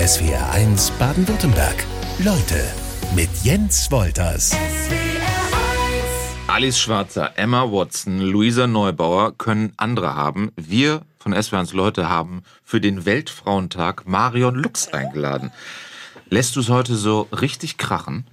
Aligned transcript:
SWR1 0.00 0.92
Baden-Württemberg. 0.98 1.84
Leute 2.20 2.64
mit 3.14 3.28
Jens 3.42 3.92
Wolters. 3.92 4.56
Alice 6.46 6.80
Schwarzer, 6.80 7.32
Emma 7.36 7.70
Watson, 7.70 8.18
Luisa 8.18 8.66
Neubauer 8.66 9.36
können 9.36 9.74
andere 9.76 10.16
haben. 10.16 10.52
Wir 10.56 11.02
von 11.18 11.34
SWR1 11.34 11.76
Leute 11.76 12.08
haben 12.08 12.44
für 12.64 12.80
den 12.80 13.04
Weltfrauentag 13.04 14.06
Marion 14.06 14.54
Lux 14.54 14.88
eingeladen. 14.88 15.52
Lässt 16.30 16.56
du 16.56 16.60
es 16.60 16.70
heute 16.70 16.96
so 16.96 17.28
richtig 17.38 17.76
krachen? 17.76 18.26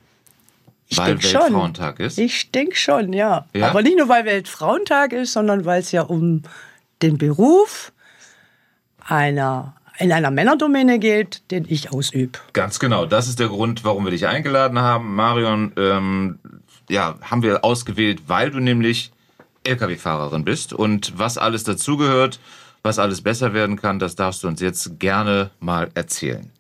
Ich 0.88 0.98
weil 0.98 1.18
denk 1.18 1.24
schon. 1.24 1.42
Weltfrauentag 1.42 2.00
ist? 2.00 2.18
Ich 2.18 2.50
denke 2.52 2.78
schon, 2.78 3.12
ja. 3.12 3.46
Ja? 3.52 3.72
Aber 3.72 3.82
nicht 3.82 3.98
nur, 3.98 4.08
weil 4.08 4.24
Weltfrauentag 4.24 5.12
ist, 5.12 5.34
sondern 5.34 5.66
weil 5.66 5.82
es 5.82 5.92
ja 5.92 6.04
um 6.04 6.44
den 7.02 7.18
Beruf 7.18 7.92
einer, 9.06 9.77
in 10.00 10.12
einer 10.12 10.32
Männerdomäne 10.32 11.00
geht, 11.00 11.42
den 11.52 11.66
ich 11.68 11.92
ausübe. 11.92 12.40
Ganz 12.54 12.80
genau. 12.80 13.06
Das 13.06 13.28
ist 13.28 13.40
der 13.40 13.48
Grund, 13.48 13.84
warum 13.84 14.06
wir 14.06 14.12
dich 14.12 14.28
eingeladen 14.28 14.80
haben. 14.80 15.16
Marion, 15.16 15.72
ähm, 15.78 16.40
ja, 16.90 17.16
haben 17.22 17.44
wir 17.44 17.64
ausgewählt, 17.64 18.24
weil 18.28 18.52
du 18.52 18.60
nämlich 18.60 19.12
Lkw-Fahrerin 19.64 20.46
bist. 20.46 20.74
Und 20.74 21.18
was 21.18 21.38
alles 21.38 21.64
dazugehört, 21.64 22.40
was 22.84 23.00
alles 23.00 23.22
besser 23.22 23.54
werden 23.54 23.76
kann, 23.76 24.00
das 24.00 24.16
darfst 24.16 24.44
du 24.44 24.48
uns 24.48 24.62
jetzt 24.62 25.00
gerne 25.00 25.52
mal 25.60 25.90
erzählen. 25.94 26.52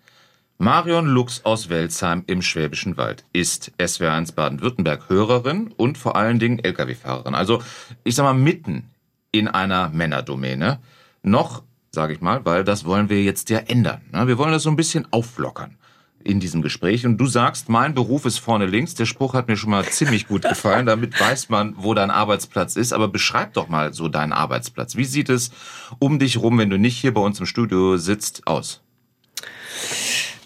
Marion 0.59 1.05
Lux 1.05 1.45
aus 1.45 1.69
Welzheim 1.69 2.23
im 2.25 2.41
Schwäbischen 2.41 2.97
Wald 2.97 3.23
ist 3.31 3.71
SWR1 3.77 4.33
Baden-Württemberg 4.33 5.07
Hörerin 5.07 5.71
und 5.77 5.99
vor 5.99 6.15
allen 6.15 6.39
Dingen 6.39 6.57
Lkw-Fahrerin. 6.59 7.35
Also, 7.35 7.61
ich 8.03 8.15
sag 8.15 8.23
mal, 8.23 8.33
mitten 8.33 8.89
in 9.31 9.47
einer 9.47 9.89
Männerdomäne. 9.89 10.79
Noch, 11.21 11.61
sage 11.97 12.13
ich 12.13 12.21
mal, 12.21 12.45
weil 12.45 12.63
das 12.63 12.85
wollen 12.85 13.09
wir 13.09 13.23
jetzt 13.23 13.49
ja 13.49 13.57
ändern. 13.57 14.01
ne? 14.13 14.27
Wir 14.27 14.37
wollen 14.37 14.51
das 14.51 14.61
so 14.61 14.69
ein 14.69 14.75
bisschen 14.75 15.07
auflockern 15.09 15.77
in 16.23 16.39
diesem 16.39 16.61
Gespräch. 16.61 17.07
Und 17.07 17.17
du 17.17 17.25
sagst, 17.25 17.69
mein 17.69 17.95
Beruf 17.95 18.25
ist 18.25 18.37
vorne 18.37 18.67
links. 18.67 18.93
Der 18.93 19.07
Spruch 19.07 19.33
hat 19.33 19.47
mir 19.47 19.57
schon 19.57 19.71
mal 19.71 19.83
ziemlich 19.83 20.27
gut 20.27 20.43
gefallen. 20.43 20.85
Damit 20.93 21.19
weiß 21.19 21.49
man, 21.49 21.73
wo 21.75 21.95
dein 21.95 22.11
Arbeitsplatz 22.11 22.75
ist. 22.75 22.93
Aber 22.93 23.07
beschreib 23.07 23.53
doch 23.53 23.67
mal 23.67 23.93
so 23.93 24.09
deinen 24.09 24.31
Arbeitsplatz. 24.31 24.95
Wie 24.95 25.05
sieht 25.05 25.29
es 25.29 25.49
um 25.97 26.19
dich 26.19 26.37
rum, 26.37 26.59
wenn 26.59 26.69
du 26.69 26.77
nicht 26.77 26.99
hier 26.99 27.15
bei 27.15 27.21
uns 27.21 27.39
im 27.39 27.47
Studio 27.47 27.97
sitzt, 27.97 28.45
aus? 28.45 28.83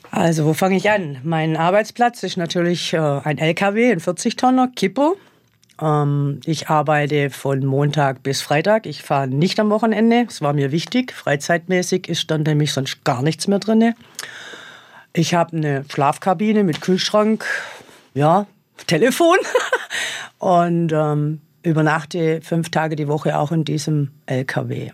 Also, 0.09 0.45
wo 0.45 0.53
fange 0.53 0.77
ich 0.77 0.89
an? 0.89 1.17
Mein 1.25 1.57
Arbeitsplatz 1.57 2.23
ist 2.23 2.37
natürlich 2.37 2.93
äh, 2.93 2.97
ein 2.97 3.37
LKW, 3.37 3.91
ein 3.91 3.99
40-Tonner, 3.99 4.69
Kippo. 4.73 5.17
Ähm, 5.79 6.39
ich 6.45 6.69
arbeite 6.69 7.29
von 7.29 7.65
Montag 7.65 8.23
bis 8.23 8.41
Freitag. 8.41 8.85
Ich 8.85 9.03
fahre 9.03 9.27
nicht 9.27 9.59
am 9.59 9.69
Wochenende. 9.69 10.25
Das 10.25 10.41
war 10.41 10.53
mir 10.53 10.71
wichtig. 10.71 11.13
Freizeitmäßig 11.13 12.09
ist 12.09 12.31
dann 12.31 12.43
nämlich 12.43 12.73
sonst 12.73 13.03
gar 13.03 13.21
nichts 13.21 13.47
mehr 13.47 13.59
drin. 13.59 13.93
Ich 15.13 15.33
habe 15.33 15.57
eine 15.57 15.85
Schlafkabine 15.89 16.63
mit 16.63 16.81
Kühlschrank, 16.81 17.45
ja, 18.13 18.47
Telefon 18.87 19.37
und 20.39 20.91
ähm, 20.93 21.41
übernachte 21.63 22.41
fünf 22.41 22.69
Tage 22.69 22.95
die 22.95 23.07
Woche 23.07 23.37
auch 23.37 23.51
in 23.51 23.65
diesem 23.65 24.11
LKW. 24.25 24.91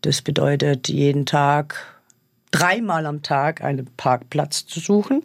Das 0.00 0.22
bedeutet 0.22 0.88
jeden 0.88 1.26
Tag 1.26 2.00
dreimal 2.50 3.06
am 3.06 3.22
Tag 3.22 3.62
einen 3.62 3.86
Parkplatz 3.96 4.66
zu 4.66 4.80
suchen. 4.80 5.22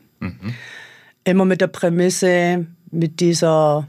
Immer 1.23 1.45
mit 1.45 1.61
der 1.61 1.67
Prämisse, 1.67 2.67
mit 2.91 3.19
dieser 3.19 3.87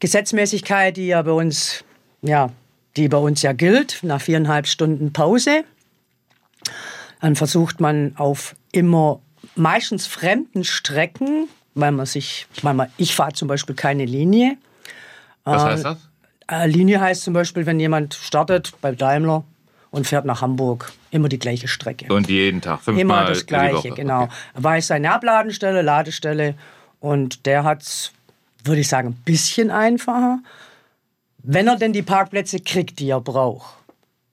Gesetzmäßigkeit, 0.00 0.96
die 0.96 1.08
ja 1.08 1.22
bei 1.22 1.32
uns, 1.32 1.84
ja, 2.22 2.50
die 2.96 3.08
bei 3.08 3.18
uns 3.18 3.42
ja 3.42 3.52
gilt, 3.52 4.00
nach 4.02 4.20
viereinhalb 4.20 4.66
Stunden 4.66 5.12
Pause. 5.12 5.64
Dann 7.20 7.36
versucht 7.36 7.80
man 7.80 8.14
auf 8.16 8.54
immer 8.72 9.20
meistens 9.54 10.06
fremden 10.06 10.64
Strecken, 10.64 11.48
weil 11.74 11.92
man 11.92 12.06
sich, 12.06 12.46
weil 12.62 12.74
man, 12.74 12.88
ich 12.96 13.14
fahre 13.14 13.32
zum 13.32 13.48
Beispiel 13.48 13.74
keine 13.74 14.04
Linie. 14.04 14.56
Was 15.44 15.62
heißt 15.64 15.84
das? 15.84 15.98
Äh, 16.48 16.68
Linie 16.68 17.00
heißt 17.00 17.22
zum 17.22 17.34
Beispiel, 17.34 17.66
wenn 17.66 17.80
jemand 17.80 18.14
startet 18.14 18.72
bei 18.80 18.92
Daimler 18.92 19.44
und 19.90 20.06
fährt 20.06 20.24
nach 20.24 20.42
Hamburg, 20.42 20.92
immer 21.10 21.28
die 21.28 21.38
gleiche 21.38 21.68
Strecke. 21.68 22.12
Und 22.12 22.28
jeden 22.28 22.60
Tag, 22.60 22.82
fünfmal 22.82 23.00
Immer 23.00 23.24
das 23.24 23.46
Gleiche, 23.46 23.90
genau. 23.90 24.24
Okay. 24.24 24.32
Weiß 24.54 24.86
seine 24.88 25.12
Abladestelle, 25.12 25.82
Ladestelle 25.82 26.54
und 27.00 27.46
der 27.46 27.64
hat's, 27.64 28.12
würde 28.66 28.80
ich 28.80 28.88
sagen, 28.88 29.08
ein 29.08 29.22
bisschen 29.24 29.70
einfacher, 29.70 30.38
wenn 31.42 31.68
er 31.68 31.76
denn 31.76 31.92
die 31.92 32.02
Parkplätze 32.02 32.58
kriegt, 32.60 32.98
die 32.98 33.10
er 33.10 33.20
braucht, 33.20 33.74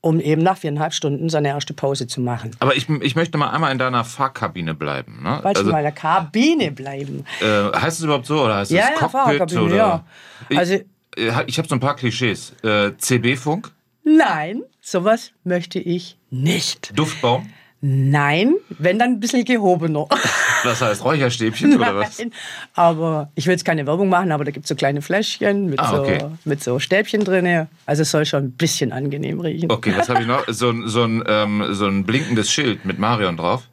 um 0.02 0.20
eben 0.20 0.42
nach 0.42 0.58
viereinhalb 0.58 0.94
Stunden 0.94 1.30
seine 1.30 1.50
erste 1.50 1.74
Pause 1.74 2.08
zu 2.08 2.22
machen. 2.22 2.52
Aber 2.60 2.76
ich, 2.76 2.90
ich 2.90 3.16
möchte 3.16 3.38
mal 3.38 3.50
einmal 3.52 3.72
in 3.72 3.78
deiner 3.78 4.04
Fahrkabine 4.04 4.74
bleiben. 4.74 5.22
Ne? 5.24 5.40
Wollte 5.44 5.60
also, 5.60 5.72
mal 5.72 5.78
in 5.80 5.84
der 5.84 5.92
Kabine 5.94 6.72
bleiben. 6.72 7.26
äh, 7.42 7.46
heißt 7.78 8.00
es 8.00 8.04
überhaupt 8.04 8.26
so 8.26 8.42
oder 8.44 8.58
heißt 8.58 8.72
Ja, 8.72 8.86
es 8.96 9.02
ja, 9.02 9.08
Cockpit? 9.08 9.58
Oder? 9.58 9.76
ja. 9.76 10.06
Ich, 10.50 10.58
Also- 10.58 10.74
äh, 10.76 11.44
ich 11.48 11.58
habe 11.58 11.68
so 11.68 11.76
ein 11.76 11.80
paar 11.80 11.96
Klischees. 11.96 12.54
Äh, 12.64 12.92
CB-Funk, 12.98 13.72
Nein, 14.06 14.64
sowas 14.82 15.32
möchte 15.46 15.80
ich 15.80 16.18
nicht. 16.30 16.92
Duftbaum, 16.98 17.50
Nein, 17.86 18.56
wenn 18.70 18.98
dann 18.98 19.10
ein 19.12 19.20
bisschen 19.20 19.44
gehobener. 19.44 20.08
was 20.64 20.82
heißt 20.82 21.04
Räucherstäbchen 21.04 21.76
oder 21.76 21.94
was? 21.98 22.18
Nein, 22.18 22.32
aber 22.76 23.30
ich 23.36 23.46
will 23.46 23.52
jetzt 23.52 23.66
keine 23.66 23.86
Werbung 23.86 24.08
machen, 24.08 24.32
aber 24.32 24.46
da 24.46 24.52
gibt 24.52 24.64
es 24.64 24.70
so 24.70 24.76
kleine 24.76 25.02
Fläschchen 25.02 25.66
mit, 25.70 25.82
Ah, 25.82 26.00
okay. 26.00 26.20
so, 26.22 26.32
mit 26.46 26.64
so 26.64 26.80
Stäbchen 26.80 27.26
drin. 27.26 27.68
Also 27.86 28.04
es 28.04 28.12
soll 28.12 28.26
schon 28.26 28.46
ein 28.46 28.52
bisschen 28.54 28.94
angenehm 28.94 29.42
riechen. 29.42 29.70
Okay, 29.70 29.94
was 29.98 30.08
habe 30.08 30.22
ich 30.22 30.28
noch? 30.28 30.46
So, 30.48 30.70
ein- 30.70 30.88
so, 30.88 31.04
ein, 31.04 31.24
ähm, 31.28 31.66
so 31.72 31.86
ein 31.88 32.06
blinkendes 32.06 32.50
Schild 32.50 32.86
mit 32.86 33.00
Marion 33.00 33.36
drauf. 33.36 33.64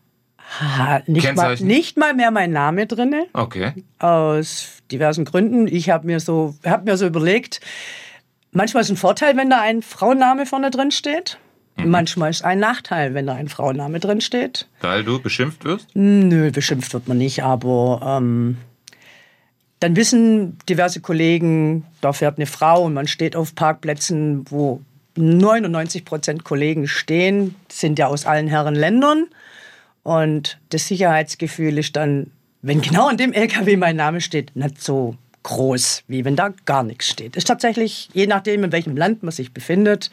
Ha, 0.61 1.03
nicht, 1.07 1.33
mal, 1.37 1.55
nicht 1.61 1.97
mal 1.97 2.13
mehr 2.13 2.33
mein 2.33 2.51
Name 2.51 2.89
drin, 2.89 3.15
Okay. 3.33 3.73
aus 4.01 4.79
diversen 4.91 5.25
Gründen. 5.25 5.69
Ich 5.69 5.89
habe 5.91 6.05
mir, 6.09 6.19
so, 6.19 6.57
hab 6.65 6.85
mir 6.85 6.97
so 6.97 7.07
überlegt, 7.07 7.61
manchmal 8.51 8.81
ist 8.81 8.89
es 8.89 8.95
ein 8.95 8.97
Vorteil, 8.97 9.37
wenn 9.37 9.49
da 9.51 9.61
ein 9.61 9.83
Frauenname 9.83 10.47
vorne 10.47 10.71
drin 10.73 10.91
steht. 10.91 11.39
Mhm. 11.85 11.91
Manchmal 11.91 12.31
ist 12.31 12.45
ein 12.45 12.59
Nachteil, 12.59 13.15
wenn 13.15 13.27
da 13.27 13.35
ein 13.35 13.49
Frauenname 13.49 14.01
drin 14.01 14.21
steht. 14.21 14.67
Weil 14.81 15.05
du 15.05 15.21
beschimpft 15.21 15.65
wirst? 15.65 15.89
Nö, 15.95 16.51
beschimpft 16.51 16.93
wird 16.95 17.09
man 17.09 17.19
nicht, 17.19 17.43
aber 17.43 18.01
ähm, 18.21 18.57
dann 19.81 19.97
wissen 19.97 20.59
diverse 20.69 21.01
Kollegen, 21.01 21.85
da 22.01 22.13
fährt 22.13 22.39
eine 22.39 22.47
Frau 22.47 22.85
und 22.85 22.95
man 22.95 23.07
steht 23.07 23.35
auf 23.35 23.55
Parkplätzen, 23.55 24.45
wo 24.51 24.83
99 25.17 26.05
Prozent 26.05 26.45
Kollegen 26.45 26.87
stehen, 26.87 27.55
sind 27.69 27.99
ja 27.99 28.07
aus 28.07 28.27
allen 28.27 28.47
Herren 28.47 28.75
Ländern. 28.75 29.27
Und 30.03 30.59
das 30.71 30.87
Sicherheitsgefühl 30.87 31.79
ist 31.79 31.97
dann, 31.97 32.31
wenn 32.63 32.81
genau 32.81 33.09
an 33.09 33.17
dem 33.17 33.33
LKW 33.33 33.77
mein 33.77 33.97
Name 33.97 34.21
steht, 34.21 34.55
nicht 34.55 34.83
so 34.83 35.17
groß, 35.43 36.05
wie 36.09 36.25
wenn 36.25 36.37
da 36.37 36.53
gar 36.67 36.83
nichts 36.83 37.09
steht. 37.09 37.37
Ist 37.37 37.47
tatsächlich, 37.47 38.11
je 38.13 38.27
nachdem, 38.27 38.65
in 38.65 38.73
welchem 38.73 38.97
Land 38.97 39.23
man 39.23 39.33
sich 39.33 39.53
befindet, 39.53 40.11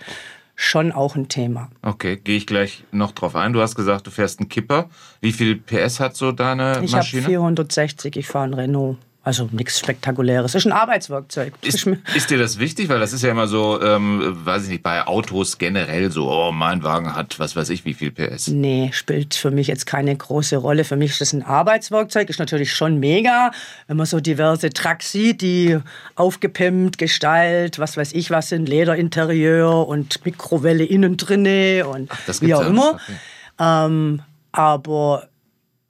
schon 0.59 0.91
auch 0.91 1.15
ein 1.15 1.29
Thema. 1.29 1.69
Okay, 1.83 2.17
gehe 2.17 2.35
ich 2.35 2.47
gleich 2.47 2.83
noch 2.91 3.11
drauf 3.11 3.35
ein. 3.35 3.53
Du 3.53 3.61
hast 3.61 3.75
gesagt, 3.75 4.07
du 4.07 4.11
fährst 4.11 4.39
einen 4.39 4.49
Kipper. 4.49 4.89
Wie 5.21 5.31
viel 5.31 5.55
PS 5.55 5.99
hat 5.99 6.17
so 6.17 6.31
deine 6.33 6.81
Ich 6.83 6.91
habe 6.91 7.03
Maschine? 7.03 7.21
460, 7.21 8.17
ich 8.17 8.27
fahre 8.27 8.47
ein 8.47 8.53
Renault. 8.55 8.97
Also 9.27 9.49
nichts 9.51 9.77
Spektakuläres. 9.77 10.55
Ist 10.55 10.65
ein 10.65 10.71
Arbeitswerkzeug. 10.71 11.53
Ist, 11.61 11.85
ist 12.15 12.29
dir 12.29 12.37
das 12.37 12.59
wichtig? 12.59 12.87
Weil 12.87 13.01
das 13.01 13.11
ist 13.11 13.23
ja 13.23 13.31
immer 13.31 13.49
so, 13.49 13.81
ähm, 13.81 14.21
weiß 14.45 14.63
ich 14.63 14.69
nicht, 14.69 14.83
bei 14.83 15.05
Autos 15.05 15.57
generell 15.57 16.09
so, 16.11 16.31
oh, 16.31 16.53
mein 16.53 16.81
Wagen 16.81 17.13
hat 17.13 17.37
was 17.37 17.53
weiß 17.53 17.69
ich 17.71 17.83
wie 17.83 17.93
viel 17.93 18.09
PS. 18.09 18.47
Nee, 18.47 18.91
spielt 18.93 19.35
für 19.35 19.51
mich 19.51 19.67
jetzt 19.67 19.85
keine 19.85 20.15
große 20.15 20.55
Rolle. 20.55 20.85
Für 20.85 20.95
mich 20.95 21.11
ist 21.11 21.19
das 21.19 21.33
ein 21.33 21.43
Arbeitswerkzeug, 21.43 22.29
ist 22.29 22.39
natürlich 22.39 22.71
schon 22.71 23.01
mega, 23.01 23.51
wenn 23.87 23.97
man 23.97 24.05
so 24.05 24.21
diverse 24.21 24.69
Trucks 24.69 25.11
sieht, 25.11 25.41
die 25.41 25.77
aufgepimpt, 26.15 26.97
Gestalt, 26.97 27.79
was 27.79 27.97
weiß 27.97 28.13
ich 28.13 28.31
was 28.31 28.47
sind, 28.47 28.69
Lederinterieur 28.69 29.89
und 29.89 30.25
Mikrowelle 30.25 30.85
innen 30.85 31.17
drinne 31.17 31.85
und 31.85 32.09
das 32.27 32.41
wie 32.41 32.53
auch 32.53 32.65
immer. 32.65 32.93
okay. 32.93 33.17
Ähm, 33.59 34.21
aber 34.53 35.27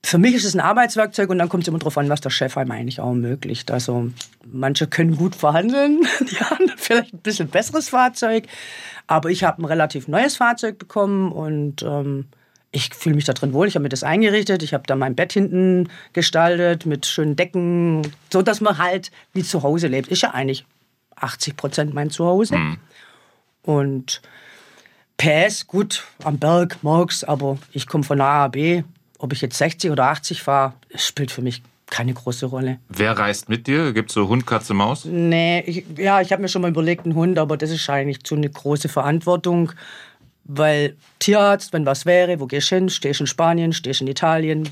für 0.08 0.20
mich 0.20 0.36
ist 0.36 0.46
es 0.46 0.56
ein 0.56 0.62
Arbeitswerkzeug 0.62 1.30
und 1.30 1.38
dann 1.38 1.50
kommt 1.50 1.64
es 1.64 1.68
immer 1.68 1.80
darauf 1.80 1.98
an, 1.98 2.08
was 2.08 2.22
der 2.22 2.30
Chef 2.30 2.56
einem 2.56 2.72
eigentlich 2.72 3.02
auch 3.02 3.10
ermöglicht. 3.10 3.72
Also 3.72 4.10
manche 4.46 4.88
können 4.88 5.18
gut 5.18 5.36
verhandeln, 5.36 6.00
die 6.22 6.38
haben 6.38 6.72
vielleicht 6.78 7.14
ein 7.14 7.20
bisschen 7.20 7.50
besseres 7.50 7.90
Fahrzeug, 7.90 8.46
aber 9.08 9.30
ich 9.30 9.44
habe 9.44 9.62
ein 9.62 9.66
relativ 9.66 10.08
neues 10.08 10.38
Fahrzeug 10.38 10.80
bekommen 10.80 11.34
und 11.34 11.84
ähm, 11.84 12.24
ich 12.72 12.94
fühle 12.96 13.16
mich 13.16 13.26
da 13.26 13.34
drin 13.34 13.52
wohl. 13.52 13.68
Ich 13.68 13.76
habe 13.76 13.84
mir 13.84 13.90
das 13.90 14.04
eingerichtet, 14.04 14.64
ich 14.64 14.74
habe 14.74 14.86
da 14.88 14.96
mein 14.96 15.14
Bett 15.14 15.34
hinten 15.34 15.90
gestaltet 16.14 16.86
mit 16.86 17.06
schönen 17.06 17.36
Decken, 17.36 18.04
so 18.32 18.42
dass 18.42 18.62
man 18.62 18.78
halt 18.78 19.12
wie 19.34 19.44
zu 19.44 19.62
Hause 19.62 19.88
lebt. 19.88 20.08
Ist 20.08 20.22
ja 20.22 20.32
eigentlich 20.32 20.66
80 21.18 21.58
Prozent 21.58 21.94
mein 21.94 22.12
Zuhause. 22.12 22.56
Und 23.62 24.22
PS, 25.18 25.68
gut, 25.68 26.06
am 26.24 26.38
Berg, 26.38 26.78
morgens, 26.82 27.26
aber 27.26 27.58
ich 27.74 27.88
komme 27.88 28.06
von 28.06 28.22
A, 28.22 28.48
B. 28.48 28.84
Ob 29.20 29.34
ich 29.34 29.42
jetzt 29.42 29.58
60 29.58 29.92
oder 29.92 30.06
80 30.06 30.44
fahre, 30.44 30.74
spielt 30.96 31.32
für 31.32 31.42
mich 31.42 31.64
keine 31.90 32.14
große 32.14 32.46
Rolle. 32.46 32.80
Wer 32.90 33.18
reist 33.18 33.50
mit 33.50 33.68
dir? 33.68 33.94
Gibt's 33.94 34.14
so 34.14 34.28
Hund, 34.28 34.46
Katze, 34.46 34.74
Maus? 34.74 35.06
Nee, 35.06 35.62
ich, 35.62 35.86
ja, 35.98 36.22
ich 36.22 36.32
habe 36.32 36.42
mir 36.42 36.50
schon 36.50 36.62
mal 36.62 36.72
überlegt, 36.72 37.06
einen 37.06 37.16
Hund, 37.16 37.40
aber 37.40 37.58
das 37.58 37.72
ist 37.72 37.90
eigentlich 37.90 38.24
zu 38.24 38.36
eine 38.36 38.50
große 38.50 38.90
Verantwortung. 38.90 39.72
Weil 40.44 40.96
Tierarzt, 41.20 41.74
wenn 41.74 41.86
was 41.86 42.06
wäre, 42.06 42.40
wo 42.40 42.46
gehst 42.46 42.72
du 42.72 42.76
hin? 42.76 42.90
Stehst 42.90 43.20
in 43.20 43.28
Spanien, 43.28 43.74
stehst 43.74 44.02
in 44.02 44.08
Italien. 44.08 44.70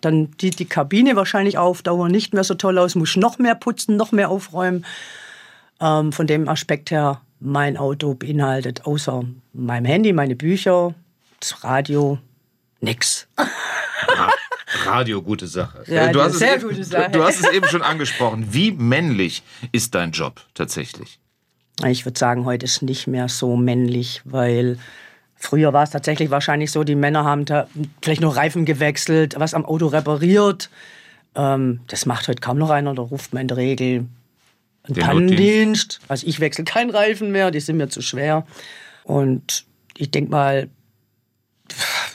Dann 0.00 0.30
die, 0.40 0.50
die 0.50 0.66
Kabine 0.66 1.16
wahrscheinlich 1.16 1.58
auf 1.58 1.82
Dauer 1.82 2.08
nicht 2.08 2.34
mehr 2.34 2.44
so 2.44 2.54
toll 2.54 2.78
aus, 2.78 2.94
musst 2.94 3.16
noch 3.16 3.38
mehr 3.38 3.54
putzen, 3.54 3.96
noch 3.96 4.12
mehr 4.12 4.30
aufräumen. 4.30 4.84
Ähm, 5.80 6.12
von 6.12 6.26
dem 6.26 6.48
Aspekt 6.48 6.90
her, 6.90 7.20
mein 7.40 7.76
Auto 7.76 8.14
beinhaltet 8.14 8.84
außer 8.84 9.24
meinem 9.52 9.84
Handy, 9.84 10.12
meine 10.12 10.36
Bücher, 10.36 10.94
das 11.40 11.62
Radio, 11.64 12.18
nix. 12.80 13.28
Radio, 14.84 15.22
gute 15.22 15.46
Sache. 15.46 15.82
Ja, 15.86 16.12
du, 16.12 16.20
hast 16.20 16.38
sehr 16.38 16.56
es 16.56 16.62
eben, 16.62 16.70
gute 16.70 16.84
Sache. 16.84 17.10
Du, 17.10 17.22
hast 17.22 17.40
es 17.40 17.50
eben 17.50 17.66
schon 17.68 17.82
angesprochen. 17.82 18.48
Wie 18.50 18.72
männlich 18.72 19.42
ist 19.72 19.94
dein 19.94 20.12
Job 20.12 20.42
tatsächlich? 20.54 21.18
Ich 21.86 22.04
würde 22.04 22.18
sagen, 22.18 22.44
heute 22.44 22.64
ist 22.66 22.82
nicht 22.82 23.06
mehr 23.06 23.28
so 23.28 23.56
männlich, 23.56 24.20
weil 24.24 24.78
früher 25.36 25.72
war 25.72 25.84
es 25.84 25.90
tatsächlich 25.90 26.30
wahrscheinlich 26.30 26.72
so, 26.72 26.84
die 26.84 26.96
Männer 26.96 27.24
haben 27.24 27.44
da 27.44 27.68
vielleicht 28.02 28.20
nur 28.20 28.36
Reifen 28.36 28.64
gewechselt, 28.64 29.36
was 29.38 29.54
am 29.54 29.64
Auto 29.64 29.86
repariert. 29.86 30.70
Ähm, 31.34 31.80
das 31.86 32.04
macht 32.04 32.28
heute 32.28 32.40
kaum 32.40 32.58
noch 32.58 32.70
einer, 32.70 32.94
da 32.94 33.02
ruft 33.02 33.32
man 33.32 33.42
in 33.42 33.48
der 33.48 33.56
Regel 33.56 34.06
einen 34.82 34.94
Den 34.94 35.04
Pannendienst. 35.04 36.00
Also 36.08 36.26
ich 36.26 36.40
wechsle 36.40 36.64
keinen 36.64 36.90
Reifen 36.90 37.30
mehr, 37.30 37.50
die 37.50 37.60
sind 37.60 37.76
mir 37.76 37.88
zu 37.88 38.02
schwer. 38.02 38.46
Und 39.04 39.64
ich 39.96 40.10
denke 40.10 40.30
mal, 40.30 40.68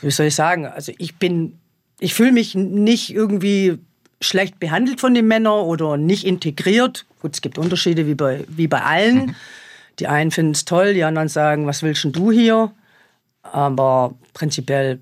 wie 0.04 0.12
soll 0.12 0.28
ich 0.28 0.36
sagen, 0.36 0.66
also 0.66 0.92
ich 0.98 1.16
bin, 1.16 1.60
ich 2.00 2.14
fühle 2.14 2.32
mich 2.32 2.56
nicht 2.56 3.14
irgendwie 3.14 3.80
schlecht 4.22 4.60
behandelt 4.60 5.00
von 5.00 5.14
den 5.14 5.28
Männern 5.28 5.66
oder 5.66 5.98
nicht 5.98 6.26
integriert. 6.26 7.06
Gut, 7.22 7.36
es 7.36 7.42
gibt 7.42 7.58
Unterschiede 7.58 8.08
wie 8.08 8.16
bei, 8.16 8.46
wie 8.48 8.68
bei 8.68 8.82
allen. 8.82 9.36
Die 10.00 10.08
einen 10.08 10.32
finden 10.32 10.54
es 10.54 10.66
toll, 10.66 10.94
die 10.94 11.04
anderen 11.04 11.30
sagen, 11.30 11.68
was 11.68 11.84
willst 11.84 12.04
denn 12.04 12.12
du 12.14 12.32
hier? 12.32 12.72
Aber 13.44 14.16
prinzipiell 14.34 15.00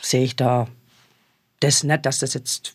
sehe 0.00 0.24
ich 0.24 0.36
da 0.36 0.68
das 1.60 1.84
nicht, 1.84 2.04
dass 2.04 2.18
das 2.18 2.34
jetzt 2.34 2.74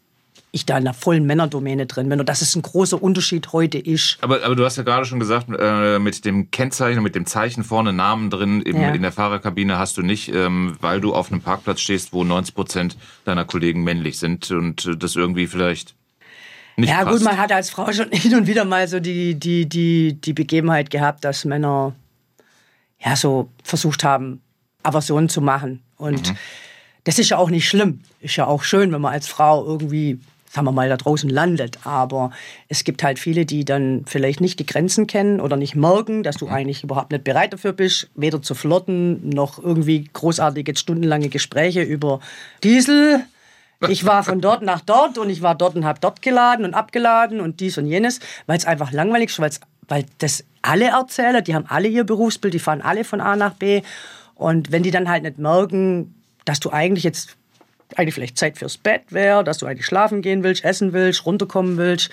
ich 0.52 0.66
da 0.66 0.78
in 0.78 0.84
einer 0.88 0.96
vollen 0.96 1.26
Männerdomäne 1.26 1.86
drin 1.86 2.10
bin 2.10 2.20
und 2.20 2.28
dass 2.28 2.42
es 2.42 2.56
ein 2.56 2.62
großer 2.64 3.02
Unterschied 3.02 3.54
heute 3.54 3.78
ist. 3.78 4.18
Aber, 4.22 4.44
aber 4.44 4.56
du 4.56 4.66
hast 4.66 4.78
ja 4.78 4.84
gerade 4.84 5.06
schon 5.06 5.20
gesagt, 5.20 5.48
äh, 5.58 6.00
mit 6.00 6.26
dem 6.26 6.50
Kennzeichen, 6.50 7.04
mit 7.04 7.14
dem 7.14 7.26
Zeichen 7.28 7.64
vorne 7.64 7.94
Namen 7.94 8.30
drin 8.32 8.62
im, 8.64 8.82
Ja. 8.82 8.90
in 8.92 9.02
der 9.04 9.12
Fahrerkabine 9.12 9.78
hast 9.78 9.98
du 9.98 10.02
nicht, 10.02 10.34
ähm, 10.34 10.76
weil 10.82 11.02
du 11.02 11.14
auf 11.14 11.32
einem 11.32 11.42
Parkplatz 11.42 11.82
stehst, 11.82 12.14
wo 12.14 12.24
90 12.24 12.56
Prozent 12.56 12.98
deiner 13.26 13.46
Kollegen 13.46 13.84
männlich 13.84 14.18
sind 14.18 14.50
und 14.50 14.90
das 14.98 15.16
irgendwie 15.16 15.46
vielleicht 15.46 15.94
nicht 16.78 16.90
Ja, 16.90 17.04
passt. 17.04 17.18
gut, 17.18 17.24
man 17.26 17.38
hat 17.38 17.52
als 17.52 17.70
Frau 17.70 17.92
schon 17.92 18.10
hin 18.12 18.36
und 18.36 18.48
wieder 18.48 18.66
mal 18.66 18.88
so 18.88 19.00
die, 19.00 19.36
die, 19.36 19.68
die, 19.70 20.14
die 20.20 20.34
Begebenheit 20.34 20.90
gehabt, 20.90 21.24
dass 21.26 21.46
Männer 21.46 21.94
ja 23.06 23.16
so 23.16 23.50
versucht 23.64 24.04
haben, 24.04 24.42
Aversionen 24.82 25.30
zu 25.30 25.42
machen. 25.42 25.82
Und 25.98 26.34
das 27.04 27.20
ist 27.20 27.30
ja 27.30 27.38
auch 27.38 27.50
nicht 27.50 27.68
schlimm. 27.68 28.02
Ist 28.22 28.36
ja 28.36 28.48
auch 28.48 28.64
schön, 28.64 28.92
wenn 28.92 29.02
man 29.02 29.14
als 29.14 29.28
Frau 29.28 29.66
irgendwie, 29.66 30.20
sagen 30.50 30.66
wir 30.66 30.72
mal, 30.72 30.90
da 30.90 30.98
draußen 30.98 31.30
landet. 31.30 31.80
Aber 31.86 32.32
es 32.68 32.84
gibt 32.84 33.04
halt 33.04 33.20
viele, 33.20 33.46
die 33.46 33.64
dann 33.66 34.04
vielleicht 34.06 34.42
nicht 34.42 34.60
die 34.60 34.66
Grenzen 34.66 35.08
kennen 35.08 35.40
oder 35.40 35.56
nicht 35.56 35.76
merken, 35.76 36.24
dass 36.24 36.38
du 36.38 36.48
eigentlich 36.48 36.84
überhaupt 36.84 37.12
nicht 37.12 37.24
bereit 37.24 37.54
dafür 37.54 37.72
bist, 37.72 38.10
weder 38.16 38.42
zu 38.42 38.56
flirten 38.56 39.30
noch 39.30 39.60
irgendwie 39.60 40.10
großartige 40.12 40.76
stundenlange 40.76 41.30
Gespräche 41.30 41.84
über 41.84 42.20
Diesel. 42.64 43.22
Ich 43.88 44.06
war 44.06 44.24
von 44.24 44.42
dort 44.42 44.62
nach 44.62 44.82
dort 44.82 45.18
und 45.18 45.30
ich 45.30 45.42
war 45.42 45.56
dort 45.56 45.76
und 45.76 45.86
habe 45.86 46.00
dort 46.02 46.22
geladen 46.22 46.66
und 46.66 46.74
abgeladen 46.74 47.40
und 47.40 47.60
dies 47.62 47.78
und 47.78 47.86
jenes, 47.86 48.20
weil 48.46 48.58
es 48.58 48.66
einfach 48.66 48.92
langweilig 48.92 49.30
ist, 49.30 49.40
weil's, 49.40 49.62
weil 49.88 50.06
das 50.18 50.44
alle 50.62 50.88
erzählen, 50.88 51.42
die 51.44 51.56
haben 51.56 51.66
alle 51.68 51.88
ihr 51.88 52.04
Berufsbild, 52.04 52.54
die 52.54 52.60
fahren 52.60 52.82
alle 52.82 53.06
von 53.06 53.22
A 53.22 53.36
nach 53.36 53.54
B. 53.54 53.82
Und 54.36 54.72
wenn 54.72 54.84
die 54.84 54.92
dann 54.92 55.08
halt 55.08 55.24
nicht 55.24 55.38
merken, 55.38 56.14
dass 56.44 56.60
du 56.60 56.72
eigentlich 56.72 57.04
jetzt 57.04 57.38
eigentlich 57.96 58.16
vielleicht 58.16 58.38
Zeit 58.38 58.58
fürs 58.58 58.78
Bett 58.78 59.04
wäre, 59.10 59.44
dass 59.44 59.58
du 59.58 59.66
eigentlich 59.66 59.86
schlafen 59.86 60.22
gehen 60.22 60.44
willst, 60.44 60.64
essen 60.64 60.94
willst, 60.94 61.26
runterkommen 61.26 61.78
willst, 61.78 62.10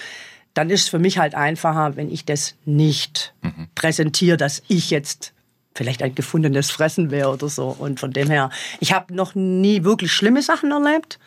dann 0.54 0.70
ist 0.70 0.82
es 0.82 0.88
für 0.88 0.98
mich 0.98 1.18
halt 1.18 1.34
einfacher, 1.34 1.96
wenn 1.96 2.10
ich 2.10 2.24
das 2.24 2.54
nicht 2.64 3.34
präsentiere, 3.74 4.38
dass 4.38 4.62
ich 4.68 4.90
jetzt 4.90 5.34
vielleicht 5.74 6.02
ein 6.02 6.14
gefundenes 6.14 6.70
Fressen 6.70 7.10
wäre 7.10 7.30
oder 7.30 7.48
so. 7.48 7.76
Und 7.78 8.00
von 8.00 8.12
dem 8.12 8.30
her, 8.30 8.50
ich 8.80 8.92
habe 8.92 9.14
noch 9.14 9.34
nie 9.34 9.84
wirklich 9.84 10.12
schlimme 10.12 10.42
Sachen 10.42 10.70
erlebt, 10.72 11.18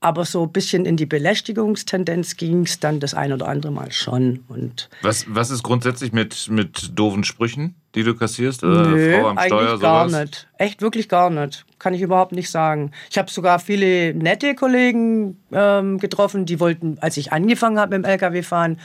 aber 0.00 0.24
so 0.24 0.42
ein 0.44 0.52
bisschen 0.52 0.84
in 0.84 0.96
die 0.96 1.06
Belästigungstendenz 1.06 2.36
ging 2.36 2.62
es 2.62 2.80
dann 2.80 3.00
das 3.00 3.14
ein 3.14 3.32
oder 3.32 3.48
andere 3.48 3.72
Mal 3.72 3.92
schon. 3.92 4.44
Und 4.48 4.88
Was, 5.02 5.24
was 5.28 5.50
ist 5.50 5.62
grundsätzlich 5.62 6.12
mit, 6.12 6.48
mit 6.50 6.90
doofen 6.98 7.24
Sprüchen, 7.24 7.74
die 7.94 8.02
du 8.02 8.14
kassierst? 8.14 8.62
Oder 8.62 8.86
Nö, 8.88 9.12
Frau 9.18 9.28
am 9.28 9.38
eigentlich 9.38 9.46
Steuer, 9.46 9.78
gar 9.78 10.08
sowas? 10.08 10.20
nicht. 10.22 10.48
Echt 10.58 10.82
wirklich 10.82 11.08
gar 11.08 11.30
nicht. 11.30 11.64
Kann 11.78 11.94
ich 11.94 12.02
überhaupt 12.02 12.32
nicht 12.32 12.50
sagen. 12.50 12.90
Ich 13.10 13.16
habe 13.18 13.30
sogar 13.30 13.58
viele 13.58 14.14
nette 14.14 14.54
Kollegen 14.54 15.40
ähm, 15.50 15.98
getroffen, 15.98 16.44
die 16.46 16.60
wollten, 16.60 16.98
als 17.00 17.16
ich 17.16 17.32
angefangen 17.32 17.78
habe 17.78 17.96
mit 17.96 18.04
dem 18.04 18.10
LKW 18.10 18.42
fahren, 18.42 18.78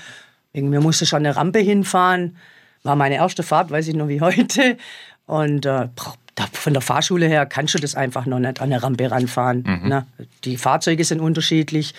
wegen 0.54 0.70
mir 0.70 0.82
musste 0.82 1.06
schon 1.06 1.20
eine 1.20 1.36
Rampe 1.36 1.60
hinfahren. 1.60 2.38
War 2.84 2.96
meine 2.96 3.16
erste 3.16 3.44
Fahrt, 3.44 3.70
weiß 3.70 3.88
ich 3.90 3.96
noch 3.96 4.08
wie 4.08 4.22
heute. 4.22 4.78
Und 5.28 5.66
äh, 5.66 5.88
von 6.52 6.74
der 6.74 6.82
Fahrschule 6.82 7.28
her 7.28 7.46
kannst 7.46 7.74
du 7.74 7.80
das 7.80 7.96
einfach 7.96 8.26
noch 8.26 8.40
nicht 8.40 8.62
an 8.62 8.72
eine 8.72 8.82
Rampe 8.82 9.10
ranfahren. 9.10 9.64
Ne? 9.88 10.06
Die 10.44 10.58
Fahrzeuge 10.58 11.04
sind 11.04 11.20
unterschiedlich. 11.20 11.94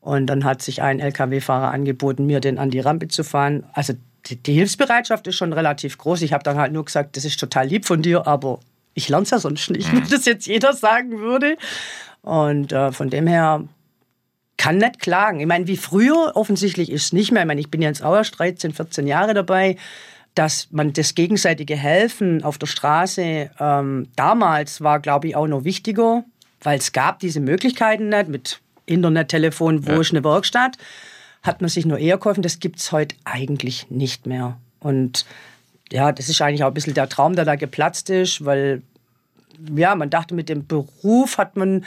Und 0.00 0.26
dann 0.26 0.44
hat 0.44 0.62
sich 0.62 0.80
ein 0.80 0.98
LKW-Fahrer 0.98 1.70
angeboten, 1.70 2.26
mir 2.26 2.40
den 2.40 2.58
an 2.58 2.70
die 2.70 2.80
Rampe 2.80 3.08
zu 3.08 3.22
fahren. 3.22 3.64
Also 3.74 3.92
die, 4.26 4.36
die 4.36 4.54
Hilfsbereitschaft 4.54 5.26
ist 5.26 5.36
schon 5.36 5.52
relativ 5.52 5.98
groß. 5.98 6.22
Ich 6.22 6.32
habe 6.32 6.42
dann 6.42 6.56
halt 6.56 6.72
nur 6.72 6.84
gesagt, 6.84 7.16
das 7.16 7.24
ist 7.24 7.38
total 7.38 7.66
lieb 7.66 7.84
von 7.84 8.00
dir, 8.02 8.26
aber 8.26 8.60
ich 8.94 9.08
lerne 9.08 9.24
es 9.24 9.30
ja 9.30 9.38
sonst 9.38 9.70
nicht, 9.70 9.92
wenn 9.92 10.08
das 10.08 10.24
jetzt 10.24 10.46
jeder 10.46 10.72
sagen 10.72 11.18
würde. 11.18 11.56
Und 12.22 12.72
äh, 12.72 12.92
von 12.92 13.10
dem 13.10 13.26
her 13.26 13.64
kann 14.56 14.76
nicht 14.76 15.00
klagen. 15.00 15.40
Ich 15.40 15.46
meine, 15.46 15.66
wie 15.66 15.76
früher, 15.76 16.32
offensichtlich 16.34 16.90
ist 16.90 17.04
es 17.04 17.12
nicht 17.12 17.32
mehr. 17.32 17.42
Ich 17.42 17.48
meine, 17.48 17.60
ich 17.60 17.70
bin 17.70 17.80
jetzt 17.82 18.02
auch 18.02 18.14
erst 18.14 18.38
13, 18.38 18.72
14 18.72 19.06
Jahre 19.06 19.32
dabei, 19.32 19.76
dass 20.40 20.68
man 20.70 20.94
das 20.94 21.14
gegenseitige 21.14 21.76
Helfen 21.76 22.42
auf 22.44 22.56
der 22.56 22.66
Straße 22.66 23.50
ähm, 23.60 24.08
damals 24.16 24.80
war, 24.80 24.98
glaube 24.98 25.28
ich, 25.28 25.36
auch 25.36 25.46
noch 25.46 25.64
wichtiger, 25.64 26.24
weil 26.62 26.78
es 26.78 26.92
gab 26.92 27.18
diese 27.18 27.40
Möglichkeiten 27.40 28.08
nicht 28.08 28.28
mit 28.28 28.60
Internet, 28.86 29.28
Telefon, 29.28 29.86
wo 29.86 29.90
Ja. 29.92 30.00
ist 30.00 30.12
eine 30.12 30.24
Werkstatt, 30.24 30.78
hat 31.42 31.60
man 31.60 31.68
sich 31.68 31.84
nur 31.84 31.98
eher 31.98 32.16
geholfen. 32.16 32.40
Das 32.42 32.58
gibt 32.58 32.78
es 32.78 32.90
heute 32.90 33.16
eigentlich 33.24 33.90
nicht 33.90 34.26
mehr. 34.26 34.56
Und 34.78 35.26
ja, 35.92 36.10
das 36.10 36.30
ist 36.30 36.40
eigentlich 36.40 36.64
auch 36.64 36.68
ein 36.68 36.74
bisschen 36.74 36.94
der 36.94 37.10
Traum, 37.10 37.36
der 37.36 37.44
da 37.44 37.56
geplatzt 37.56 38.08
ist, 38.08 38.42
weil 38.42 38.80
ja, 39.76 39.94
man 39.94 40.08
dachte, 40.08 40.34
mit 40.34 40.48
dem 40.48 40.66
Beruf 40.66 41.36
hat 41.36 41.58
man 41.58 41.84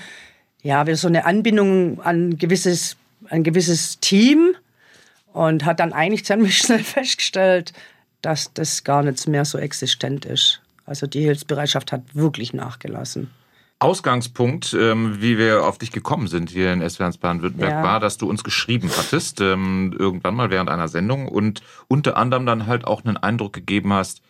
ja 0.61 0.85
wieder 0.85 0.95
so 0.97 1.07
eine 1.07 1.25
Anbindung 1.25 2.01
an 2.01 2.29
ein 2.29 2.37
gewisses, 2.37 2.97
ein 3.29 3.41
gewisses 3.43 3.99
Team 3.99 4.53
und 5.33 5.65
hat 5.65 5.79
dann 5.79 5.91
eigentlich 5.91 6.23
ziemlich 6.27 6.55
schnell 6.55 6.83
festgestellt, 6.83 7.73
dass 8.23 8.51
das 8.53 8.83
gar 8.83 9.03
nicht 9.03 9.27
mehr 9.27 9.45
so 9.45 9.59
existent 9.59 10.25
ist. 10.25 10.61
Also 10.85 11.05
die 11.05 11.21
Hilfsbereitschaft 11.21 11.91
hat 11.91 12.15
wirklich 12.15 12.53
nachgelassen. 12.53 13.29
Ausgangspunkt, 13.79 14.73
ähm, 14.79 15.21
wie 15.21 15.37
wir 15.37 15.65
auf 15.65 15.77
dich 15.77 15.91
gekommen 15.91 16.27
sind 16.27 16.49
hier 16.49 16.71
in 16.71 16.81
SWR 16.81 17.11
Baden-Württemberg, 17.19 17.71
Ja. 17.71 17.83
war, 17.83 17.99
dass 17.99 18.17
du 18.17 18.29
uns 18.29 18.43
geschrieben 18.43 18.89
hattest, 18.97 19.41
ähm, 19.41 19.93
irgendwann 19.99 20.35
mal 20.35 20.49
während 20.49 20.69
einer 20.69 20.87
Sendung 20.87 21.27
und 21.27 21.61
unter 21.89 22.15
anderem 22.15 22.45
dann 22.45 22.65
halt 22.65 22.85
auch 22.85 23.03
einen 23.03 23.17
Eindruck 23.17 23.51
gegeben 23.51 23.91
hast, 23.91 24.21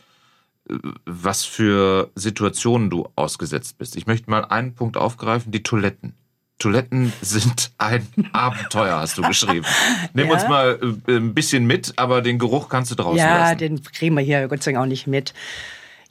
äh, 0.70 0.76
was 1.06 1.46
für 1.46 2.10
Situationen 2.16 2.90
du 2.90 3.08
ausgesetzt 3.16 3.78
bist. 3.78 3.96
Ich 3.96 4.08
möchte 4.08 4.30
mal 4.30 4.44
einen 4.46 4.74
Punkt 4.74 4.98
aufgreifen, 4.98 5.52
die 5.52 5.62
Toiletten. 5.62 6.16
Toiletten 6.60 7.12
sind 7.22 7.72
ein 7.78 8.08
Abenteuer, 8.34 9.00
hast 9.00 9.18
du 9.18 9.22
geschrieben. 9.24 9.66
Nimm 10.14 10.28
Ja. 10.28 10.34
uns 10.34 10.48
mal 10.48 10.80
äh, 11.08 11.12
ein 11.18 11.34
bisschen 11.34 11.66
mit, 11.66 11.94
aber 11.98 12.22
den 12.22 12.40
Geruch 12.40 12.70
kannst 12.70 12.92
du 12.92 12.96
draußen 12.96 13.18
Ja, 13.20 13.38
lassen. 13.40 13.58
den 13.58 13.84
kriegen 13.84 14.16
wir 14.16 14.22
hier 14.24 14.48
Gott 14.48 14.64
sei 14.64 14.72
Dank 14.72 14.84
auch 14.84 14.88
nicht 14.88 15.08
mit. 15.08 15.34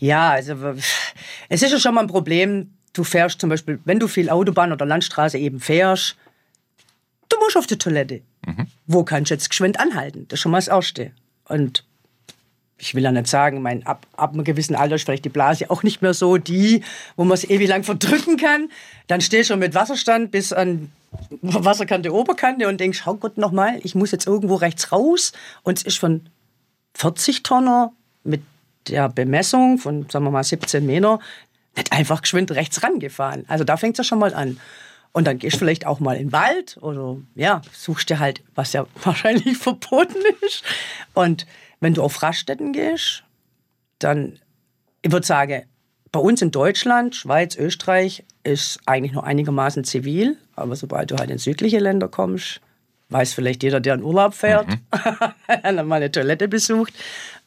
Ja, 0.01 0.31
also 0.31 0.55
es 1.49 1.63
ist 1.63 1.71
ja 1.73 1.79
schon 1.79 1.95
mal 1.95 2.01
ein 2.03 2.07
Problem. 2.09 2.75
Du 2.93 3.05
fährst 3.05 3.41
zum 3.41 3.49
Beispiel, 3.49 3.81
wenn 3.85 3.99
du 4.01 4.09
viel 4.09 4.29
Autobahn 4.29 4.73
oder 4.73 4.85
Landstraße 4.85 5.39
eben 5.39 5.61
fährst, 5.61 6.17
du 7.29 7.39
musst 7.39 7.57
auf 7.57 7.67
die 7.67 7.79
Toilette. 7.79 8.21
Wo 8.87 9.05
kannst 9.05 9.31
du 9.31 9.35
jetzt 9.35 9.49
geschwind 9.49 9.79
anhalten? 9.81 10.27
Das 10.29 10.39
ist 10.39 10.43
schon 10.43 10.53
mal 10.53 10.59
das 10.59 10.69
Erste. 10.69 11.13
Und 11.45 11.85
ich 12.83 12.97
will 12.97 13.05
ja 13.05 13.13
nicht 13.13 13.29
sagen, 13.29 13.63
mein, 13.63 13.87
ab, 13.87 14.07
ab 14.17 14.33
einem 14.33 14.43
gewissen 14.43 14.75
Alter 14.75 14.97
ist 14.97 15.05
vielleicht 15.05 15.25
die 15.25 15.29
Blase 15.29 15.71
auch 15.71 15.85
nicht 15.85 16.03
mehr 16.03 16.15
so 16.15 16.37
die, 16.37 16.83
wo 17.17 17.23
man 17.23 17.35
es 17.35 17.49
ewig 17.49 17.69
lang 17.69 17.85
verdrücken 17.85 18.37
kann. 18.37 18.71
Dann 19.07 19.21
stehst 19.21 19.51
du 19.51 19.57
mit 19.57 19.77
Wasserstand 19.77 20.33
bis 20.33 20.53
an 20.53 20.91
Wasserkante, 21.43 22.13
Oberkante 22.13 22.67
und 22.67 22.81
denkst, 22.81 23.05
oh 23.07 23.15
Gott, 23.15 23.39
nochmal, 23.39 23.79
ich 23.85 23.95
muss 23.95 24.11
jetzt 24.11 24.27
irgendwo 24.27 24.57
rechts 24.57 24.91
raus. 24.91 25.33
Und 25.63 25.79
es 25.79 25.85
ist 25.85 25.99
von 25.99 26.27
40 26.95 27.45
Tonner 27.45 27.93
mit 28.25 28.43
der 28.89 29.09
Bemessung 29.09 29.79
von, 29.79 30.09
sagen 30.11 30.25
wir 30.25 30.33
mal, 30.33 30.43
17 30.43 30.85
Meter 30.85 31.21
nicht 31.77 31.93
einfach 31.93 32.23
geschwind 32.23 32.51
rechts 32.51 32.83
rangefahren. 32.83 33.45
Also 33.47 33.63
da 33.63 33.77
fängt 33.77 33.95
es 33.95 33.99
ja 33.99 34.05
schon 34.05 34.19
mal 34.19 34.35
an. 34.35 34.59
Und 35.13 35.29
dann 35.29 35.39
gehst 35.39 35.55
du 35.55 35.59
vielleicht 35.59 35.87
auch 35.87 36.01
mal 36.01 36.17
in 36.17 36.29
den 36.29 36.33
Wald 36.33 36.79
oder 36.81 37.19
ja, 37.37 37.63
suchst 37.73 38.11
dir 38.11 38.19
halt, 38.19 38.43
was 38.57 38.73
ja 38.73 38.87
wahrscheinlich 39.05 39.57
verboten 39.57 40.19
ist. 40.41 40.65
Und 41.15 41.47
wenn 41.83 41.95
du 41.95 42.03
auf 42.03 42.23
Raststätten 42.23 42.73
gehst, 42.73 43.25
dann, 43.99 44.39
ich 45.03 45.11
würde 45.11 45.27
sagen, 45.27 45.65
bei 46.13 46.21
uns 46.21 46.41
in 46.41 46.53
Deutschland, 46.53 47.17
Schweiz, 47.17 47.57
Österreich 47.57 48.25
ist 48.45 48.79
eigentlich 48.87 49.13
nur 49.13 49.25
einigermaßen 49.25 49.83
zivil, 49.83 50.37
aber 50.55 50.77
sobald 50.77 51.11
du 51.11 51.17
halt 51.17 51.31
in 51.31 51.39
südliche 51.39 51.81
Länder 51.81 52.07
kommst, 52.07 52.61
weiß 53.09 53.35
vielleicht 53.35 53.65
jeder, 53.65 53.81
der 53.81 53.95
in 53.95 54.05
Urlaub 54.05 54.33
fährt, 54.33 54.69
mhm. 54.69 55.87
mal 55.87 55.97
eine 55.97 56.13
Toilette 56.13 56.47
besucht, 56.47 56.95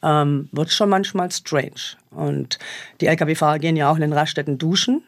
ähm, 0.02 0.50
wird 0.52 0.70
schon 0.70 0.90
manchmal 0.90 1.30
strange. 1.30 1.96
Und 2.10 2.58
die 3.00 3.06
Lkw-Fahrer 3.06 3.58
gehen 3.58 3.76
ja 3.76 3.90
auch 3.90 3.96
in 3.96 4.02
den 4.02 4.12
Raststätten 4.12 4.58
duschen. 4.58 5.02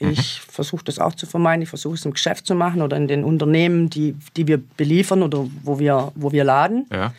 Mhm. 0.00 0.10
Ich 0.10 0.40
mhm. 0.40 0.50
versuche 0.50 0.84
das 0.84 0.98
auch 0.98 1.14
zu 1.14 1.26
vermeiden. 1.26 1.62
Ich 1.62 1.68
versuche 1.68 1.94
es 1.94 2.06
im 2.06 2.14
Geschäft 2.14 2.46
zu 2.46 2.54
machen 2.54 2.80
oder 2.80 2.96
in 2.96 3.06
den 3.06 3.22
Unternehmen, 3.22 3.90
die, 3.90 4.16
die 4.36 4.46
wir 4.46 4.58
beliefern 4.58 5.22
oder 5.22 5.46
wo 5.62 5.78
wir, 5.78 6.10
wo 6.14 6.32
wir 6.32 6.44
laden. 6.44 6.86
Ja. 6.90 7.12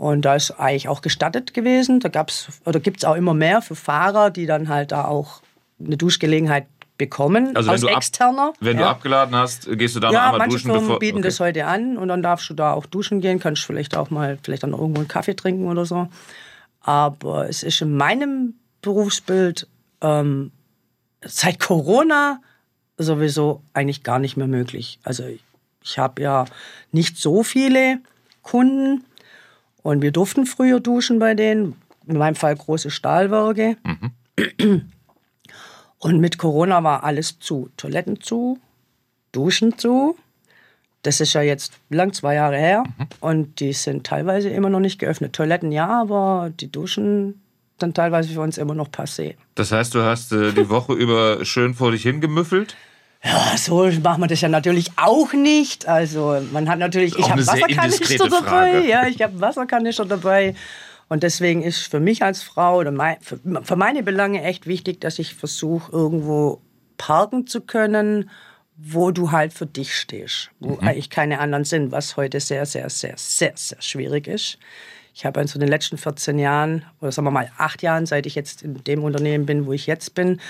Und 0.00 0.22
da 0.22 0.34
ist 0.34 0.52
eigentlich 0.52 0.88
auch 0.88 1.02
gestattet 1.02 1.52
gewesen. 1.52 2.00
Da 2.00 2.08
gab's 2.08 2.48
oder 2.64 2.80
gibt 2.80 3.00
es 3.00 3.04
auch 3.04 3.16
immer 3.16 3.34
mehr 3.34 3.60
für 3.60 3.74
Fahrer, 3.74 4.30
die 4.30 4.46
dann 4.46 4.70
halt 4.70 4.92
da 4.92 5.04
auch 5.04 5.42
eine 5.78 5.98
Duschgelegenheit 5.98 6.66
bekommen 6.96 7.54
also 7.54 7.70
aus 7.70 7.82
wenn 7.82 7.88
du 7.88 7.94
externer. 7.94 8.48
Ab, 8.48 8.54
wenn 8.60 8.78
ja. 8.78 8.84
du 8.84 8.88
abgeladen 8.88 9.34
hast, 9.34 9.68
gehst 9.76 9.96
du 9.96 10.00
da 10.00 10.10
ja, 10.10 10.12
noch 10.12 10.32
einmal 10.32 10.38
manche 10.38 10.54
duschen. 10.54 10.70
Firmen 10.70 10.86
bevor, 10.86 10.98
bieten 11.00 11.18
okay. 11.18 11.28
das 11.28 11.40
heute 11.40 11.66
an 11.66 11.98
und 11.98 12.08
dann 12.08 12.22
darfst 12.22 12.48
du 12.48 12.54
da 12.54 12.72
auch 12.72 12.86
duschen 12.86 13.20
gehen, 13.20 13.40
kannst 13.40 13.62
vielleicht 13.62 13.94
auch 13.94 14.08
mal 14.08 14.38
vielleicht 14.42 14.62
dann 14.62 14.70
irgendwo 14.70 15.00
einen 15.00 15.08
Kaffee 15.08 15.36
trinken 15.36 15.68
oder 15.68 15.84
so. 15.84 16.08
Aber 16.80 17.46
es 17.46 17.62
ist 17.62 17.82
in 17.82 17.94
meinem 17.94 18.54
Berufsbild 18.80 19.68
ähm, 20.00 20.50
seit 21.22 21.60
Corona 21.60 22.40
sowieso 22.96 23.60
eigentlich 23.74 24.02
gar 24.02 24.18
nicht 24.18 24.38
mehr 24.38 24.46
möglich. 24.46 24.98
Also 25.02 25.24
ich 25.82 25.98
habe 25.98 26.22
ja 26.22 26.46
nicht 26.90 27.18
so 27.18 27.42
viele 27.42 27.98
Kunden 28.40 29.04
und 29.82 30.02
wir 30.02 30.12
durften 30.12 30.46
früher 30.46 30.80
duschen 30.80 31.18
bei 31.18 31.34
denen. 31.34 31.76
In 32.06 32.18
meinem 32.18 32.34
Fall 32.34 32.56
große 32.56 32.90
Stahlwerke. 32.90 33.76
Mhm. 33.84 34.90
Und 35.98 36.18
mit 36.18 36.38
Corona 36.38 36.82
war 36.82 37.04
alles 37.04 37.38
zu. 37.38 37.70
Toiletten 37.76 38.20
zu, 38.20 38.58
Duschen 39.32 39.78
zu. 39.78 40.16
Das 41.02 41.20
ist 41.20 41.34
ja 41.34 41.42
jetzt 41.42 41.74
lang 41.88 42.12
zwei 42.12 42.34
Jahre 42.34 42.56
her 42.56 42.84
mhm. 42.84 43.06
und 43.20 43.60
die 43.60 43.72
sind 43.72 44.04
teilweise 44.04 44.50
immer 44.50 44.70
noch 44.70 44.80
nicht 44.80 44.98
geöffnet. 44.98 45.34
Toiletten 45.34 45.72
ja, 45.72 45.88
aber 45.88 46.50
die 46.58 46.70
Duschen 46.70 47.40
dann 47.78 47.94
teilweise 47.94 48.34
für 48.34 48.40
uns 48.40 48.58
immer 48.58 48.74
noch 48.74 48.88
passé. 48.88 49.34
Das 49.54 49.72
heißt, 49.72 49.94
du 49.94 50.02
hast 50.02 50.32
äh, 50.32 50.52
die 50.52 50.68
Woche 50.68 50.92
über 50.92 51.44
schön 51.44 51.74
vor 51.74 51.92
dich 51.92 52.02
hingemüffelt? 52.02 52.76
Ja, 53.22 53.54
so 53.58 53.90
machen 54.02 54.22
wir 54.22 54.28
das 54.28 54.40
ja 54.40 54.48
natürlich 54.48 54.90
auch 54.96 55.32
nicht. 55.32 55.86
Also 55.86 56.40
man 56.52 56.68
hat 56.68 56.78
natürlich, 56.78 57.18
ich 57.18 57.30
habe 57.30 57.46
Wasserkanister 57.46 58.28
dabei, 58.28 58.80
ja, 58.86 59.06
ich 59.06 59.20
habe 59.20 59.40
Wasserkanister 59.40 60.06
dabei. 60.06 60.54
Und 61.08 61.22
deswegen 61.22 61.62
ist 61.62 61.80
für 61.80 62.00
mich 62.00 62.22
als 62.22 62.42
Frau 62.42 62.78
oder 62.78 62.92
mein, 62.92 63.16
für, 63.20 63.38
für 63.62 63.76
meine 63.76 64.02
Belange 64.02 64.42
echt 64.44 64.66
wichtig, 64.66 65.00
dass 65.00 65.18
ich 65.18 65.34
versuche, 65.34 65.90
irgendwo 65.92 66.60
parken 66.96 67.46
zu 67.46 67.60
können, 67.60 68.30
wo 68.76 69.10
du 69.10 69.32
halt 69.32 69.52
für 69.52 69.66
dich 69.66 69.94
stehst, 69.94 70.50
wo 70.60 70.76
mhm. 70.76 70.80
eigentlich 70.80 71.10
keine 71.10 71.40
anderen 71.40 71.64
sind, 71.64 71.92
was 71.92 72.16
heute 72.16 72.40
sehr, 72.40 72.64
sehr, 72.64 72.88
sehr, 72.88 73.14
sehr, 73.16 73.52
sehr 73.54 73.82
schwierig 73.82 74.28
ist. 74.28 74.58
Ich 75.12 75.26
habe 75.26 75.40
also 75.40 75.56
in 75.56 75.60
den 75.60 75.68
letzten 75.68 75.98
14 75.98 76.38
Jahren, 76.38 76.84
oder 77.00 77.12
sagen 77.12 77.26
wir 77.26 77.32
mal 77.32 77.50
acht 77.58 77.82
Jahren, 77.82 78.06
seit 78.06 78.24
ich 78.24 78.36
jetzt 78.36 78.62
in 78.62 78.82
dem 78.84 79.02
Unternehmen 79.02 79.44
bin, 79.44 79.66
wo 79.66 79.72
ich 79.72 79.86
jetzt 79.86 80.14
bin, 80.14 80.40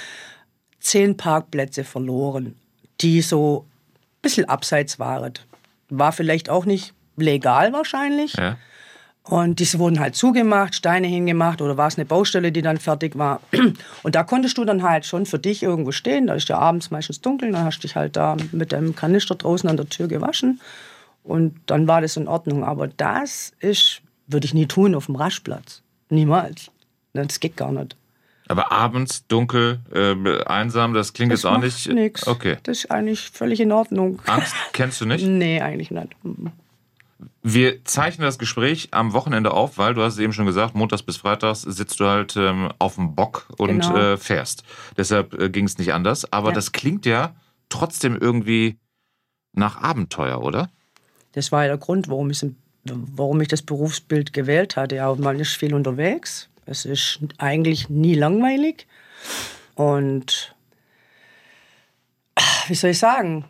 zehn 0.79 1.17
Parkplätze 1.17 1.85
verloren, 1.85 2.60
die 3.01 3.23
so 3.23 3.67
ein 3.67 4.23
bisschen 4.23 4.49
abseits 4.49 4.99
waren. 4.99 5.35
War 5.89 6.13
vielleicht 6.13 6.51
auch 6.51 6.67
nicht 6.67 6.95
legal 7.17 7.73
wahrscheinlich. 7.73 8.35
Ja. 8.35 8.57
Und 9.23 9.61
diese 9.61 9.79
wurden 9.79 10.01
halt 10.01 10.17
zugemacht, 10.17 10.75
Steine 10.75 11.07
hingemacht 11.07 11.61
oder 11.61 11.77
war 11.77 11.89
es 11.89 11.97
eine 11.97 12.07
Baustelle, 12.07 12.53
die 12.53 12.63
dann 12.63 12.79
fertig 12.79 13.19
war. 13.19 13.41
Und 14.03 14.15
da 14.15 14.25
konntest 14.25 14.57
du 14.59 14.65
dann 14.65 14.83
halt 14.83 15.05
schon 15.05 15.27
für 15.27 15.39
dich 15.39 15.63
irgendwo 15.63 15.93
stehen. 15.93 16.27
Da 16.27 16.35
ist 16.35 16.49
ja 16.49 16.59
abends 16.59 16.91
meistens 16.91 17.21
dunkel, 17.21 17.53
dann 17.53 17.65
hast 17.65 17.79
du 17.79 17.83
dich 17.83 17.97
halt 17.97 18.17
da 18.17 18.37
mit 18.51 18.73
deinem 18.73 18.97
Kanister 18.97 19.35
draußen 19.35 19.69
an 19.69 19.77
der 19.77 19.89
Tür 19.89 20.09
gewaschen. 20.09 20.61
Und 21.23 21.61
dann 21.67 21.87
war 21.87 22.01
das 22.01 22.17
in 22.17 22.29
Ordnung. 22.29 22.65
Aber 22.65 22.89
das 22.89 23.53
ist, 23.61 24.01
würde 24.27 24.47
ich 24.47 24.55
nie 24.55 24.67
tun 24.67 24.95
auf 24.95 25.07
dem 25.07 25.17
Raschplatz. 25.17 25.83
Niemals. 26.09 26.71
Das 27.13 27.41
geht 27.41 27.57
gar 27.57 27.73
nicht. 27.73 27.95
Aber 28.51 28.73
abends 28.73 29.29
dunkel, 29.29 29.79
äh, 29.95 30.43
einsam, 30.43 30.93
das 30.93 31.13
klingt 31.13 31.31
das 31.31 31.45
jetzt 31.45 31.53
auch 31.53 31.59
nicht. 31.59 31.89
Nix. 31.89 32.27
Okay. 32.27 32.57
Das 32.65 32.79
ist 32.79 32.91
eigentlich 32.91 33.31
völlig 33.31 33.61
in 33.61 33.71
Ordnung. 33.71 34.21
Angst 34.27 34.57
kennst 34.73 35.01
du 35.01 35.07
nicht? 35.07 35.25
Nee, 35.25 35.61
eigentlich 35.61 35.93
nicht. 35.93 36.09
Wir 37.45 37.85
zeichnen 37.85 38.25
das 38.25 38.41
Gespräch 38.41 38.89
am 38.91 39.13
Wochenende 39.13 39.53
auf, 39.53 39.79
weil 39.79 39.95
du 39.95 40.03
hast 40.03 40.15
es 40.15 40.19
eben 40.19 40.33
schon 40.33 40.47
gesagt, 40.47 40.75
montags 40.75 41.05
bis 41.05 41.17
freitags 41.17 41.63
sitzt 41.63 42.01
du 42.01 42.07
halt 42.07 42.37
ähm, 42.37 42.73
auf 42.81 42.97
dem 42.97 43.15
Bock 43.15 43.47
und 43.57 43.83
genau. 43.83 43.97
äh, 43.97 44.17
fährst. 44.17 44.65
Deshalb 44.97 45.41
äh, 45.41 45.49
ging 45.49 45.67
es 45.67 45.79
nicht 45.79 45.93
anders. 45.93 46.33
Aber 46.33 46.49
ja. 46.49 46.55
das 46.55 46.73
klingt 46.73 47.07
ja 47.07 47.37
trotzdem 47.69 48.17
irgendwie 48.17 48.79
nach 49.53 49.81
Abenteuer, 49.81 50.43
oder? 50.43 50.71
Das 51.33 51.53
war 51.53 51.63
ja 51.63 51.69
der 51.69 51.79
Grund, 51.79 52.09
warum 52.09 52.31
ich, 52.31 52.45
warum 52.85 53.41
ich 53.41 53.47
das 53.49 53.63
Berufsbild 53.63 54.33
gewählt 54.33 54.75
hatte. 54.75 54.97
Ja, 54.97 55.15
man 55.15 55.39
ist 55.39 55.55
viel 55.55 55.73
unterwegs. 55.73 56.50
Es 56.71 56.85
ist 56.85 57.21
eigentlich 57.39 57.89
nie 57.91 58.15
langweilig. 58.15 58.87
Und 59.75 60.55
wie 62.69 62.75
soll 62.75 62.91
ich 62.91 62.99
sagen? 62.99 63.45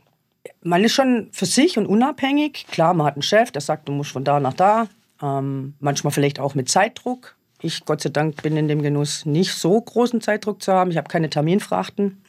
man 0.63 0.85
ist 0.85 0.93
schon 0.93 1.29
für 1.33 1.47
sich 1.47 1.79
und 1.79 1.87
unabhängig. 1.87 2.67
Klar, 2.71 2.95
man 2.95 3.07
hat 3.07 3.15
einen 3.15 3.23
Chef, 3.23 3.51
der 3.51 3.63
sagt, 3.63 3.89
du 3.89 3.93
musst 3.93 4.13
von 4.13 4.25
da 4.25 4.41
nach 4.41 4.55
da. 4.55 4.89
Ähm, 5.23 5.75
manchmal 5.81 6.13
vielleicht 6.13 6.41
auch 6.41 6.55
mit 6.55 6.69
Zeitdruck. 6.69 7.37
Ich, 7.63 7.85
Gott 7.85 8.01
sei 8.01 8.09
Dank, 8.09 8.43
bin 8.43 8.57
in 8.57 8.69
dem 8.69 8.83
Genuss, 8.83 9.27
nicht 9.27 9.53
so 9.53 9.81
großen 9.81 10.21
Zeitdruck 10.21 10.63
zu 10.63 10.73
haben. 10.73 10.91
Ich 10.91 10.97
habe 10.97 11.09
keine 11.09 11.29
Terminfrachten. 11.29 12.23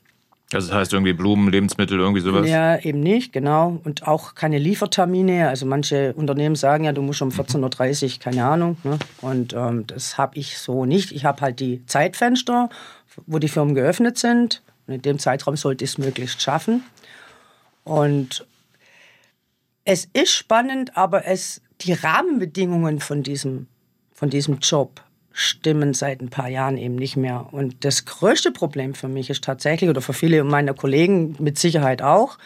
Also 0.53 0.67
das 0.67 0.77
heißt 0.77 0.93
irgendwie 0.93 1.13
Blumen, 1.13 1.49
Lebensmittel, 1.49 1.99
irgendwie 1.99 2.19
sowas? 2.19 2.47
Ja, 2.47 2.77
eben 2.77 2.99
nicht, 2.99 3.31
genau. 3.31 3.79
Und 3.85 4.07
auch 4.07 4.35
keine 4.35 4.57
Liefertermine. 4.57 5.47
Also 5.47 5.65
manche 5.65 6.13
Unternehmen 6.13 6.55
sagen 6.55 6.83
ja, 6.83 6.91
du 6.91 7.01
musst 7.01 7.21
um 7.21 7.29
14.30 7.29 8.03
Uhr, 8.03 8.19
keine 8.19 8.45
Ahnung. 8.45 8.77
Ne? 8.83 8.99
Und 9.21 9.53
ähm, 9.53 9.87
das 9.87 10.17
habe 10.17 10.37
ich 10.37 10.57
so 10.57 10.85
nicht. 10.85 11.13
Ich 11.13 11.23
habe 11.23 11.41
halt 11.41 11.61
die 11.61 11.85
Zeitfenster, 11.85 12.69
wo 13.27 13.39
die 13.39 13.47
Firmen 13.47 13.75
geöffnet 13.75 14.17
sind. 14.17 14.61
Und 14.87 14.95
in 14.95 15.01
dem 15.01 15.19
Zeitraum 15.19 15.55
sollte 15.55 15.85
ich 15.85 15.91
es 15.91 15.97
möglichst 15.97 16.41
schaffen. 16.41 16.83
Und 17.85 18.45
es 19.85 20.09
ist 20.13 20.31
spannend, 20.31 20.97
aber 20.97 21.25
es, 21.25 21.61
die 21.81 21.93
Rahmenbedingungen 21.93 22.99
von 22.99 23.23
diesem, 23.23 23.67
von 24.13 24.29
diesem 24.29 24.59
Job 24.59 25.01
stimmen 25.33 25.93
seit 25.93 26.21
ein 26.21 26.29
paar 26.29 26.49
Jahren 26.49 26.77
eben 26.77 26.95
nicht 26.95 27.17
mehr. 27.17 27.47
Und 27.51 27.85
das 27.85 28.05
größte 28.05 28.51
Problem 28.51 28.93
für 28.93 29.07
mich 29.07 29.29
ist 29.29 29.43
tatsächlich, 29.43 29.89
oder 29.89 30.01
für 30.01 30.13
viele 30.13 30.43
meiner 30.43 30.73
Kollegen 30.73 31.35
mit 31.39 31.57
Sicherheit 31.57 32.01
auch, 32.01 32.37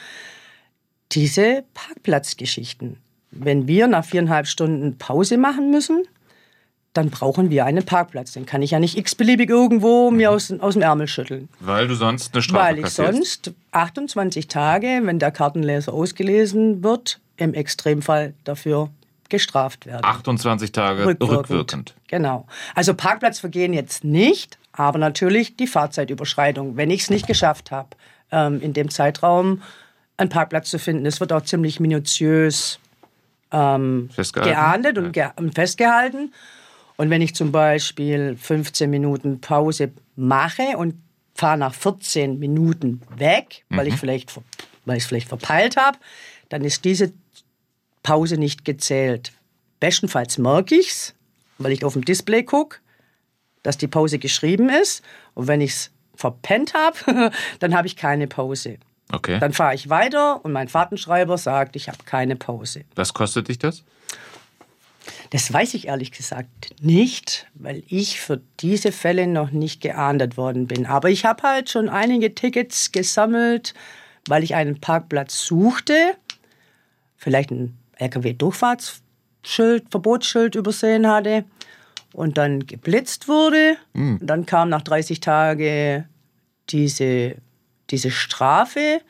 diese 1.12 1.64
Parkplatzgeschichten. 1.74 2.98
Wenn 3.32 3.68
wir 3.68 3.88
nach 3.88 4.06
viereinhalb 4.06 4.48
Stunden 4.48 4.98
Pause 4.98 5.38
machen 5.38 5.72
müssen, 5.72 6.04
dann 6.94 7.10
brauchen 7.10 7.50
wir 7.50 7.66
einen 7.66 7.84
Parkplatz. 7.84 8.32
Den 8.32 8.46
kann 8.46 8.62
ich 8.62 8.72
ja 8.72 8.80
nicht 8.80 8.98
x-beliebig 8.98 9.50
irgendwo 9.50 10.12
mir 10.12 10.32
aus, 10.32 10.52
aus 10.60 10.74
dem 10.74 10.82
Ärmel 10.82 11.08
schütteln. 11.08 11.50
Weil 11.60 11.88
du 11.88 11.96
sonst 11.96 12.34
eine 12.34 12.42
Strafe 12.42 12.64
Weil 12.64 12.80
ich 12.80 12.90
sonst 12.90 13.52
28 13.72 14.48
Tage, 14.48 15.02
wenn 15.04 15.20
der 15.20 15.32
Kartenleser 15.32 15.94
ausgelesen 15.94 16.84
wird, 16.84 17.20
im 17.38 17.54
Extremfall 17.54 18.34
dafür 18.46 18.90
gestraft 19.30 19.86
werde. 19.86 20.04
28 20.04 20.72
Tage 20.72 21.06
rückwirkend. 21.06 21.38
rückwirkend. 21.38 21.96
Genau. 22.08 22.48
Also 22.74 22.94
Parkplatzvergehen 22.94 23.74
jetzt 23.74 24.04
nicht, 24.04 24.58
aber 24.72 25.00
natürlich 25.00 25.56
die 25.56 25.68
Fahrzeitüberschreitung, 25.68 26.78
wenn 26.78 26.90
ich 26.90 27.02
es 27.02 27.10
nicht 27.10 27.28
geschafft 27.28 27.72
habe, 27.72 27.90
ähm, 28.32 28.62
in 28.62 28.74
dem 28.74 28.90
Zeitraum 28.90 29.62
einen 30.18 30.30
Parkplatz 30.30 30.70
zu 30.70 30.80
finden. 30.80 31.06
Es 31.06 31.20
wird 31.20 31.34
auch 31.34 31.42
ziemlich 31.42 31.80
minutiös 31.80 32.80
ähm, 33.52 34.10
geahndet 34.34 34.98
und, 34.98 35.12
ge 35.12 35.30
festgehalten. 35.54 36.34
Und 36.98 37.10
wenn 37.10 37.22
ich 37.22 37.36
zum 37.36 37.52
Beispiel 37.52 38.38
15 38.38 38.90
Minuten 38.90 39.42
Pause 39.42 39.92
mache 40.16 40.78
und 40.78 40.96
fahre 41.34 41.58
nach 41.58 41.74
14 41.74 42.40
Minuten 42.40 43.02
weg, 43.18 43.66
weil 43.70 43.86
mhm. 43.86 43.94
ich 43.94 44.00
vielleicht 44.00 44.32
weil 44.86 44.98
ich 44.98 45.04
es 45.04 45.08
vielleicht 45.08 45.30
verpeilt 45.30 45.78
habe, 45.78 45.98
dann 46.50 46.64
ist 46.64 46.86
diese 46.86 47.12
Pause 48.06 48.38
nicht 48.38 48.66
gezählt. 48.66 49.34
Bestenfalls 49.80 50.38
merke 50.38 50.76
ich 50.76 50.92
es, 50.92 51.16
weil 51.58 51.72
ich 51.72 51.84
auf 51.84 51.94
dem 51.94 52.06
Display 52.06 52.44
gucke, 52.44 52.78
dass 53.64 53.78
die 53.78 53.88
Pause 53.88 54.20
geschrieben 54.20 54.70
ist. 54.70 55.04
Und 55.34 55.48
wenn 55.48 55.60
ich 55.60 55.72
es 55.72 55.92
verpennt 56.14 56.76
habe, 56.76 57.32
dann 57.60 57.76
habe 57.76 57.88
ich 57.88 57.96
keine 57.96 58.28
Pause. 58.28 58.78
Okay. 59.12 59.40
Dann 59.40 59.54
fahre 59.54 59.74
ich 59.74 59.90
weiter 59.90 60.46
und 60.46 60.52
mein 60.52 60.68
Fahrtenschreiber 60.68 61.38
sagt, 61.40 61.76
ich 61.76 61.88
habe 61.88 61.98
keine 62.06 62.36
Pause. 62.36 62.84
Was 62.94 63.14
kostet 63.14 63.48
dich 63.48 63.58
das? 63.58 63.84
Das 65.32 65.52
weiß 65.52 65.74
ich 65.74 65.88
ehrlich 65.88 66.12
gesagt 66.12 66.76
nicht, 66.82 67.48
weil 67.56 67.82
ich 67.88 68.20
für 68.20 68.42
diese 68.60 68.92
Fälle 68.92 69.26
noch 69.26 69.50
nicht 69.50 69.82
geahndet 69.82 70.38
worden 70.38 70.68
bin. 70.68 70.86
Aber 70.86 71.10
ich 71.10 71.26
habe 71.26 71.42
halt 71.42 71.72
schon 71.72 71.90
einige 71.90 72.36
Tickets 72.36 72.92
gesammelt, 72.92 73.74
weil 74.28 74.44
ich 74.44 74.54
einen 74.54 74.80
Parkplatz 74.80 75.46
suchte, 75.46 76.16
vielleicht 77.18 77.50
ein 77.50 77.78
LKW-Durchfahrtsschild, 77.98 79.90
Verbotsschild 79.90 80.56
übersehen 80.56 81.08
hatte 81.08 81.46
und 82.14 82.38
dann 82.38 82.66
geblitzt 82.66 83.28
wurde. 83.28 83.78
Mhm. 83.94 84.20
dann 84.22 84.46
kam 84.46 84.70
nach 84.70 84.82
30 84.82 85.20
Tagen 85.20 86.06
diese, 86.70 87.36
diese 87.90 88.12
Strafe, 88.12 89.02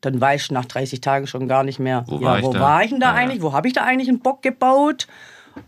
dann 0.00 0.20
weißt 0.20 0.50
du 0.50 0.54
nach 0.54 0.66
30 0.66 1.00
Tagen 1.00 1.26
schon 1.26 1.48
gar 1.48 1.64
nicht 1.64 1.78
mehr, 1.78 2.04
Wo 2.06 2.16
ja, 2.16 2.22
war 2.22 2.38
ich 2.38 2.44
wo 2.44 2.54
war 2.54 2.84
ich 2.84 2.90
denn 2.90 3.00
da 3.00 3.08
Ja, 3.08 3.14
ja. 3.14 3.18
eigentlich, 3.20 3.42
wo 3.42 3.52
habe 3.52 3.66
ich 3.68 3.74
da 3.74 3.82
eigentlich 3.82 4.08
einen 4.08 4.20
Bock 4.20 4.42
gebaut? 4.42 5.06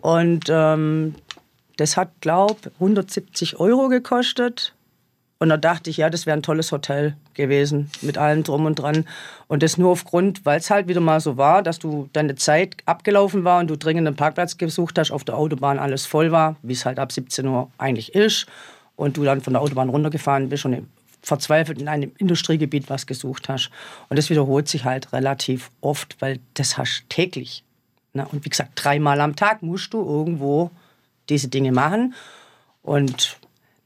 Und 0.00 0.45
ähm, 0.49 1.14
das 1.76 1.97
hat, 1.97 2.21
glaube 2.21 2.71
170 2.75 3.59
Euro 3.59 3.88
gekostet. 3.88 4.75
Und 5.40 5.50
da 5.50 5.57
dachte 5.57 5.88
ich, 5.88 5.99
ja, 5.99 6.11
das 6.11 6.26
wäre 6.26 6.37
ein 6.37 6.42
tolles 6.42 6.73
Hotel 6.73 7.16
gewesen, 7.35 7.90
mit 8.00 8.18
allem 8.18 8.42
drum 8.42 8.66
und 8.66 8.75
dran. 8.75 9.04
Und 9.47 9.62
das 9.62 9.78
nur 9.78 9.92
aufgrund, 9.92 10.45
weil 10.45 10.59
es 10.59 10.68
halt 10.68 10.88
wieder 10.88 11.00
mal 11.00 11.21
so 11.21 11.37
war, 11.37 11.62
dass 11.62 11.78
du 11.78 12.09
deine 12.12 12.35
Zeit 12.35 12.76
abgelaufen 12.87 13.45
war 13.45 13.61
und 13.61 13.68
du 13.68 13.76
dringend 13.76 14.09
einen 14.09 14.16
Parkplatz 14.16 14.57
gesucht 14.57 14.99
hast, 14.99 15.12
auf 15.12 15.23
der 15.23 15.37
Autobahn 15.37 15.78
alles 15.78 16.07
voll 16.07 16.33
war, 16.33 16.57
wie 16.62 16.73
es 16.73 16.85
halt 16.85 16.99
ab 16.99 17.12
17 17.12 17.47
Uhr 17.47 17.71
eigentlich 17.78 18.16
ist. 18.16 18.47
Und 18.97 19.16
du 19.16 19.23
dann 19.23 19.40
von 19.40 19.52
der 19.52 19.62
Autobahn 19.62 19.90
runtergefahren 19.90 20.49
bist 20.49 20.64
und 20.64 20.88
verzweifelt 21.23 21.80
in 21.80 21.87
einem 21.87 22.11
Industriegebiet 22.18 22.90
was 22.90 23.07
gesucht 23.07 23.49
hast. 23.49 23.71
Und 24.09 24.18
das 24.18 24.30
wiederholt 24.30 24.66
sich 24.66 24.85
halt 24.85 25.12
relativ 25.12 25.71
oft, 25.80 26.16
weil 26.21 26.40
das 26.54 26.76
hast 26.78 27.02
du 27.02 27.09
täglich. 27.11 27.62
Und 28.12 28.45
wie 28.45 28.49
gesagt, 28.49 28.73
dreimal 28.75 29.21
am 29.21 29.37
Tag 29.37 29.62
musst 29.62 29.95
du 29.95 29.99
irgendwo 29.99 30.73
diese 31.28 31.47
Dinge 31.47 31.71
machen. 31.71 32.14
Und 32.83 33.38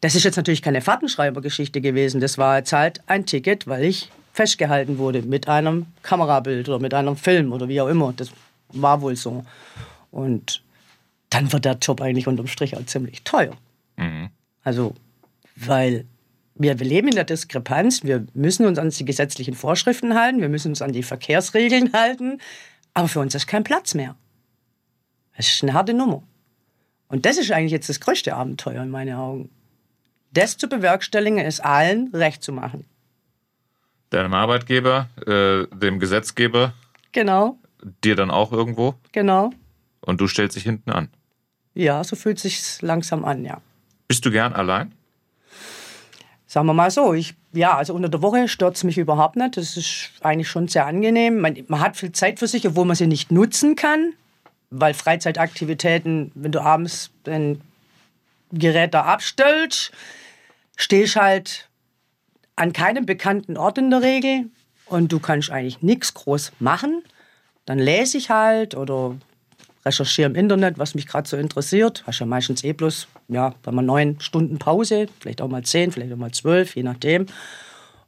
das 0.02 0.16
ist 0.16 0.24
jetzt 0.24 0.36
natürlich 0.36 0.62
keine 0.62 0.80
Fahrtenschreibergeschichte 0.80 1.80
gewesen. 1.80 2.20
Das 2.20 2.36
war 2.36 2.58
jetzt 2.58 2.72
halt 2.72 3.00
ein 3.06 3.24
Ticket, 3.24 3.68
weil 3.68 3.84
ich 3.84 4.10
festgehalten 4.32 4.98
wurde 4.98 5.22
mit 5.22 5.48
einem 5.48 5.86
Kamerabild 6.02 6.68
oder 6.68 6.80
mit 6.80 6.92
einem 6.92 7.16
Film 7.16 7.52
oder 7.52 7.68
wie 7.68 7.80
auch 7.80 7.86
immer. 7.86 8.12
Das 8.12 8.32
war 8.72 9.00
wohl 9.00 9.14
so. 9.14 9.44
Und 10.10 10.62
dann 11.30 11.52
wird 11.52 11.64
der 11.64 11.78
Job 11.80 12.00
eigentlich 12.00 12.26
unterm 12.26 12.48
Strich 12.48 12.76
auch 12.76 12.84
ziemlich 12.84 13.22
teuer. 13.22 13.56
Also, 14.64 14.94
weil 15.54 16.04
wir, 16.56 16.80
wir 16.80 16.86
leben 16.86 17.06
in 17.06 17.14
der 17.14 17.24
Diskrepanz, 17.24 18.02
wir 18.02 18.26
müssen 18.34 18.66
uns 18.66 18.80
an 18.80 18.90
die 18.90 19.04
gesetzlichen 19.04 19.54
Vorschriften 19.54 20.14
halten, 20.14 20.40
wir 20.40 20.48
müssen 20.48 20.68
uns 20.72 20.82
an 20.82 20.92
die 20.92 21.04
Verkehrsregeln 21.04 21.92
halten, 21.92 22.38
aber 22.92 23.06
für 23.06 23.20
uns 23.20 23.36
ist 23.36 23.46
kein 23.46 23.62
Platz 23.62 23.94
mehr. 23.94 24.16
Das 25.36 25.48
ist 25.48 25.62
eine 25.62 25.74
harte 25.74 25.94
Nummer. 25.94 26.24
Und 27.06 27.24
das 27.24 27.38
ist 27.38 27.52
eigentlich 27.52 27.72
jetzt 27.72 27.88
das 27.88 28.00
größte 28.00 28.34
Abenteuer 28.34 28.82
in 28.82 28.90
meinen 28.90 29.14
Augen. 29.14 29.48
Das 30.32 30.56
zu 30.56 30.68
bewerkstelligen, 30.68 31.38
es 31.38 31.60
allen 31.60 32.10
recht 32.14 32.42
zu 32.42 32.52
machen. 32.52 32.84
Deinem 34.10 34.34
Arbeitgeber, 34.34 35.08
äh, 35.26 35.66
dem 35.76 35.98
Gesetzgeber, 35.98 36.74
Genau, 37.12 37.58
dir 38.02 38.16
dann 38.16 38.30
auch 38.30 38.52
irgendwo 38.52 38.94
genau. 39.12 39.50
und 40.00 40.20
du 40.20 40.26
stellst 40.26 40.56
dich 40.56 40.62
hinten 40.64 40.90
an. 40.90 41.08
Ja, 41.74 42.02
so 42.04 42.16
fühlt 42.16 42.38
sich's 42.38 42.80
langsam 42.82 43.24
an, 43.24 43.44
ja. 43.44 43.60
Bist 44.08 44.24
du 44.24 44.30
gern 44.30 44.52
allein? 44.52 44.92
Sagen 46.46 46.66
wir 46.66 46.74
mal 46.74 46.90
so, 46.90 47.14
ich, 47.14 47.34
ja, 47.52 47.76
also 47.76 47.94
unter 47.94 48.10
der 48.10 48.20
Woche 48.20 48.46
stört 48.46 48.76
es 48.76 48.84
mich 48.84 48.98
überhaupt 48.98 49.36
nicht. 49.36 49.56
Das 49.56 49.76
ist 49.78 50.10
eigentlich 50.20 50.48
schon 50.48 50.68
sehr 50.68 50.84
angenehm. 50.84 51.40
Man, 51.40 51.56
man 51.68 51.80
hat 51.80 51.96
viel 51.96 52.12
Zeit 52.12 52.38
für 52.38 52.46
sich, 52.46 52.66
obwohl 52.66 52.84
man 52.84 52.96
sie 52.96 53.06
nicht 53.06 53.32
nutzen 53.32 53.74
kann, 53.74 54.12
weil 54.70 54.92
Freizeitaktivitäten, 54.92 56.30
wenn 56.34 56.52
du 56.52 56.60
abends 56.60 57.10
dein 57.24 57.62
Gerät 58.52 58.92
da 58.92 59.04
abstellst, 59.04 59.92
stehst 60.82 61.16
halt 61.16 61.68
an 62.56 62.72
keinem 62.72 63.06
bekannten 63.06 63.56
Ort 63.56 63.78
in 63.78 63.90
der 63.90 64.02
Regel 64.02 64.50
und 64.86 65.12
du 65.12 65.20
kannst 65.20 65.50
eigentlich 65.50 65.82
nichts 65.82 66.12
groß 66.14 66.52
machen. 66.58 67.02
Dann 67.64 67.78
lese 67.78 68.18
ich 68.18 68.30
halt 68.30 68.74
oder 68.74 69.16
recherchiere 69.86 70.28
im 70.28 70.36
Internet, 70.36 70.78
was 70.78 70.94
mich 70.94 71.06
gerade 71.06 71.28
so 71.28 71.36
interessiert. 71.36 72.02
Hast 72.06 72.18
ja 72.18 72.26
meistens 72.26 72.64
eh 72.64 72.72
bloß, 72.72 73.08
ja, 73.28 73.54
bei 73.62 73.72
mal 73.72 73.82
neun 73.82 74.20
Stunden 74.20 74.58
Pause, 74.58 75.06
vielleicht 75.20 75.40
auch 75.40 75.48
mal 75.48 75.62
zehn, 75.62 75.92
vielleicht 75.92 76.12
auch 76.12 76.16
mal 76.16 76.32
zwölf, 76.32 76.76
je 76.76 76.82
nachdem. 76.82 77.26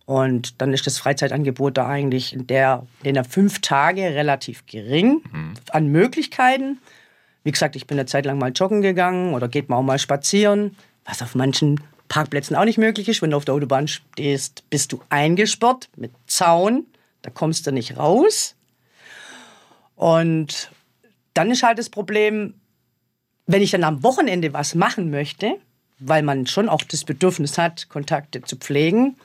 Und 0.07 0.61
dann 0.61 0.73
ist 0.73 0.87
das 0.87 0.99
Freizeitangebot 0.99 1.79
da 1.79 1.89
eigentlich 1.89 2.35
in 2.35 2.47
der, 2.47 2.87
in 3.03 3.15
der 3.15 3.25
fünf 3.25 3.61
Tage 3.61 4.03
relativ 4.03 4.67
gering 4.67 5.23
an 5.71 5.87
Möglichkeiten. 5.87 6.79
Wie 7.43 7.53
gesagt, 7.53 7.77
ich 7.77 7.87
bin 7.87 7.99
eine 7.99 8.07
Zeit 8.07 8.27
lang 8.27 8.39
mal 8.39 8.53
joggen 8.53 8.83
gegangen 8.83 9.33
oder 9.33 9.49
geht 9.49 9.69
man 9.69 9.79
auch 9.79 9.83
mal 9.83 9.99
spazieren, 9.99 10.77
was 11.05 11.23
auf 11.23 11.35
manchen 11.35 11.81
Parkplätzen 12.09 12.57
auch 12.57 12.65
nicht 12.65 12.79
möglich 12.79 13.09
ist. 13.09 13.23
Wenn 13.23 13.31
du 13.31 13.37
auf 13.37 13.45
der 13.45 13.55
Autobahn 13.55 13.89
stehst, 13.89 14.69
bist 14.71 14.93
du 14.93 15.01
eingesperrt 15.09 15.89
mit 15.97 16.13
Zaun, 16.27 16.87
da 17.23 17.31
kommst 17.31 17.67
du 17.67 17.73
nicht 17.73 17.97
raus. 17.97 18.55
Und 19.97 20.71
dann 21.35 21.51
ist 21.51 21.63
halt 21.63 21.79
das 21.79 21.91
Problem, 21.91 22.55
wenn 23.47 23.63
ich 23.63 23.71
dann 23.71 23.85
am 23.85 24.03
Wochenende 24.03 24.53
was 24.53 24.75
machen 24.75 25.11
möchte, 25.11 25.59
weil 25.99 26.23
man 26.23 26.47
schon 26.47 26.69
auch 26.69 26.83
das 26.83 27.05
Bedürfnis 27.05 27.59
hat, 27.59 27.89
Kontakte 27.89 28.43
zu 28.43 28.57
pflegen, 28.57 29.17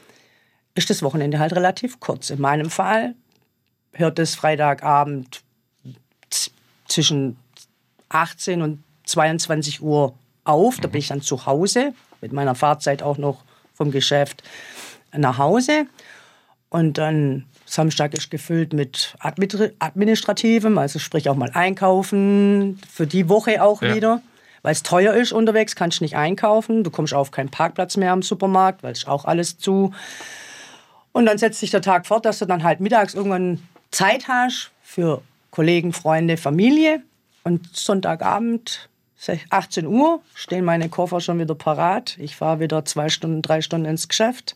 ist 0.75 0.89
das 0.89 1.01
Wochenende 1.01 1.39
halt 1.39 1.53
relativ 1.53 1.99
kurz. 1.99 2.29
In 2.29 2.41
meinem 2.41 2.69
Fall 2.69 3.15
hört 3.93 4.19
es 4.19 4.35
Freitagabend 4.35 5.41
zwischen 6.87 7.37
18 8.09 8.61
und 8.61 8.83
22 9.05 9.81
Uhr 9.81 10.15
auf. 10.43 10.77
Da 10.77 10.87
bin 10.87 10.99
ich 10.99 11.07
dann 11.07 11.21
zu 11.21 11.45
Hause, 11.45 11.93
mit 12.21 12.33
meiner 12.33 12.55
Fahrzeit 12.55 13.01
auch 13.03 13.17
noch 13.17 13.43
vom 13.73 13.91
Geschäft 13.91 14.43
nach 15.15 15.37
Hause. 15.37 15.85
Und 16.69 16.97
dann 16.97 17.45
Samstag 17.65 18.13
ist 18.13 18.29
gefüllt 18.31 18.73
mit 18.73 19.15
Admi- 19.19 19.73
Administrativem, 19.79 20.77
also 20.77 20.99
sprich 20.99 21.29
auch 21.29 21.35
mal 21.35 21.51
einkaufen, 21.53 22.79
für 22.91 23.07
die 23.07 23.29
Woche 23.29 23.63
auch 23.63 23.81
Ja. 23.81 23.95
wieder. 23.95 24.21
Weil 24.61 24.73
es 24.73 24.83
teuer 24.83 25.13
ist 25.13 25.31
unterwegs, 25.31 25.75
kannst 25.75 25.99
du 25.99 26.03
nicht 26.03 26.17
einkaufen. 26.17 26.83
Du 26.83 26.91
kommst 26.91 27.13
auf 27.13 27.31
keinen 27.31 27.49
Parkplatz 27.49 27.95
mehr 27.95 28.11
am 28.11 28.21
Supermarkt, 28.21 28.83
weil 28.83 28.91
es 28.91 29.07
auch 29.07 29.23
alles 29.25 29.57
zu. 29.57 29.93
Und 31.13 31.25
dann 31.25 31.37
setzt 31.37 31.59
sich 31.61 31.71
der 31.71 31.81
Tag 31.81 32.05
fort, 32.05 32.25
dass 32.25 32.39
du 32.39 32.45
dann 32.45 32.63
halt 32.63 32.81
mittags 32.81 33.13
irgendwann 33.13 33.61
Zeit 33.91 34.27
hast 34.27 34.71
für 34.83 35.21
Kollegen, 35.51 35.93
Freunde, 35.93 36.35
Familie. 36.37 37.01
Und 37.45 37.73
Sonntagabend, 37.75 38.88
18 39.49 39.85
Uhr, 39.85 40.21
stehen 40.33 40.65
meine 40.65 40.89
Koffer 40.89 41.19
schon 41.19 41.39
wieder 41.39 41.55
parat. 41.55 42.17
Ich 42.19 42.35
fahre 42.35 42.59
wieder 42.59 42.85
zwei 42.85 43.09
Stunden, 43.09 43.41
drei 43.41 43.61
Stunden 43.61 43.85
ins 43.85 44.07
Geschäft. 44.07 44.55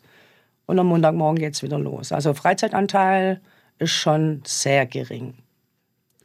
Und 0.65 0.80
am 0.80 0.88
Montagmorgen 0.88 1.39
geht 1.39 1.54
es 1.54 1.63
wieder 1.63 1.78
los. 1.78 2.12
Also 2.12 2.34
Freizeitanteil 2.34 3.41
ist 3.80 3.91
schon 3.91 4.41
sehr 4.45 4.86
gering. 4.86 5.34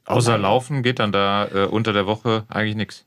Außer 0.05 0.39
Laufen 0.39 0.83
geht 0.83 1.01
dann 1.01 1.13
da 1.13 1.49
äh, 1.49 1.67
unter 1.67 1.93
der 1.93 2.07
Woche 2.07 2.45
eigentlich 2.49 2.77
nichts. 2.77 3.05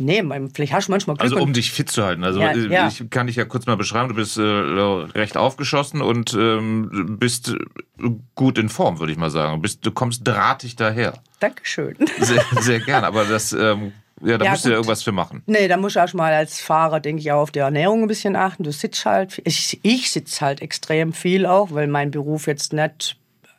Nee, 0.00 0.24
vielleicht 0.54 0.72
hast 0.72 0.88
du 0.88 0.92
manchmal 0.92 1.16
Glück. 1.16 1.30
Also 1.30 1.42
um 1.42 1.52
dich 1.52 1.72
fit 1.72 1.90
zu 1.90 2.02
halten. 2.02 2.24
Also 2.24 2.40
Ja, 2.40 2.54
ja. 2.54 2.88
ich 2.88 3.10
kann 3.10 3.26
dich 3.26 3.36
ja 3.36 3.44
kurz 3.44 3.66
mal 3.66 3.76
beschreiben. 3.76 4.08
Du 4.08 4.14
bist 4.14 4.38
äh, 4.38 4.42
recht 4.42 5.36
aufgeschossen 5.36 6.00
und 6.00 6.32
ähm, 6.32 7.18
bist 7.18 7.50
äh, 7.50 8.10
gut 8.34 8.56
in 8.56 8.70
Form, 8.70 8.98
würde 8.98 9.12
ich 9.12 9.18
mal 9.18 9.30
sagen. 9.30 9.56
Du, 9.56 9.62
bist, 9.62 9.84
du 9.84 9.92
kommst 9.92 10.26
drahtig 10.26 10.76
daher. 10.76 11.14
Dankeschön. 11.38 11.96
Sehr, 12.18 12.42
sehr 12.60 12.80
gern. 12.80 13.04
Aber 13.04 13.24
das, 13.24 13.52
ähm, 13.52 13.92
ja, 14.22 14.38
da 14.38 14.44
Ja, 14.44 14.50
musst 14.52 14.64
du 14.64 14.68
ja 14.68 14.74
gut. 14.76 14.84
irgendwas 14.84 15.02
für 15.02 15.12
machen. 15.12 15.42
Nee, 15.46 15.68
da 15.68 15.76
musst 15.76 15.96
du 15.96 16.00
erst 16.00 16.14
mal 16.14 16.32
als 16.32 16.60
Fahrer, 16.60 17.00
denke 17.00 17.20
ich, 17.20 17.32
auch 17.32 17.40
auf 17.42 17.50
die 17.50 17.58
Ernährung 17.60 18.02
ein 18.02 18.08
bisschen 18.08 18.36
achten. 18.36 18.62
Du 18.64 18.72
sitzt 18.72 19.04
halt, 19.04 19.40
ich, 19.44 19.78
ich 19.82 20.10
sitze 20.10 20.40
halt 20.44 20.60
extrem 20.62 21.12
viel 21.12 21.46
auch, 21.46 21.72
weil 21.72 21.86
mein 21.86 22.10
Beruf 22.10 22.46
jetzt 22.46 22.72
nicht, 22.72 23.16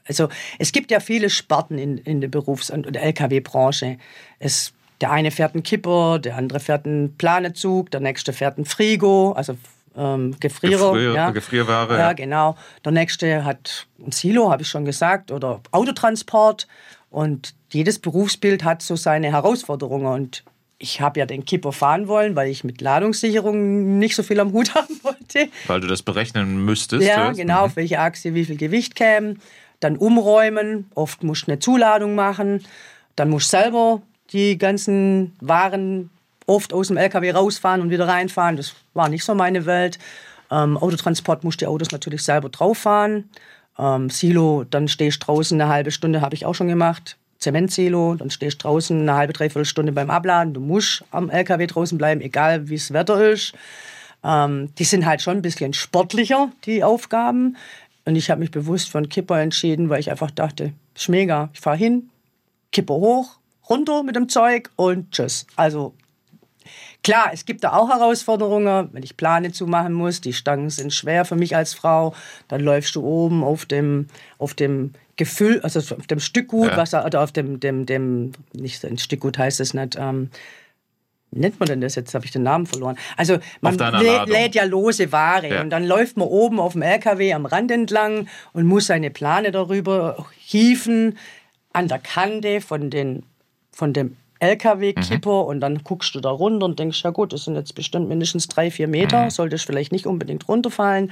also 0.07 0.29
es 0.59 0.71
gibt 0.71 0.91
ja 0.91 0.99
viele 0.99 1.29
Sparten 1.29 1.77
in, 1.77 1.97
in 1.97 2.21
der 2.21 2.27
Berufs- 2.27 2.69
und 2.69 2.95
LKW-Branche. 2.95 3.97
Es, 4.39 4.73
der 4.99 5.11
eine 5.11 5.31
fährt 5.31 5.53
einen 5.55 5.63
Kipper, 5.63 6.19
der 6.19 6.35
andere 6.37 6.59
fährt 6.59 6.85
einen 6.85 7.15
Planezug, 7.17 7.89
der 7.91 7.99
nächste 8.01 8.33
fährt 8.33 8.57
einen 8.57 8.65
Frigo, 8.65 9.31
also 9.33 9.57
ähm, 9.97 10.35
Gefrierer. 10.39 10.91
Gefrier- 10.93 11.13
ja. 11.15 11.29
Gefrierware, 11.31 11.93
Ja, 11.93 11.99
ja. 11.99 12.13
genau. 12.13 12.55
Der 12.85 12.91
nächste 12.91 13.43
hat 13.43 13.87
ein 14.05 14.11
Silo, 14.11 14.51
habe 14.51 14.61
ich 14.61 14.69
schon 14.69 14.85
gesagt, 14.85 15.31
oder 15.31 15.59
Autotransport. 15.71 16.67
Und 17.09 17.55
jedes 17.71 17.99
Berufsbild 17.99 18.63
hat 18.63 18.81
so 18.81 18.95
seine 18.95 19.31
Herausforderungen. 19.31 20.05
Und 20.05 20.43
ich 20.81 20.99
habe 20.99 21.19
ja 21.19 21.25
den 21.25 21.45
Kipper 21.45 21.71
fahren 21.71 22.07
wollen, 22.07 22.35
weil 22.35 22.49
ich 22.49 22.63
mit 22.63 22.81
Ladungssicherung 22.81 23.99
nicht 23.99 24.15
so 24.15 24.23
viel 24.23 24.39
am 24.39 24.51
Hut 24.51 24.73
haben 24.75 24.99
wollte. 25.03 25.49
Weil 25.67 25.79
du 25.79 25.87
das 25.87 26.01
berechnen 26.01 26.65
müsstest. 26.65 27.07
Ja, 27.07 27.31
genau, 27.31 27.65
auf 27.65 27.75
welche 27.75 27.99
Achse 27.99 28.33
wie 28.33 28.45
viel 28.45 28.57
Gewicht 28.57 28.95
käme. 28.95 29.35
Dann 29.79 29.95
umräumen. 29.97 30.89
Oft 30.95 31.23
musst 31.23 31.47
du 31.47 31.51
eine 31.51 31.59
Zuladung 31.59 32.15
machen. 32.15 32.65
Dann 33.15 33.29
musst 33.29 33.53
du 33.53 33.57
selber 33.57 34.01
die 34.31 34.57
ganzen 34.57 35.35
Waren 35.39 36.09
oft 36.47 36.73
aus 36.73 36.87
dem 36.87 36.97
LKW 36.97 37.31
rausfahren 37.31 37.81
und 37.81 37.89
wieder 37.89 38.07
reinfahren. 38.07 38.57
Das 38.57 38.73
war 38.93 39.09
nicht 39.09 39.23
so 39.23 39.35
meine 39.35 39.65
Welt. 39.65 39.99
Ähm, 40.49 40.77
Autotransport 40.77 41.43
musst 41.43 41.61
die 41.61 41.67
Autos 41.67 41.91
natürlich 41.91 42.23
selber 42.23 42.49
drauf 42.49 42.79
fahren. 42.79 43.29
Ähm, 43.77 44.09
Silo, 44.09 44.65
dann 44.69 44.87
stehst 44.87 45.23
du 45.23 45.25
draußen 45.27 45.59
eine 45.59 45.71
halbe 45.71 45.91
Stunde, 45.91 46.21
habe 46.21 46.35
ich 46.35 46.45
auch 46.45 46.55
schon 46.55 46.67
gemacht. 46.67 47.17
Zementsilo, 47.41 48.15
dann 48.15 48.29
stehst 48.29 48.63
du 48.63 48.67
draußen 48.67 49.01
eine 49.01 49.15
halbe, 49.15 49.33
dreiviertel 49.33 49.65
Stunde 49.65 49.91
beim 49.91 50.09
Abladen. 50.09 50.53
Du 50.53 50.61
musst 50.61 51.03
am 51.11 51.29
LKW 51.29 51.67
draußen 51.67 51.97
bleiben, 51.97 52.21
egal 52.21 52.69
wie 52.69 52.75
das 52.75 52.93
Wetter 52.93 53.31
ist. 53.31 53.53
Ähm, 54.23 54.73
die 54.77 54.83
sind 54.83 55.05
halt 55.05 55.21
schon 55.21 55.37
ein 55.37 55.41
bisschen 55.41 55.73
sportlicher, 55.73 56.51
die 56.65 56.83
Aufgaben. 56.83 57.57
Und 58.05 58.15
ich 58.15 58.29
habe 58.29 58.39
mich 58.39 58.51
bewusst 58.51 58.95
einen 58.95 59.09
Kipper 59.09 59.41
entschieden, 59.41 59.89
weil 59.89 59.99
ich 59.99 60.11
einfach 60.11 60.31
dachte, 60.31 60.73
ist 60.95 61.09
mega. 61.09 61.49
Ich 61.53 61.59
fahre 61.59 61.77
hin, 61.77 62.09
Kipper 62.71 62.93
hoch, 62.93 63.37
runter 63.69 64.03
mit 64.03 64.15
dem 64.15 64.29
Zeug 64.29 64.69
und 64.75 65.11
tschüss. 65.11 65.45
Also 65.55 65.93
Klar, 67.03 67.31
es 67.33 67.45
gibt 67.45 67.63
da 67.63 67.73
auch 67.73 67.89
Herausforderungen, 67.89 68.89
wenn 68.91 69.01
ich 69.01 69.17
Plane 69.17 69.51
zumachen 69.51 69.93
muss. 69.93 70.21
Die 70.21 70.33
Stangen 70.33 70.69
sind 70.69 70.93
schwer 70.93 71.25
für 71.25 71.35
mich 71.35 71.55
als 71.55 71.73
Frau. 71.73 72.13
Dann 72.47 72.61
läufst 72.61 72.95
du 72.95 73.03
oben 73.03 73.43
auf 73.43 73.65
dem, 73.65 74.07
auf 74.37 74.53
dem 74.53 74.93
Gefühl, 75.21 75.61
also 75.61 75.79
auf 75.79 76.07
dem 76.07 76.19
Stückgut, 76.19 76.71
ja. 76.71 76.77
was 76.77 76.95
oder 76.95 77.21
auf 77.21 77.31
dem, 77.31 77.59
dem, 77.59 77.85
dem, 77.85 78.31
nicht 78.53 78.83
ein 78.83 78.97
Stückgut 78.97 79.37
heißt 79.37 79.59
es 79.59 79.75
nicht, 79.75 79.95
ähm, 79.99 80.31
wie 81.29 81.41
nennt 81.41 81.59
man 81.59 81.67
denn 81.67 81.79
das 81.79 81.93
jetzt? 81.93 82.15
Habe 82.15 82.25
ich 82.25 82.31
den 82.31 82.41
Namen 82.41 82.65
verloren. 82.65 82.97
Also 83.17 83.37
man 83.61 83.77
lä 83.77 84.25
lädt 84.25 84.55
ja 84.55 84.63
lose 84.63 85.11
Ware 85.11 85.47
ja. 85.47 85.61
und 85.61 85.69
dann 85.69 85.85
läuft 85.85 86.17
man 86.17 86.27
oben 86.27 86.59
auf 86.59 86.73
dem 86.73 86.81
LKW 86.81 87.33
am 87.33 87.45
Rand 87.45 87.69
entlang 87.69 88.27
und 88.53 88.65
muss 88.65 88.87
seine 88.87 89.11
Plane 89.11 89.51
darüber 89.51 90.25
hieven 90.39 91.19
an 91.71 91.87
der 91.87 91.99
Kante 91.99 92.61
von, 92.61 92.89
den, 92.89 93.23
von 93.71 93.93
dem 93.93 94.17
LKW-Kipper 94.39 95.43
mhm. 95.43 95.47
und 95.47 95.59
dann 95.61 95.83
guckst 95.83 96.15
du 96.15 96.19
da 96.19 96.31
runter 96.31 96.65
und 96.65 96.79
denkst, 96.79 97.03
ja 97.03 97.11
gut, 97.11 97.31
das 97.31 97.45
sind 97.45 97.55
jetzt 97.55 97.75
bestimmt 97.75 98.09
mindestens 98.09 98.47
drei, 98.47 98.71
vier 98.71 98.87
Meter, 98.87 99.25
mhm. 99.25 99.29
sollte 99.29 99.55
ich 99.55 99.61
vielleicht 99.61 99.91
nicht 99.91 100.07
unbedingt 100.07 100.47
runterfallen. 100.47 101.11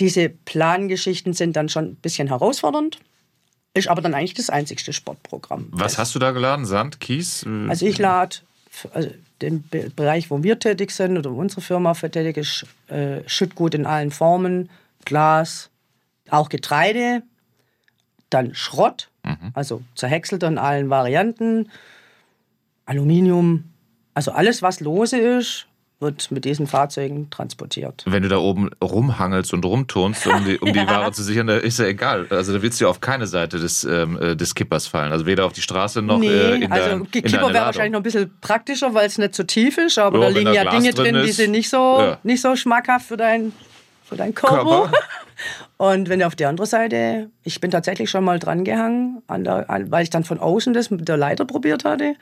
Diese 0.00 0.28
Plangeschichten 0.30 1.34
sind 1.34 1.56
dann 1.56 1.68
schon 1.68 1.84
ein 1.84 1.94
bisschen 1.96 2.28
herausfordernd. 2.28 2.98
Ist 3.72 3.88
aber 3.88 4.02
dann 4.02 4.14
eigentlich 4.14 4.34
das 4.34 4.50
einzigste 4.50 4.92
Sportprogramm. 4.92 5.68
Was 5.70 5.96
hast 5.96 6.14
du 6.14 6.18
da 6.18 6.32
geladen? 6.32 6.66
Sand, 6.66 6.98
Kies? 6.98 7.46
Also 7.68 7.86
ich 7.86 7.98
lade 7.98 8.38
also 8.92 9.10
den 9.42 9.64
Bereich, 9.96 10.30
wo 10.30 10.42
wir 10.42 10.58
tätig 10.58 10.90
sind 10.90 11.16
oder 11.16 11.30
unsere 11.30 11.60
Firma 11.60 11.94
für 11.94 12.10
tätig 12.10 12.36
ist, 12.36 12.66
äh, 12.88 13.22
Schüttgut 13.26 13.74
in 13.74 13.86
allen 13.86 14.10
Formen, 14.10 14.70
Glas, 15.04 15.70
auch 16.28 16.48
Getreide, 16.48 17.22
dann 18.28 18.54
Schrott, 18.54 19.08
mhm. 19.24 19.50
also 19.54 19.82
zerhäckselt 19.94 20.42
in 20.42 20.58
allen 20.58 20.90
Varianten, 20.90 21.70
Aluminium, 22.86 23.64
also 24.14 24.32
alles, 24.32 24.62
was 24.62 24.80
lose 24.80 25.18
ist, 25.18 25.66
wird 26.00 26.30
mit 26.30 26.46
diesen 26.46 26.66
Fahrzeugen 26.66 27.28
transportiert. 27.28 28.02
Wenn 28.06 28.22
du 28.22 28.30
da 28.30 28.38
oben 28.38 28.70
rumhangelst 28.82 29.52
und 29.52 29.64
rumturnst, 29.66 30.26
um 30.26 30.44
die, 30.46 30.58
um 30.58 30.72
die 30.72 30.78
Ware 30.86 31.12
zu 31.12 31.22
sichern, 31.22 31.46
da 31.46 31.58
ist 31.58 31.78
ja 31.78 31.84
egal. 31.84 32.26
Also 32.30 32.54
da 32.54 32.62
willst 32.62 32.80
du 32.80 32.84
ja 32.84 32.90
auf 32.90 33.02
keine 33.02 33.26
Seite 33.26 33.58
des, 33.58 33.84
ähm, 33.84 34.18
äh, 34.18 34.34
des 34.34 34.54
Kippers 34.54 34.86
fallen. 34.86 35.12
Also 35.12 35.26
weder 35.26 35.44
auf 35.44 35.52
die 35.52 35.60
Straße 35.60 36.00
noch 36.00 36.18
nee, 36.18 36.28
äh, 36.28 36.54
in 36.62 36.72
also 36.72 36.88
dein, 36.88 37.10
Kipper 37.10 37.52
wäre 37.52 37.66
wahrscheinlich 37.66 37.92
noch 37.92 38.00
ein 38.00 38.04
bisschen 38.04 38.32
praktischer, 38.40 38.94
weil 38.94 39.06
es 39.06 39.18
nicht 39.18 39.34
so 39.34 39.42
tief 39.42 39.76
ist, 39.76 39.98
aber 39.98 40.16
jo, 40.16 40.22
da 40.22 40.28
liegen 40.30 40.54
ja 40.54 40.70
Dinge 40.70 40.92
drin, 40.92 41.14
ist, 41.16 41.26
die 41.26 41.32
sind 41.32 41.50
nicht 41.50 41.68
so, 41.68 41.98
ja. 42.00 42.18
nicht 42.22 42.40
so 42.40 42.56
schmackhaft 42.56 43.06
für 43.06 43.18
dein, 43.18 43.52
für 44.04 44.16
deinen 44.16 44.34
Körper. 44.34 44.64
Körper. 44.64 44.92
Und 45.76 46.08
wenn 46.08 46.20
du 46.20 46.26
auf 46.26 46.36
die 46.36 46.44
andere 46.44 46.66
Seite, 46.66 47.30
ich 47.42 47.60
bin 47.60 47.70
tatsächlich 47.70 48.10
schon 48.10 48.24
mal 48.24 48.38
dran 48.38 48.64
gehangen, 48.64 49.22
an 49.26 49.44
der, 49.44 49.70
an, 49.70 49.90
weil 49.90 50.02
ich 50.02 50.10
dann 50.10 50.24
von 50.24 50.38
außen 50.38 50.74
das 50.74 50.90
mit 50.90 51.08
der 51.08 51.16
Leiter 51.16 51.44
probiert 51.46 51.84
hatte. 51.84 52.14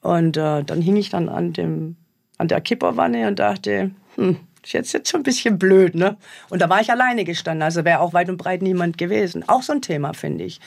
Und 0.00 0.36
äh, 0.36 0.64
dann 0.64 0.80
hing 0.80 0.96
ich 0.96 1.10
dann 1.10 1.28
an 1.28 1.52
dem 1.52 1.96
an 2.38 2.48
der 2.48 2.60
Kipperwanne 2.60 3.28
und 3.28 3.38
dachte, 3.38 3.90
hm, 4.16 4.38
ist 4.62 4.72
jetzt, 4.72 4.92
jetzt 4.92 5.10
schon 5.10 5.20
ein 5.20 5.24
bisschen 5.24 5.58
blöd, 5.58 5.94
ne? 5.94 6.16
Und 6.48 6.62
da 6.62 6.68
war 6.68 6.80
ich 6.80 6.90
alleine 6.90 7.24
gestanden, 7.24 7.62
also 7.62 7.84
wäre 7.84 8.00
auch 8.00 8.12
weit 8.12 8.28
und 8.28 8.36
breit 8.36 8.62
niemand 8.62 8.98
gewesen. 8.98 9.48
Auch 9.48 9.62
so 9.62 9.72
ein 9.72 9.82
Thema, 9.82 10.12
finde 10.12 10.44
ich. 10.44 10.60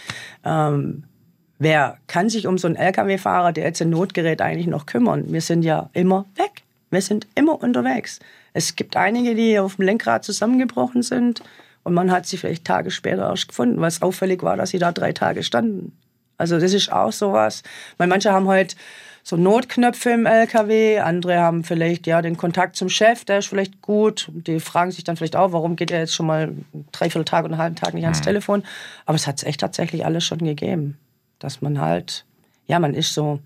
Ähm, 0.43 1.04
wer 1.60 1.97
kann 2.08 2.30
sich 2.30 2.47
um 2.47 2.58
so 2.58 2.67
einen 2.67 2.75
Lkw-Fahrer, 2.75 3.54
der 3.54 3.65
jetzt 3.65 3.82
ein 3.82 3.89
Notgerät 3.89 4.41
eigentlich 4.41 4.67
noch 4.67 4.86
kümmern? 4.86 5.32
Wir 5.32 5.41
sind 5.41 5.63
ja 5.63 5.89
immer 5.93 6.25
weg. 6.36 6.63
Wir 6.91 7.01
sind 7.01 7.28
immer 7.36 7.62
unterwegs. 7.62 8.19
Es 8.54 8.75
gibt 8.75 8.95
einige, 8.95 9.36
die 9.36 9.60
auf 9.60 9.75
dem 9.78 9.86
Lenkrad 9.86 10.23
zusammengebrochen 10.23 11.01
sind 11.01 11.41
und 11.84 11.93
man 11.93 12.12
hat 12.12 12.25
sie 12.25 12.38
vielleicht 12.38 12.65
Tage 12.65 12.91
später 12.91 13.30
erst 13.30 13.49
gefunden, 13.49 13.80
was 13.80 14.01
auffällig 14.01 14.43
war, 14.43 14.58
dass 14.58 14.71
sie 14.71 14.80
da 14.80 14.91
drei 14.91 15.13
Tage 15.13 15.43
standen. 15.43 15.97
Also 16.38 16.60
das 16.60 16.73
ist 16.73 16.91
auch 16.91 17.12
sowas. 17.12 17.63
Weil 17.97 18.08
manche 18.08 18.32
haben 18.32 18.47
heute 18.47 18.75
so 19.27 19.38
Notknöpfe 19.38 20.11
im 20.11 20.27
LKW, 20.27 20.99
andere 20.99 21.39
haben 21.39 21.63
vielleicht 21.63 22.05
ja 22.05 22.21
den 22.21 22.38
Kontakt 22.38 22.75
zum 22.75 22.89
Chef, 22.89 23.25
der 23.25 23.39
ist 23.39 23.47
vielleicht 23.47 23.81
gut. 23.81 24.29
Die 24.31 24.59
fragen 24.59 24.91
sich 24.91 25.03
dann 25.03 25.17
vielleicht 25.17 25.35
auch, 25.35 25.51
warum 25.51 25.75
geht 25.75 25.89
er 25.89 25.97
jetzt 25.97 26.13
schon 26.13 26.27
mal 26.27 26.53
drei, 26.91 27.09
vier 27.09 27.25
Tage 27.25 27.47
und 27.47 27.53
einen 27.53 27.61
halben 27.61 27.75
Tag 27.75 27.95
nicht 27.95 28.03
ans 28.03 28.19
mhm. 28.19 28.25
Telefon. 28.25 28.63
Aber 29.07 29.15
es 29.15 29.25
hat 29.25 29.38
es 29.38 29.43
echt 29.43 29.61
tatsächlich 29.61 30.05
alles 30.05 30.23
schon 30.25 30.38
gegeben. 30.38 30.99
Dass 31.39 31.59
man 31.59 31.81
halt, 31.81 32.23
ja, 32.67 32.77
man 32.77 32.93
ist 32.93 33.15
so 33.15 33.39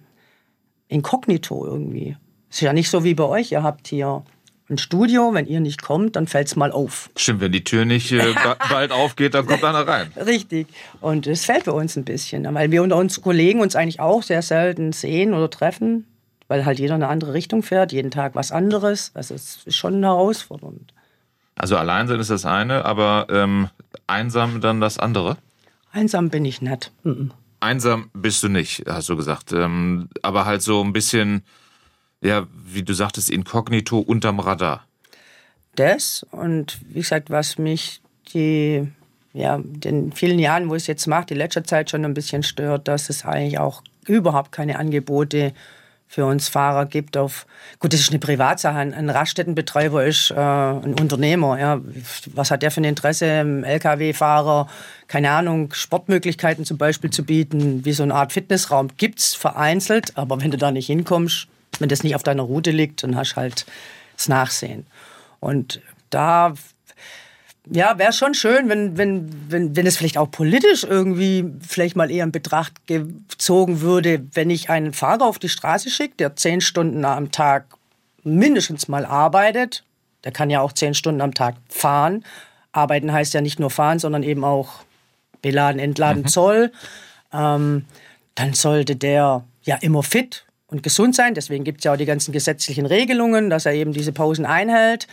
inkognito 0.90 1.66
irgendwie. 1.66 2.18
Ist 2.50 2.60
ja 2.60 2.74
nicht 2.74 2.90
so 2.90 3.06
wie 3.06 3.14
bei 3.14 3.24
euch. 3.24 3.54
Ihr 3.54 3.64
habt 3.64 3.88
hier 3.88 4.24
ein 4.70 4.78
Studio, 4.78 5.34
wenn 5.34 5.48
ihr 5.48 5.60
nicht 5.60 5.82
kommt, 5.82 6.16
dann 6.16 6.28
fällt 6.28 6.48
es 6.48 6.56
mal 6.56 6.72
auf. 6.72 7.10
Stimmt, 7.16 7.42
wenn 7.42 7.52
die 7.52 7.64
Tür 7.64 7.86
nicht 7.86 8.12
äh, 8.12 8.34
bald 8.70 8.92
aufgeht, 8.92 9.34
dann 9.34 9.46
kommt 9.46 9.64
einer 9.64 9.88
rein. 9.88 10.12
Richtig. 10.16 10.68
Und 11.02 11.28
es 11.28 11.46
fällt 11.46 11.66
bei 11.66 11.72
uns 11.72 11.96
ein 11.96 12.06
bisschen, 12.06 12.52
weil 12.54 12.72
wir 12.72 12.84
unter 12.84 12.98
uns 12.98 13.22
Kollegen 13.22 13.62
uns 13.62 13.76
eigentlich 13.76 14.00
auch 14.00 14.24
sehr 14.24 14.42
selten 14.42 14.92
sehen 14.92 15.34
oder 15.34 15.50
treffen, 15.50 16.06
weil 16.48 16.66
halt 16.66 16.80
jeder 16.80 16.96
eine 16.96 17.08
andere 17.08 17.34
Richtung 17.34 17.64
fährt, 17.64 17.92
jeden 17.92 18.12
Tag 18.12 18.36
was 18.36 18.52
anderes. 18.52 19.12
Also 19.14 19.36
es 19.36 19.64
ist 19.66 19.76
schon 19.76 20.04
herausfordernd. 20.04 20.94
Also 21.56 21.76
allein 21.76 22.08
sein 22.08 22.20
ist 22.20 22.30
das 22.30 22.46
eine, 22.46 22.86
aber 22.86 23.28
ähm, 23.30 23.70
einsam 24.08 24.62
dann 24.62 24.80
das 24.80 24.98
andere? 24.98 25.38
Einsam 25.92 26.30
bin 26.30 26.46
ich 26.46 26.62
nicht. 26.62 26.92
Mhm. 27.04 27.32
Einsam 27.60 28.10
bist 28.14 28.42
du 28.44 28.48
nicht, 28.48 28.86
hast 28.88 29.10
du 29.10 29.18
gesagt. 29.18 29.52
Ähm, 29.52 30.10
aber 30.22 30.46
halt 30.46 30.62
so 30.62 30.82
ein 30.82 30.94
bisschen 30.94 31.44
ja, 32.22 32.48
wie 32.66 32.84
du 32.84 32.94
sagtest, 32.94 33.30
inkognito 33.30 34.00
unterm 34.00 34.40
Radar. 34.40 34.86
Das 35.76 36.26
und 36.32 36.80
wie 36.90 37.00
gesagt, 37.00 37.30
was 37.30 37.58
mich 37.58 38.02
die, 38.34 38.88
ja, 39.34 39.60
den 39.64 40.12
vielen 40.12 40.40
Jahren, 40.40 40.70
wo 40.70 40.76
ich 40.76 40.84
es 40.84 40.88
jetzt 40.88 41.08
mache, 41.08 41.28
die 41.28 41.36
letzte 41.36 41.64
Zeit 41.64 41.90
schon 41.90 42.06
ein 42.06 42.14
bisschen 42.14 42.44
stört, 42.44 42.88
dass 42.88 43.10
es 43.10 43.26
eigentlich 43.26 43.60
auch 43.60 43.84
überhaupt 44.06 44.52
keine 44.52 44.78
Angebote 44.78 45.54
für 46.12 46.26
uns 46.26 46.50
Fahrer 46.50 46.88
gibt 46.88 47.18
auf, 47.18 47.46
gut, 47.78 47.94
das 47.94 48.00
ist 48.00 48.10
eine 48.10 48.18
Privatsache, 48.18 48.80
ein 48.80 49.10
Raststättenbetreiber 49.12 50.06
ist 50.06 50.32
äh, 50.32 50.40
ein 50.40 50.96
Unternehmer, 51.00 51.60
ja. 51.60 51.80
Was 52.34 52.50
hat 52.50 52.64
der 52.64 52.72
für 52.72 52.82
ein 52.82 52.86
Interesse, 52.86 53.26
einem 53.32 53.64
Lkw-Fahrer, 53.64 54.68
keine 55.08 55.30
Ahnung, 55.30 55.72
Sportmöglichkeiten 55.72 56.66
zum 56.66 56.80
Beispiel 56.80 57.12
zu 57.12 57.24
bieten, 57.24 57.86
wie 57.86 57.92
so 57.92 58.02
eine 58.02 58.16
Art 58.16 58.34
Fitnessraum 58.34 58.88
gibt's 58.98 59.36
vereinzelt, 59.36 60.18
aber 60.18 60.42
wenn 60.42 60.50
du 60.50 60.58
da 60.58 60.72
nicht 60.72 60.88
hinkommst, 60.88 61.48
wenn 61.80 61.90
das 61.90 62.04
nicht 62.04 62.16
auf 62.16 62.24
deiner 62.24 62.44
Route 62.44 62.72
liegt, 62.72 63.04
dann 63.04 63.16
hast 63.16 63.34
du 63.34 63.38
halt 63.38 63.66
das 64.16 64.28
Nachsehen. 64.28 64.86
Und 65.40 65.82
da 66.10 66.54
ja, 67.72 67.98
wäre 68.00 68.14
schon 68.14 68.34
schön, 68.34 68.68
wenn, 68.70 68.98
wenn, 68.98 69.30
wenn, 69.52 69.76
wenn 69.76 69.86
es 69.86 69.98
vielleicht 69.98 70.18
auch 70.18 70.32
politisch 70.32 70.84
irgendwie 70.84 71.46
vielleicht 71.66 71.96
mal 71.96 72.10
eher 72.10 72.24
in 72.24 72.32
Betracht 72.32 72.88
gezogen 72.88 73.82
würde, 73.82 74.26
wenn 74.34 74.50
ich 74.50 74.70
einen 74.70 74.94
Fahrer 74.94 75.26
auf 75.26 75.40
die 75.40 75.50
Straße 75.50 75.90
schicke, 75.90 76.16
der 76.18 76.36
zehn 76.36 76.62
Stunden 76.62 77.06
am 77.06 77.32
Tag 77.32 77.66
mindestens 78.24 78.88
mal 78.88 79.06
arbeitet. 79.06 79.84
Der 80.24 80.32
kann 80.32 80.50
ja 80.50 80.62
auch 80.62 80.74
zehn 80.74 80.94
Stunden 80.94 81.22
am 81.22 81.34
Tag 81.34 81.56
fahren. 81.70 82.26
Arbeiten 82.72 83.12
heißt 83.12 83.34
ja 83.34 83.42
nicht 83.42 83.60
nur 83.60 83.70
fahren, 83.70 84.00
sondern 84.00 84.24
eben 84.24 84.44
auch 84.44 84.82
beladen, 85.42 85.80
entladen, 85.80 86.24
mhm. 86.24 86.28
Zoll. 86.28 86.72
Ähm, 87.32 87.86
dann 88.36 88.54
sollte 88.54 88.96
der 88.96 89.44
ja 89.64 89.78
immer 89.82 90.04
fit 90.04 90.46
und 90.70 90.84
gesund 90.84 91.16
sein. 91.16 91.34
Deswegen 91.34 91.64
gibt 91.64 91.80
es 91.80 91.86
ja 91.86 91.94
auch 91.94 91.98
die 91.98 92.06
ganzen 92.06 92.32
gesetzlichen 92.32 92.86
Regelungen, 92.86 93.50
dass 93.50 93.66
er 93.66 93.74
eben 93.74 93.94
diese 93.94 94.12
Pausen 94.12 94.46
einhält. 94.46 95.08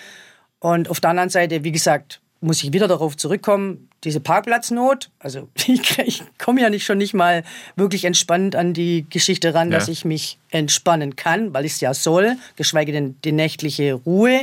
Und 0.58 0.88
auf 0.88 1.00
der 1.00 1.10
anderen 1.10 1.30
Seite, 1.30 1.64
wie 1.64 1.72
gesagt, 1.72 2.20
muss 2.40 2.62
ich 2.62 2.72
wieder 2.72 2.88
darauf 2.88 3.16
zurückkommen, 3.16 3.88
diese 4.04 4.20
Parkplatznot. 4.20 5.10
Also 5.18 5.48
ich, 5.66 5.98
ich 5.98 6.22
komme 6.38 6.60
ja 6.60 6.70
nicht 6.70 6.84
schon 6.84 6.98
nicht 6.98 7.14
mal 7.14 7.42
wirklich 7.76 8.04
entspannt 8.04 8.54
an 8.56 8.72
die 8.72 9.06
Geschichte 9.08 9.54
ran, 9.54 9.72
ja. 9.72 9.78
dass 9.78 9.88
ich 9.88 10.04
mich 10.04 10.38
entspannen 10.50 11.16
kann, 11.16 11.54
weil 11.54 11.64
ich 11.64 11.72
es 11.72 11.80
ja 11.80 11.94
soll, 11.94 12.36
geschweige 12.56 12.92
denn 12.92 13.16
die 13.24 13.32
nächtliche 13.32 13.94
Ruhe. 13.94 14.42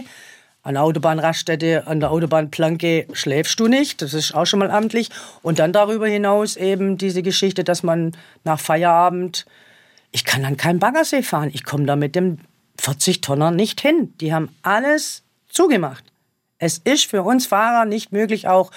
An 0.65 0.75
der 0.75 0.83
Autobahnraststätte, 0.83 1.87
an 1.87 1.99
der 1.99 2.09
Autobahnplanke 2.09 3.07
schläfst 3.11 3.59
du 3.59 3.67
nicht, 3.67 4.01
das 4.01 4.13
ist 4.13 4.33
auch 4.33 4.45
schon 4.45 4.59
mal 4.59 4.71
amtlich. 4.71 5.09
Und 5.41 5.59
dann 5.59 5.73
darüber 5.73 6.07
hinaus 6.07 6.55
eben 6.55 6.97
diese 6.97 7.21
Geschichte, 7.21 7.65
dass 7.65 7.83
man 7.83 8.15
nach 8.45 8.61
Feierabend 8.61 9.45
ich 10.13 10.23
kann 10.23 10.45
an 10.45 10.55
keinen 10.55 10.79
Baggersee 10.79 11.23
fahren. 11.23 11.49
Ich 11.51 11.65
komme 11.65 11.85
da 11.85 11.95
mit 11.95 12.15
dem 12.15 12.37
40-Tonner 12.79 13.51
nicht 13.51 13.81
hin. 13.81 14.13
Die 14.21 14.33
haben 14.33 14.55
alles 14.61 15.23
zugemacht. 15.49 16.05
Es 16.59 16.77
ist 16.77 17.09
für 17.09 17.23
uns 17.23 17.47
Fahrer 17.47 17.85
nicht 17.85 18.11
möglich, 18.11 18.47
auch 18.47 18.71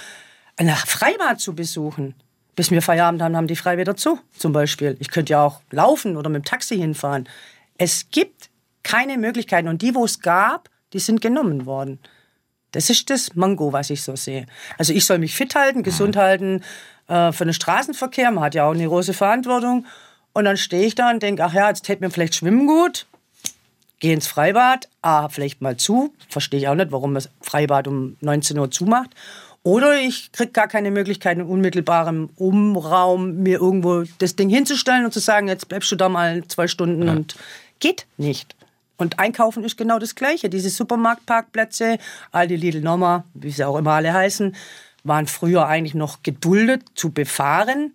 eine 0.57 0.75
Freibad 0.75 1.39
zu 1.39 1.55
besuchen. 1.55 2.15
Bis 2.57 2.71
wir 2.71 2.81
Feierabend 2.81 3.21
haben, 3.21 3.37
haben 3.37 3.47
die 3.47 3.55
frei 3.55 3.77
wieder 3.77 3.97
zu, 3.97 4.19
zum 4.37 4.53
Beispiel. 4.55 4.97
Ich 4.99 5.11
könnte 5.11 5.33
ja 5.33 5.45
auch 5.45 5.61
laufen 5.71 6.17
oder 6.17 6.31
mit 6.31 6.43
dem 6.43 6.47
Taxi 6.47 6.79
hinfahren. 6.79 7.29
Es 7.77 8.11
gibt 8.11 8.49
keine 8.83 9.19
Möglichkeiten. 9.19 9.69
Und 9.69 9.83
die, 9.83 9.95
wo 9.95 10.07
es 10.07 10.21
gab, 10.21 10.71
die 10.95 11.01
sind 11.01 11.21
genommen 11.21 11.67
worden. 11.67 11.99
Das 12.73 12.89
ist 12.89 13.11
das 13.11 13.35
Mango, 13.35 13.75
was 13.75 13.91
ich 13.91 14.03
so 14.03 14.17
sehe. 14.17 14.47
Also 14.79 14.95
ich 14.95 15.05
soll 15.05 15.19
mich 15.19 15.35
fit 15.35 15.55
halten, 15.55 15.83
gesund 15.83 16.17
halten 16.17 16.63
äh, 17.09 17.31
für 17.33 17.45
den 17.45 17.53
Straßenverkehr. 17.53 18.31
Man 18.31 18.45
hat 18.45 18.55
ja 18.55 18.65
auch 18.65 18.73
eine 18.73 18.87
große 18.87 19.13
Verantwortung. 19.13 19.85
Und 20.37 20.45
dann 20.45 20.59
stehe 20.59 20.85
ich 20.85 20.95
da 20.95 21.11
und 21.11 21.23
denke, 21.23 21.43
ach 21.43 21.55
ja, 21.55 21.67
jetzt 21.67 21.87
täte 21.87 22.05
mir 22.05 22.11
vielleicht 22.11 22.35
Schwimmen 22.35 22.67
gut. 22.67 23.07
Gehe 24.01 24.13
ins 24.13 24.27
Freibad, 24.27 24.87
ah, 25.01 25.31
vielleicht 25.31 25.63
mal 25.63 25.79
zu. 25.79 26.13
Verstehe 26.29 26.61
ich 26.61 26.69
auch 26.69 26.75
nicht, 26.75 26.93
warum 26.93 27.15
das 27.15 27.31
Freibad 27.41 27.89
um 27.89 28.19
19 28.21 28.59
Uhr 28.59 28.71
zumacht. 28.71 29.09
Oder 29.63 29.99
ich 29.99 30.33
kriege 30.33 30.53
gar 30.53 30.69
keine 30.69 30.91
Möglichkeit, 30.91 31.39
in 31.39 31.45
unmittelbarem 31.45 32.29
Umraum 32.37 33.45
mir 33.45 33.63
irgendwo 33.63 34.05
das 34.19 34.37
Ding 34.37 34.51
hinzustellen 34.51 35.07
und 35.07 35.13
zu 35.15 35.21
sagen, 35.21 35.49
jetzt 35.49 35.69
bleibst 35.71 35.91
du 35.91 35.97
da 35.97 36.11
mal 36.11 36.45
zwei 36.49 36.69
Stunden 36.69 37.07
ja. 37.07 37.13
und 37.13 37.37
geht 37.79 38.05
nicht. 38.19 38.55
Und 38.99 39.19
einkaufen 39.19 39.65
ist 39.65 39.79
genau 39.79 39.99
das 39.99 40.17
Gleiche. 40.17 40.51
Diese 40.51 40.69
Supermarktparkplätze, 40.69 41.97
all 42.31 42.47
die 42.47 42.57
Lidl 42.57 42.83
Norma, 42.83 43.25
wie 43.33 43.53
sie 43.53 43.65
auch 43.65 43.79
immer 43.79 43.93
alle 43.93 44.13
heißen, 44.13 44.55
waren 45.03 45.29
früher 45.29 45.67
eigentlich 45.67 45.95
noch 45.95 46.23
geduldet 46.23 46.83
zu 46.95 47.09
befahren. 47.09 47.95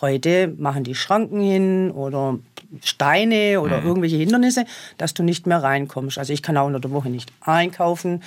Heute 0.00 0.48
machen 0.56 0.84
die 0.84 0.94
Schranken 0.94 1.40
hin 1.40 1.90
oder 1.90 2.38
Steine 2.82 3.60
oder 3.60 3.80
mhm. 3.80 3.86
irgendwelche 3.86 4.16
Hindernisse, 4.16 4.64
dass 4.98 5.14
du 5.14 5.22
nicht 5.22 5.46
mehr 5.46 5.62
reinkommst. 5.62 6.18
Also 6.18 6.32
ich 6.32 6.42
kann 6.42 6.56
auch 6.56 6.66
unter 6.66 6.80
der 6.80 6.90
Woche 6.90 7.08
nicht 7.08 7.32
einkaufen. 7.40 8.22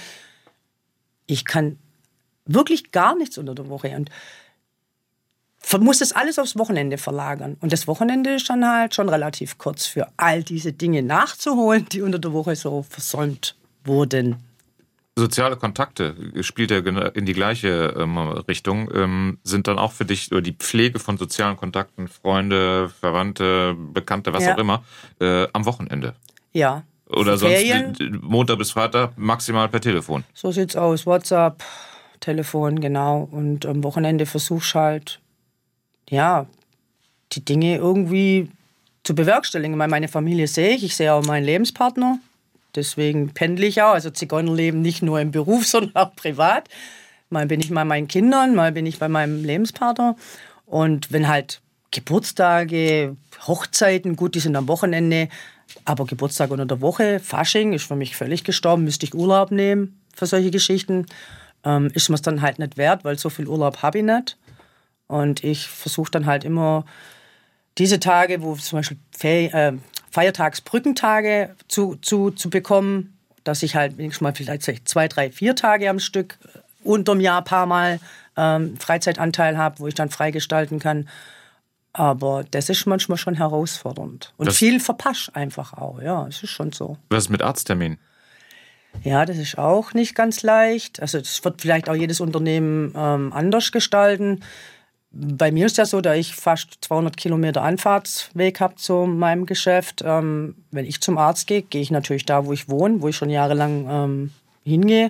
Ich 1.27 1.45
kann 1.45 1.77
wirklich 2.45 2.91
gar 2.91 3.15
nichts 3.15 3.37
unter 3.37 3.53
der 3.53 3.69
Woche. 3.69 3.95
Und 3.95 4.09
muss 5.81 5.99
das 5.99 6.13
alles 6.13 6.39
aufs 6.39 6.57
Wochenende 6.57 6.97
verlagern. 6.97 7.57
Und 7.61 7.71
das 7.71 7.87
Wochenende 7.87 8.35
ist 8.35 8.49
dann 8.49 8.67
halt 8.67 8.95
schon 8.95 9.09
relativ 9.09 9.57
kurz 9.57 9.85
für 9.85 10.07
all 10.17 10.43
diese 10.43 10.73
Dinge 10.73 11.03
nachzuholen, 11.03 11.85
die 11.91 12.01
unter 12.01 12.19
der 12.19 12.33
Woche 12.33 12.55
so 12.55 12.83
versäumt 12.83 13.55
wurden. 13.83 14.37
Soziale 15.19 15.55
Kontakte 15.55 16.15
spielt 16.41 16.71
ja 16.71 16.77
in 16.79 17.25
die 17.25 17.33
gleiche 17.33 17.95
ähm, 17.97 18.17
Richtung. 18.17 18.89
Ähm, 18.93 19.39
sind 19.43 19.67
dann 19.67 19.77
auch 19.77 19.91
für 19.91 20.05
dich 20.05 20.31
oder 20.31 20.41
die 20.41 20.53
Pflege 20.53 20.99
von 20.99 21.17
sozialen 21.17 21.57
Kontakten, 21.57 22.07
Freunde, 22.07 22.89
Verwandte, 22.99 23.75
Bekannte, 23.93 24.33
was 24.33 24.45
ja. 24.45 24.53
auch 24.53 24.57
immer, 24.57 24.83
äh, 25.19 25.47
am 25.53 25.65
Wochenende? 25.65 26.15
Ja. 26.53 26.83
Oder 27.07 27.37
Ferien? 27.37 27.95
sonst 27.95 28.21
Montag 28.21 28.57
bis 28.57 28.71
Freitag 28.71 29.17
maximal 29.17 29.67
per 29.67 29.81
Telefon? 29.81 30.23
So 30.33 30.51
sieht's 30.51 30.75
aus. 30.75 31.05
WhatsApp, 31.05 31.63
Telefon, 32.19 32.79
genau. 32.79 33.27
Und 33.31 33.65
am 33.65 33.83
Wochenende 33.83 34.25
versuchst 34.25 34.75
halt 34.75 35.19
ja, 36.09 36.47
die 37.31 37.45
Dinge 37.45 37.77
irgendwie 37.77 38.49
zu 39.03 39.15
bewerkstelligen. 39.15 39.77
Meine 39.77 40.07
Familie 40.07 40.47
sehe 40.47 40.75
ich, 40.75 40.83
ich 40.83 40.95
sehe 40.95 41.13
auch 41.13 41.25
meinen 41.25 41.45
Lebenspartner. 41.45 42.19
Deswegen 42.75 43.33
pendle 43.33 43.65
ich 43.65 43.81
auch. 43.81 43.93
Also 43.93 44.09
Zigeunerleben 44.09 44.81
nicht 44.81 45.01
nur 45.01 45.19
im 45.19 45.31
Beruf, 45.31 45.65
sondern 45.67 45.95
auch 45.95 46.15
privat. 46.15 46.69
Mal 47.29 47.45
bin 47.45 47.59
ich 47.59 47.69
bei 47.69 47.85
meinen 47.85 48.07
Kindern, 48.07 48.55
mal 48.55 48.71
bin 48.71 48.85
ich 48.85 48.99
bei 48.99 49.07
meinem 49.07 49.43
Lebenspartner. 49.43 50.15
Und 50.65 51.11
wenn 51.11 51.27
halt 51.27 51.61
Geburtstage, 51.91 53.15
Hochzeiten, 53.47 54.15
gut, 54.15 54.35
die 54.35 54.39
sind 54.39 54.55
am 54.55 54.67
Wochenende, 54.67 55.29
aber 55.85 56.05
Geburtstag 56.05 56.51
unter 56.51 56.65
der 56.65 56.81
Woche, 56.81 57.19
Fasching 57.19 57.73
ist 57.73 57.87
für 57.87 57.95
mich 57.95 58.15
völlig 58.15 58.43
gestorben, 58.43 58.83
müsste 58.83 59.05
ich 59.05 59.13
Urlaub 59.13 59.51
nehmen 59.51 59.99
für 60.15 60.25
solche 60.25 60.51
Geschichten. 60.51 61.05
Ähm, 61.63 61.89
ist 61.93 62.09
mir 62.09 62.15
es 62.15 62.21
dann 62.21 62.41
halt 62.41 62.59
nicht 62.59 62.77
wert, 62.77 63.03
weil 63.03 63.17
so 63.17 63.29
viel 63.29 63.47
Urlaub 63.47 63.81
habe 63.81 63.99
ich 63.99 64.03
nicht. 64.03 64.37
Und 65.07 65.43
ich 65.43 65.67
versuche 65.67 66.11
dann 66.11 66.25
halt 66.25 66.43
immer 66.43 66.85
diese 67.77 67.99
Tage, 67.99 68.41
wo 68.41 68.55
zum 68.55 68.79
Beispiel 68.79 68.97
Fe 69.11 69.49
äh, 69.51 69.73
Feiertagsbrückentage 70.11 71.55
zu, 71.67 71.95
zu, 71.95 72.31
zu 72.31 72.49
bekommen, 72.49 73.17
dass 73.43 73.63
ich 73.63 73.75
halt 73.75 73.97
wenigstens 73.97 74.21
mal 74.21 74.33
vielleicht 74.33 74.87
zwei, 74.87 75.07
drei, 75.07 75.31
vier 75.31 75.55
Tage 75.55 75.89
am 75.89 75.99
Stück 75.99 76.37
äh, 76.43 76.59
unterm 76.83 77.19
Jahr 77.19 77.39
ein 77.39 77.45
paar 77.45 77.65
Mal 77.65 77.99
ähm, 78.37 78.77
Freizeitanteil 78.77 79.57
habe, 79.57 79.79
wo 79.79 79.87
ich 79.87 79.95
dann 79.95 80.09
freigestalten 80.09 80.79
kann. 80.79 81.07
Aber 81.91 82.45
das 82.51 82.69
ist 82.69 82.85
manchmal 82.85 83.17
schon 83.17 83.35
herausfordernd. 83.35 84.33
Und 84.37 84.47
das 84.47 84.57
viel 84.57 84.79
verpasst 84.79 85.35
einfach 85.35 85.73
auch, 85.73 86.01
ja, 86.01 86.27
es 86.27 86.43
ist 86.43 86.51
schon 86.51 86.71
so. 86.71 86.97
Was 87.09 87.25
ist 87.25 87.29
mit 87.29 87.41
Arzttermin? 87.41 87.97
Ja, 89.03 89.25
das 89.25 89.37
ist 89.37 89.57
auch 89.57 89.93
nicht 89.93 90.15
ganz 90.15 90.41
leicht. 90.43 91.01
Also 91.01 91.19
das 91.19 91.43
wird 91.43 91.61
vielleicht 91.61 91.89
auch 91.89 91.95
jedes 91.95 92.19
Unternehmen 92.19 92.93
ähm, 92.95 93.33
anders 93.33 93.71
gestalten. 93.71 94.41
Bei 95.11 95.51
mir 95.51 95.65
ist 95.65 95.77
ja 95.77 95.85
so, 95.85 96.01
da 96.01 96.13
ich 96.13 96.35
fast 96.35 96.77
200 96.81 97.17
Kilometer 97.17 97.63
Anfahrtsweg 97.63 98.59
habe 98.59 98.75
zu 98.75 99.05
meinem 99.07 99.47
Geschäft. 99.47 100.03
Ähm, 100.05 100.55
wenn 100.71 100.85
ich 100.85 101.01
zum 101.01 101.17
Arzt 101.17 101.47
gehe, 101.47 101.63
gehe 101.63 101.81
ich 101.81 101.89
natürlich 101.89 102.25
da, 102.25 102.45
wo 102.45 102.53
ich 102.53 102.69
wohne, 102.69 103.01
wo 103.01 103.07
ich 103.07 103.15
schon 103.15 103.31
jahrelang 103.31 103.87
ähm, 103.89 104.31
hingehe, 104.63 105.09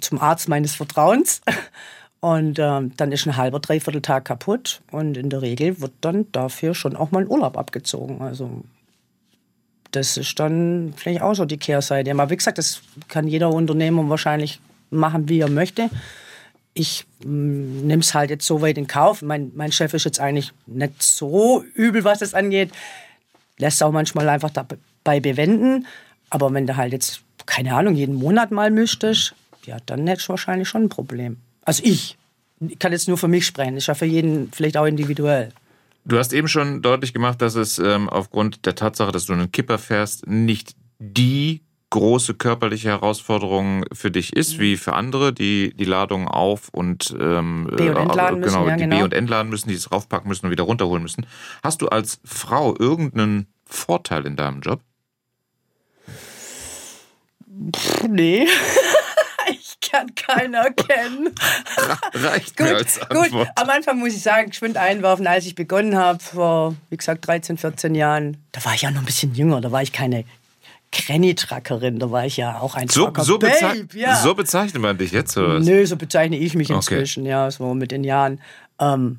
zum 0.00 0.20
Arzt 0.20 0.48
meines 0.48 0.74
Vertrauens. 0.74 1.42
Und 2.20 2.58
ähm, 2.58 2.92
dann 2.96 3.12
ist 3.12 3.26
ein 3.26 3.36
halber, 3.36 3.58
dreiviertel 3.58 4.00
Tag 4.00 4.26
kaputt. 4.26 4.80
Und 4.92 5.16
in 5.16 5.28
der 5.28 5.42
Regel 5.42 5.80
wird 5.80 5.92
dann 6.00 6.30
dafür 6.32 6.74
schon 6.74 6.96
auch 6.96 7.10
mal 7.10 7.22
ein 7.22 7.28
Urlaub 7.28 7.58
abgezogen. 7.58 8.22
Also 8.22 8.62
das 9.90 10.16
ist 10.16 10.38
dann 10.38 10.94
vielleicht 10.96 11.20
auch 11.20 11.34
so 11.34 11.44
die 11.44 11.58
Kehrseite. 11.58 12.10
Aber 12.12 12.30
wie 12.30 12.36
gesagt, 12.36 12.58
das 12.58 12.80
kann 13.08 13.26
jeder 13.26 13.50
Unternehmer 13.50 14.08
wahrscheinlich 14.08 14.60
machen, 14.90 15.28
wie 15.28 15.40
er 15.40 15.50
möchte 15.50 15.90
ich 16.74 17.06
nehme 17.24 18.00
es 18.00 18.14
halt 18.14 18.30
jetzt 18.30 18.46
so 18.46 18.60
weit 18.60 18.76
in 18.76 18.88
Kauf. 18.88 19.22
Mein, 19.22 19.52
mein 19.54 19.72
Chef 19.72 19.94
ist 19.94 20.04
jetzt 20.04 20.20
eigentlich 20.20 20.52
nicht 20.66 21.02
so 21.02 21.64
übel, 21.74 22.02
was 22.02 22.18
das 22.18 22.34
angeht. 22.34 22.72
Lässt 23.58 23.82
auch 23.82 23.92
manchmal 23.92 24.28
einfach 24.28 24.50
dabei 24.50 25.20
bewenden. 25.20 25.86
Aber 26.30 26.52
wenn 26.52 26.66
du 26.66 26.76
halt 26.76 26.92
jetzt, 26.92 27.22
keine 27.46 27.74
Ahnung, 27.74 27.94
jeden 27.94 28.16
Monat 28.16 28.50
mal 28.50 28.72
müsstest, 28.72 29.34
ja, 29.66 29.76
dann 29.86 30.06
hättest 30.08 30.28
du 30.28 30.30
wahrscheinlich 30.30 30.68
schon 30.68 30.84
ein 30.84 30.88
Problem. 30.88 31.38
Also 31.64 31.82
ich. 31.84 32.18
Ich 32.60 32.78
kann 32.78 32.92
jetzt 32.92 33.08
nur 33.08 33.18
für 33.18 33.28
mich 33.28 33.46
sprechen. 33.46 33.76
ist 33.76 33.88
ja 33.88 33.94
für 33.94 34.06
jeden 34.06 34.50
vielleicht 34.52 34.76
auch 34.76 34.86
individuell. 34.86 35.50
Du 36.04 36.18
hast 36.18 36.32
eben 36.32 36.48
schon 36.48 36.82
deutlich 36.82 37.12
gemacht, 37.12 37.40
dass 37.40 37.54
es 37.54 37.78
ähm, 37.78 38.08
aufgrund 38.08 38.66
der 38.66 38.74
Tatsache, 38.74 39.12
dass 39.12 39.26
du 39.26 39.32
einen 39.32 39.52
Kipper 39.52 39.78
fährst, 39.78 40.26
nicht 40.26 40.74
die 40.98 41.62
große 41.94 42.34
körperliche 42.34 42.88
Herausforderung 42.88 43.84
für 43.92 44.10
dich 44.10 44.34
ist, 44.34 44.56
mhm. 44.56 44.60
wie 44.62 44.76
für 44.76 44.94
andere, 44.94 45.32
die 45.32 45.72
die 45.74 45.84
Ladung 45.84 46.26
auf 46.26 46.68
und 46.70 47.14
ähm, 47.20 47.70
B 47.76 47.88
und 47.88 47.96
entladen 47.96 48.42
äh, 48.42 48.46
genau, 48.46 48.64
müssen, 48.64 48.68
ja, 48.68 48.76
die 48.76 48.82
genau. 48.82 48.96
B 48.96 49.02
und 49.04 49.14
entladen 49.14 49.48
müssen, 49.48 49.68
die 49.68 49.76
es 49.76 49.92
raufpacken 49.92 50.28
müssen 50.28 50.46
und 50.46 50.50
wieder 50.50 50.64
runterholen 50.64 51.04
müssen. 51.04 51.24
Hast 51.62 51.82
du 51.82 51.88
als 51.88 52.18
Frau 52.24 52.76
irgendeinen 52.76 53.46
Vorteil 53.64 54.26
in 54.26 54.34
deinem 54.34 54.60
Job? 54.60 54.80
Pff, 57.76 58.08
nee. 58.08 58.48
ich 59.52 59.78
kann 59.88 60.12
keinen 60.16 60.54
erkennen. 60.54 61.32
Reicht 62.12 62.56
gut, 62.56 62.66
mir 62.66 62.74
als 62.74 63.00
Antwort. 63.02 63.30
Gut, 63.30 63.46
am 63.54 63.70
Anfang 63.70 64.00
muss 64.00 64.14
ich 64.14 64.22
sagen, 64.22 64.50
geschwind 64.50 64.76
einwerfen, 64.76 65.28
als 65.28 65.46
ich 65.46 65.54
begonnen 65.54 65.96
habe, 65.96 66.18
vor, 66.18 66.74
wie 66.90 66.96
gesagt, 66.96 67.24
13, 67.28 67.56
14 67.56 67.94
Jahren, 67.94 68.38
da 68.50 68.64
war 68.64 68.74
ich 68.74 68.82
ja 68.82 68.90
noch 68.90 68.98
ein 69.02 69.06
bisschen 69.06 69.32
jünger, 69.32 69.60
da 69.60 69.70
war 69.70 69.82
ich 69.82 69.92
keine 69.92 70.24
Granny-Trackerin, 70.94 71.98
da 71.98 72.10
war 72.10 72.24
ich 72.24 72.36
ja 72.36 72.60
auch 72.60 72.74
ein 72.74 72.88
so, 72.88 73.12
so, 73.18 73.38
Babe, 73.38 73.86
ja. 73.94 74.16
so 74.16 74.34
bezeichnet 74.34 74.80
man 74.80 74.96
dich 74.96 75.12
jetzt? 75.12 75.36
Oder 75.36 75.56
was? 75.56 75.66
Nö, 75.66 75.84
so 75.86 75.96
bezeichne 75.96 76.36
ich 76.36 76.54
mich 76.54 76.70
inzwischen, 76.70 77.22
okay. 77.22 77.30
ja, 77.30 77.50
so 77.50 77.74
mit 77.74 77.90
den 77.90 78.04
Jahren. 78.04 78.40
Ähm, 78.78 79.18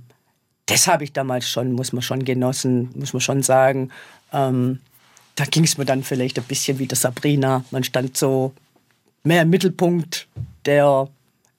das 0.66 0.88
habe 0.88 1.04
ich 1.04 1.14
damals 1.14 1.50
schon, 1.50 1.74
muss 1.74 1.94
man 1.94 2.02
schon 2.02 2.26
genossen, 2.26 2.90
muss 2.96 3.14
man 3.14 3.22
schon 3.22 3.44
sagen. 3.44 3.92
Ähm, 4.34 4.80
da 5.36 5.46
ging 5.46 5.64
es 5.64 5.78
mir 5.78 5.86
dann 5.86 6.04
vielleicht 6.04 6.40
ein 6.40 6.46
bisschen 6.46 6.80
wie 6.80 6.88
der 6.88 6.98
Sabrina. 6.98 7.64
Man 7.72 7.84
stand 7.84 8.18
so 8.18 8.54
mehr 9.24 9.42
im 9.42 9.50
Mittelpunkt 9.50 10.28
der 10.66 11.08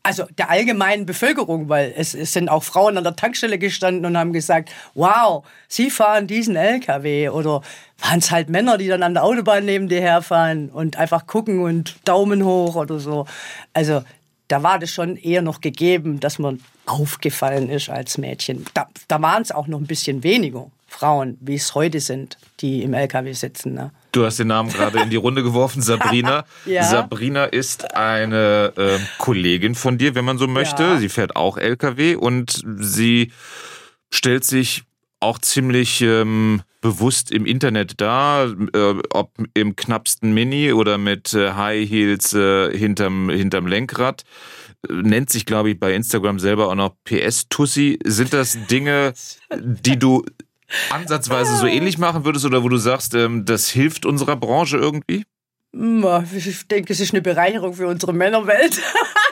also 0.07 0.25
der 0.39 0.51
allgemeinen 0.51 1.05
Bevölkerung, 1.05 1.69
weil 1.69 1.93
es, 1.97 2.15
es, 2.15 2.33
sind 2.33 2.49
auch 2.49 2.63
Frauen 2.63 2.97
an 2.97 3.03
der 3.03 3.17
Tankstelle 3.17 3.59
gestanden 3.59 4.07
und 4.07 4.17
haben 4.17 4.33
gesagt, 4.33 4.71
wow, 4.95 5.45
Sie 5.67 5.91
fahren 5.91 6.29
diesen 6.29 6.55
LKW 6.55 7.29
oder 7.31 7.63
waren 7.99 8.21
es 8.21 8.31
halt 8.31 8.49
Männer, 8.49 8.79
die 8.79 8.87
dann 8.87 9.03
an 9.03 9.15
der 9.15 9.25
Autobahn 9.25 9.65
neben 9.65 9.89
dir 9.89 10.01
herfahren 10.01 10.69
und 10.69 10.97
einfach 10.97 11.27
gucken 11.27 11.61
und 11.61 11.97
Daumen 12.05 12.45
hoch 12.45 12.77
oder 12.77 13.01
so. 13.01 13.27
Also 13.73 14.05
da 14.47 14.63
war 14.63 14.79
das 14.79 14.93
schon 14.93 15.17
eher 15.17 15.43
noch 15.43 15.61
gegeben, 15.61 16.21
dass 16.21 16.39
man 16.39 16.61
aufgefallen 16.87 17.69
ist 17.69 17.91
als 17.91 18.17
Mädchen. 18.17 18.65
Da, 18.75 18.87
da 19.09 19.21
waren 19.21 19.43
es 19.43 19.51
auch 19.51 19.67
noch 19.67 19.81
ein 19.81 19.89
bisschen 19.89 20.23
weniger 20.23 20.71
Frauen, 20.87 21.37
wie 21.41 21.57
es 21.57 21.75
heute 21.75 21.99
sind, 21.99 22.39
die 22.61 22.85
im 22.85 22.95
LKW 22.95 23.33
sitzen. 23.33 23.75
Ne? 23.75 23.91
Du 24.13 24.25
hast 24.25 24.39
den 24.39 24.49
Namen 24.49 24.73
gerade 24.73 25.01
in 25.01 25.11
die 25.11 25.17
Runde 25.17 25.43
geworfen, 25.43 25.83
Sabrina. 25.83 26.45
ja. 26.65 26.85
Sabrina 26.85 27.45
ist 27.45 27.95
eine 27.95 28.73
äh, 28.77 28.99
Kollegin 29.19 29.75
von 29.75 29.99
dir, 29.99 30.15
wenn 30.15 30.25
man 30.25 30.39
so 30.39 30.47
möchte. 30.47 30.83
Ja. 30.83 30.99
Sie 30.99 31.09
fährt 31.09 31.37
auch 31.37 31.59
LKW 31.59 32.15
und 32.15 32.63
sie 32.79 33.33
stellt 34.11 34.45
sich 34.45 34.85
auch 35.21 35.39
ziemlich 35.39 36.03
ähm, 36.03 36.63
bewusst 36.81 37.31
im 37.31 37.47
Internet 37.47 38.01
dar, 38.01 38.47
äh, 38.75 38.95
ob 39.11 39.33
im 39.55 39.77
knappsten 39.77 40.33
Mini 40.33 40.73
oder 40.73 40.99
mit 40.99 41.35
äh, 41.35 41.53
High 41.53 41.89
Heels 41.89 42.33
äh, 42.33 42.77
hinterm, 42.77 43.29
hinterm 43.29 43.67
Lenkrad. 43.67 44.25
Nennt 44.89 45.31
sich, 45.31 45.47
glaube 45.47 45.71
ich, 45.71 45.81
bei 45.81 45.95
Instagram 45.95 46.39
selber 46.39 46.69
auch 46.69 46.75
noch 46.75 46.95
PS-Tussi. 47.05 47.99
Sind 48.05 48.33
das 48.33 48.57
Dinge, 48.71 49.15
die 49.53 49.99
du 49.99 50.25
ansatzweise 50.91 51.57
so 51.57 51.67
ähnlich 51.67 51.99
machen 51.99 52.25
würdest 52.25 52.45
oder 52.45 52.63
wo 52.63 52.69
du 52.69 52.77
sagst, 52.77 53.15
ähm, 53.15 53.45
das 53.45 53.69
hilft 53.69 54.07
unserer 54.07 54.37
Branche 54.37 54.77
irgendwie? 54.77 55.25
Ich 56.35 56.69
denke, 56.69 56.93
es 56.93 57.01
ist 57.01 57.13
eine 57.13 57.23
Bereicherung 57.23 57.75
für 57.75 57.87
unsere 57.87 58.13
Männerwelt. 58.13 58.81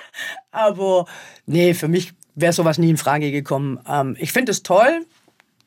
Aber 0.50 1.06
nee, 1.46 1.74
für 1.74 1.88
mich 1.88 2.12
wäre 2.34 2.52
sowas 2.52 2.78
nie 2.78 2.90
in 2.90 2.96
Frage 2.96 3.30
gekommen. 3.32 3.80
Ähm, 3.88 4.16
ich 4.18 4.32
finde 4.32 4.52
es 4.52 4.62
toll. 4.62 5.06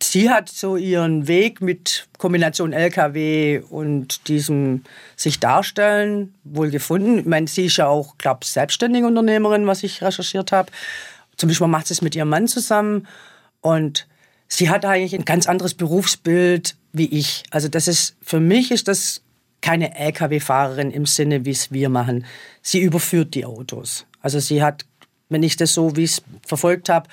Sie 0.02 0.30
hat 0.30 0.48
so 0.50 0.78
ihren 0.78 1.28
Weg 1.28 1.60
mit 1.60 2.08
Kombination 2.20 2.72
LKW 2.72 3.62
und 3.70 4.28
diesem 4.28 4.84
sich 5.16 5.40
darstellen 5.40 6.36
wohl 6.44 6.70
gefunden. 6.70 7.20
Ich 7.20 7.26
meine, 7.26 7.48
sie 7.48 7.66
ist 7.66 7.78
ja 7.78 7.88
auch, 7.88 8.18
glaube 8.20 8.42
ich, 8.44 8.50
selbstständige 8.50 9.08
Unternehmerin, 9.08 9.66
was 9.66 9.82
ich 9.82 10.04
recherchiert 10.04 10.52
habe. 10.52 10.72
Zum 11.36 11.50
Beispiel 11.50 11.68
macht 11.68 11.88
sie 11.88 11.96
es 11.96 12.04
mit 12.04 12.16
ihrem 12.16 12.30
Mann 12.30 12.48
zusammen 12.48 13.08
und 13.62 14.08
sie 14.48 14.70
hat 14.70 14.86
eigentlich 14.86 15.16
ein 15.16 15.26
ganz 15.26 15.48
anderes 15.48 15.74
Berufsbild 15.74 16.76
wie 16.94 17.06
ich. 17.06 17.44
Also 17.52 17.68
das 17.68 17.88
ist, 17.88 18.16
für 18.22 18.40
mich 18.40 18.72
ist 18.72 18.88
das 18.88 19.22
keine 19.62 19.96
Lkw-Fahrerin 19.96 20.92
im 20.92 21.06
Sinne, 21.06 21.46
wie 21.46 21.52
es 21.52 21.72
wir 21.72 21.90
machen. 21.90 22.26
Sie 22.62 22.80
überführt 22.80 23.34
die 23.34 23.46
Autos. 23.46 24.06
Also 24.22 24.40
sie 24.40 24.64
hat, 24.64 24.86
wenn 25.30 25.44
ich 25.44 25.58
das 25.58 25.74
so, 25.74 25.96
wie 25.96 26.04
ich 26.04 26.12
es 26.12 26.22
verfolgt 26.46 26.90
habe, 26.90 27.10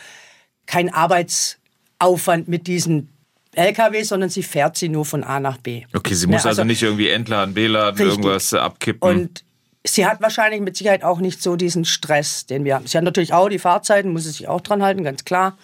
keinen 0.66 0.90
Arbeitsaufwand 0.90 2.48
mit 2.48 2.66
diesen 2.66 3.08
LKW, 3.52 4.02
sondern 4.02 4.30
sie 4.30 4.42
fährt 4.42 4.76
sie 4.76 4.88
nur 4.88 5.04
von 5.04 5.24
A 5.24 5.40
nach 5.40 5.58
B. 5.58 5.84
Okay, 5.94 6.14
sie 6.14 6.26
muss 6.26 6.44
ja, 6.44 6.50
also, 6.50 6.62
also, 6.62 6.64
nicht 6.64 6.82
irgendwie 6.82 7.08
entladen, 7.08 7.54
beladen, 7.54 8.04
irgendwas 8.06 8.52
abkippen. 8.52 9.08
Und 9.08 9.44
sie 9.84 10.06
hat 10.06 10.20
wahrscheinlich 10.20 10.60
mit 10.60 10.76
Sicherheit 10.76 11.04
auch 11.04 11.20
nicht 11.20 11.42
so 11.42 11.56
diesen 11.56 11.84
Stress, 11.84 12.46
den 12.46 12.64
wir 12.64 12.74
haben. 12.74 12.86
Sie 12.86 12.96
hat 12.96 13.04
natürlich 13.04 13.32
auch 13.32 13.48
die 13.48 13.58
Fahrzeiten, 13.58 14.12
muss 14.12 14.24
sie 14.24 14.30
sich 14.30 14.48
auch 14.48 14.60
dran 14.60 14.82
halten, 14.82 15.04
ganz 15.04 15.24
klar. 15.24 15.56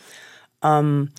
Ähm, 0.63 1.11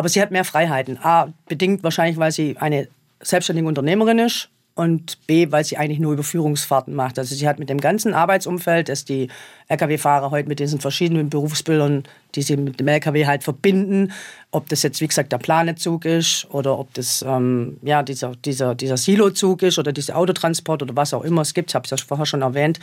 aber 0.00 0.08
sie 0.08 0.22
hat 0.22 0.30
mehr 0.30 0.46
Freiheiten. 0.46 0.96
A, 1.02 1.28
bedingt 1.46 1.82
wahrscheinlich, 1.82 2.16
weil 2.16 2.32
sie 2.32 2.56
eine 2.56 2.88
selbstständige 3.20 3.68
Unternehmerin 3.68 4.18
ist 4.18 4.48
und 4.74 5.26
B, 5.26 5.52
weil 5.52 5.62
sie 5.62 5.76
eigentlich 5.76 5.98
nur 5.98 6.14
Überführungsfahrten 6.14 6.94
macht. 6.94 7.18
Also 7.18 7.34
sie 7.34 7.46
hat 7.46 7.58
mit 7.58 7.68
dem 7.68 7.82
ganzen 7.82 8.14
Arbeitsumfeld, 8.14 8.88
das 8.88 9.04
die 9.04 9.28
Lkw-Fahrer 9.68 10.30
heute 10.30 10.48
mit 10.48 10.58
diesen 10.58 10.80
verschiedenen 10.80 11.28
Berufsbildern, 11.28 12.04
die 12.34 12.40
sie 12.40 12.56
mit 12.56 12.80
dem 12.80 12.88
Lkw 12.88 13.26
halt 13.26 13.44
verbinden, 13.44 14.10
ob 14.52 14.70
das 14.70 14.82
jetzt 14.82 15.02
wie 15.02 15.06
gesagt 15.06 15.32
der 15.32 15.36
Planezug 15.36 16.06
ist 16.06 16.46
oder 16.48 16.78
ob 16.78 16.94
das 16.94 17.20
ähm, 17.20 17.76
ja 17.82 18.02
dieser 18.02 18.34
dieser 18.36 18.74
dieser 18.74 18.96
Silozug 18.96 19.62
ist 19.62 19.78
oder 19.78 19.92
dieser 19.92 20.16
Autotransport 20.16 20.82
oder 20.82 20.96
was 20.96 21.12
auch 21.12 21.24
immer 21.24 21.42
es 21.42 21.52
gibt, 21.52 21.72
ich 21.72 21.74
habe 21.74 21.84
es 21.84 21.90
ja 21.90 21.98
vorher 21.98 22.24
schon 22.24 22.40
erwähnt, 22.40 22.80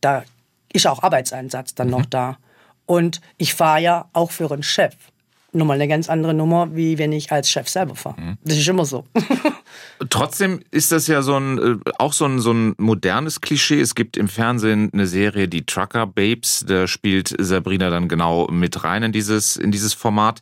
da 0.00 0.24
ist 0.72 0.86
auch 0.86 1.02
Arbeitseinsatz 1.02 1.74
dann 1.74 1.88
mhm. 1.88 1.92
noch 1.92 2.06
da. 2.06 2.38
Und 2.86 3.20
ich 3.36 3.52
fahre 3.52 3.82
ja 3.82 4.08
auch 4.14 4.30
für 4.30 4.50
einen 4.50 4.62
Chef 4.62 4.94
nochmal 5.56 5.76
eine 5.76 5.88
ganz 5.88 6.08
andere 6.08 6.34
Nummer, 6.34 6.74
wie 6.74 6.98
wenn 6.98 7.12
ich 7.12 7.32
als 7.32 7.50
Chef 7.50 7.68
selber 7.68 7.94
fahre. 7.94 8.20
Mhm. 8.20 8.38
Das 8.44 8.56
ist 8.56 8.68
immer 8.68 8.84
so. 8.84 9.04
Trotzdem 10.10 10.60
ist 10.70 10.92
das 10.92 11.06
ja 11.06 11.22
so 11.22 11.36
ein, 11.36 11.58
äh, 11.58 11.90
auch 11.98 12.12
so 12.12 12.26
ein, 12.26 12.40
so 12.40 12.52
ein 12.52 12.74
modernes 12.78 13.40
Klischee. 13.40 13.80
Es 13.80 13.94
gibt 13.94 14.16
im 14.16 14.28
Fernsehen 14.28 14.90
eine 14.92 15.06
Serie, 15.06 15.48
die 15.48 15.66
Trucker 15.66 16.06
Babes. 16.06 16.64
Da 16.66 16.86
spielt 16.86 17.34
Sabrina 17.38 17.90
dann 17.90 18.08
genau 18.08 18.46
mit 18.48 18.84
rein 18.84 19.02
in 19.02 19.12
dieses, 19.12 19.56
in 19.56 19.70
dieses 19.70 19.94
Format. 19.94 20.40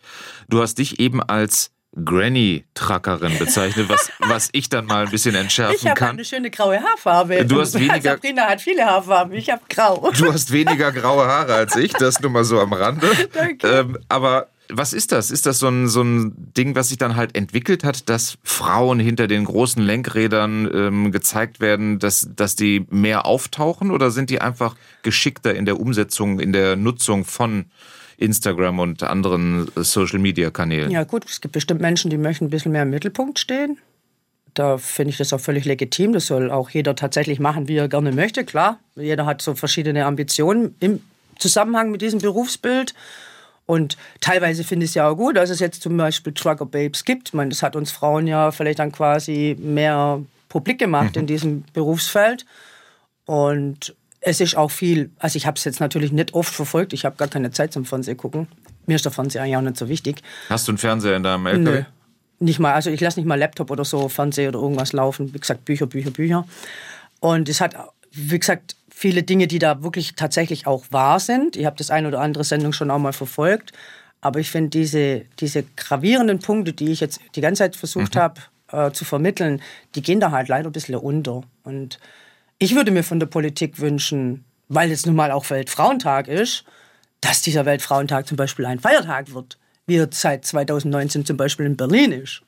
Du 0.49 0.61
hast 0.61 0.79
dich 0.79 1.01
eben 1.01 1.23
als 1.23 1.71
Granny-Truckerin 2.03 3.39
bezeichnet, 3.39 3.89
was, 3.89 4.11
was 4.19 4.49
ich 4.53 4.69
dann 4.69 4.87
mal 4.87 5.05
ein 5.05 5.11
bisschen 5.11 5.35
entschärfen 5.35 5.77
ich 5.77 5.83
kann. 5.83 5.95
Ich 5.95 6.03
habe 6.03 6.11
eine 6.13 6.25
schöne 6.25 6.51
graue 6.51 6.81
Haarfarbe. 6.81 7.45
Du 7.45 7.61
hast 7.61 7.75
weniger. 7.79 8.13
Sabrina 8.13 8.47
hat 8.47 8.61
viele 8.61 8.85
Haarfarben, 8.85 9.35
ich 9.35 9.51
habe 9.51 9.63
grau. 9.69 10.11
Du 10.17 10.33
hast 10.33 10.53
weniger 10.53 10.91
graue 10.93 11.27
Haare 11.27 11.55
als 11.55 11.77
ich, 11.77 11.93
das 11.93 12.21
nur 12.21 12.31
mal 12.31 12.45
so 12.45 12.61
am 12.61 12.73
Rande. 12.73 13.09
Danke. 13.33 13.69
Ähm, 13.69 13.99
aber 14.09 14.49
was 14.77 14.93
ist 14.93 15.13
das? 15.13 15.31
Ist 15.31 15.47
das 15.47 15.59
so 15.59 15.69
ein, 15.69 15.89
so 15.89 16.03
ein 16.03 16.33
Ding, 16.57 16.75
was 16.75 16.89
sich 16.89 16.99
dann 16.99 17.17
halt 17.17 17.37
entwickelt 17.37 17.85
hat, 17.85 18.09
dass 18.09 18.39
Frauen 18.43 18.99
hinter 18.99 19.27
den 19.27 19.45
großen 19.45 19.83
Lenkrädern 19.83 20.71
ähm, 20.73 21.13
gezeigt 21.13 21.61
werden, 21.61 21.99
dass, 21.99 22.29
dass 22.35 22.57
die 22.57 22.87
mehr 22.91 23.27
auftauchen 23.27 23.91
oder 23.91 24.11
sind 24.11 24.31
die 24.31 24.41
einfach 24.41 24.77
geschickter 25.03 25.55
in 25.55 25.65
der 25.65 25.81
Umsetzung, 25.81 26.41
in 26.41 26.53
der 26.53 26.77
Nutzung 26.77 27.25
von 27.25 27.67
Instagram 28.17 28.79
und 28.79 29.03
anderen 29.03 29.69
Social-Media-Kanälen? 29.75 30.91
Ja 30.91 31.05
gut, 31.05 31.25
es 31.29 31.41
gibt 31.41 31.53
bestimmt 31.53 31.81
Menschen, 31.81 32.11
die 32.11 32.19
möchten 32.19 32.47
ein 32.47 32.51
bisschen 32.51 32.73
mehr 32.73 32.83
im 32.83 32.91
Mittelpunkt 32.91 33.39
stehen. 33.39 33.79
Da 34.55 34.79
finde 34.79 35.11
ich 35.11 35.17
das 35.17 35.33
auch 35.33 35.41
völlig 35.41 35.65
legitim. 35.65 36.13
Das 36.13 36.27
soll 36.27 36.51
auch 36.51 36.71
jeder 36.71 36.95
tatsächlich 36.95 37.41
machen, 37.41 37.67
wie 37.67 37.77
er 37.77 37.89
gerne 37.89 38.13
möchte. 38.13 38.45
Klar, 38.45 38.79
jeder 38.95 39.27
hat 39.27 39.43
so 39.43 39.55
verschiedene 39.55 40.07
Ambitionen 40.07 40.77
im 40.79 41.01
Zusammenhang 41.39 41.91
mit 41.91 42.03
diesem 42.03 42.21
Berufsbild. 42.21 42.95
Und 43.67 43.97
teilweise 44.21 44.63
finde 44.63 44.85
ich 44.85 44.91
es 44.91 44.95
ja 44.95 45.09
auch 45.09 45.17
gut, 45.17 45.37
dass 45.37 45.51
es 45.51 45.61
jetzt 45.61 45.83
zum 45.83 45.97
Beispiel 45.97 46.35
Trucker 46.35 46.67
Babes 46.67 47.05
gibt. 47.05 47.29
Ich 47.29 47.35
meine, 47.35 47.51
das 47.51 47.63
hat 47.63 47.77
uns 47.77 47.91
Frauen 47.91 48.27
ja 48.27 48.51
vielleicht 48.51 48.79
dann 48.79 48.93
quasi 48.93 49.57
mehr 49.59 50.21
publik 50.49 50.79
gemacht 50.79 51.17
mhm. 51.17 51.21
in 51.21 51.27
diesem 51.27 51.65
Berufsfeld. 51.73 52.45
Und 53.25 53.95
es 54.21 54.41
ist 54.41 54.57
auch 54.57 54.71
viel, 54.71 55.11
also 55.19 55.37
ich 55.37 55.47
habe 55.47 55.57
es 55.57 55.65
jetzt 55.65 55.81
natürlich 55.81 56.13
nicht 56.13 56.35
oft 56.35 56.53
verfolgt, 56.53 56.93
ich 56.93 57.05
habe 57.05 57.17
gar 57.17 57.29
keine 57.29 57.51
Zeit 57.51 57.73
zum 57.73 57.85
Fernsehen 57.85 58.17
gucken. 58.17 58.49
Mir 58.87 58.97
ist 58.97 59.05
der 59.05 59.13
Fernseher 59.13 59.43
eigentlich 59.43 59.57
auch 59.57 59.63
nicht 59.63 59.77
so 59.77 59.89
wichtig. 59.89 60.23
Hast 60.49 60.69
du 60.69 60.73
einen 60.73 60.79
Fernseher 60.79 61.17
in 61.17 61.23
deinem 61.23 61.47
LKW? 61.47 61.71
Nö, 61.71 61.85
nicht 62.39 62.59
mal, 62.59 62.75
also 62.75 62.91
ich 62.91 63.01
lasse 63.01 63.19
nicht 63.19 63.27
mal 63.27 63.39
Laptop 63.39 63.71
oder 63.71 63.85
so, 63.85 64.09
Fernseher 64.09 64.49
oder 64.51 64.61
irgendwas 64.61 64.93
laufen. 64.93 65.33
Wie 65.33 65.39
gesagt, 65.39 65.65
Bücher, 65.65 65.87
Bücher, 65.87 66.11
Bücher. 66.11 66.47
Und 67.21 67.49
es 67.49 67.61
hat, 67.61 67.75
wie 68.13 68.39
gesagt, 68.39 68.77
viele 69.05 69.23
Dinge, 69.23 69.47
die 69.47 69.59
da 69.59 69.83
wirklich 69.83 70.15
tatsächlich 70.15 70.67
auch 70.67 70.87
wahr 70.89 71.21
sind. 71.21 71.57
Ich 71.57 71.67
habe 71.67 71.77
das 71.77 71.91
eine 71.91 72.09
oder 72.09 72.23
andere 72.23 72.43
Sendung 72.43 72.73
schon 72.73 72.91
auch 72.91 72.99
mal 72.99 73.13
verfolgt. 73.13 73.73
Aber 74.23 74.41
ich 74.41 74.51
finde 74.51 74.71
diese, 74.71 75.27
diese 75.41 75.63
gravierenden 75.77 76.39
Punkte, 76.39 76.73
die 76.73 76.91
ich 76.91 77.01
jetzt 77.01 77.21
die 77.35 77.43
ganze 77.43 77.65
Zeit 77.65 77.77
versucht 77.77 78.15
mhm. 78.15 78.19
habe 78.19 78.41
äh, 78.73 78.93
zu 78.93 79.05
vermitteln, 79.05 79.61
die 79.95 80.01
gehen 80.01 80.21
da 80.21 80.31
halt 80.31 80.49
leider 80.49 80.71
ein 80.71 80.73
bisschen 80.73 80.95
unter. 80.95 81.43
Und 81.65 81.99
ich 82.59 82.75
würde 82.75 82.93
mir 82.93 83.05
von 83.05 83.21
der 83.21 83.27
Politik 83.27 83.79
wünschen, 83.79 84.47
weil 84.71 84.91
es 84.91 85.05
nun 85.05 85.17
mal 85.17 85.33
auch 85.33 85.51
Weltfrauentag 85.51 86.27
ist, 86.27 86.65
dass 87.21 87.43
dieser 87.43 87.67
Weltfrauentag 87.67 88.27
zum 88.27 88.39
Beispiel 88.39 88.65
ein 88.65 88.81
Feiertag 88.81 89.35
wird, 89.35 89.59
wie 89.87 89.97
er 89.97 90.09
seit 90.13 90.47
2019 90.47 91.27
zum 91.27 91.37
Beispiel 91.37 91.67
in 91.67 91.77
Berlin 91.77 92.11
ist. 92.11 92.41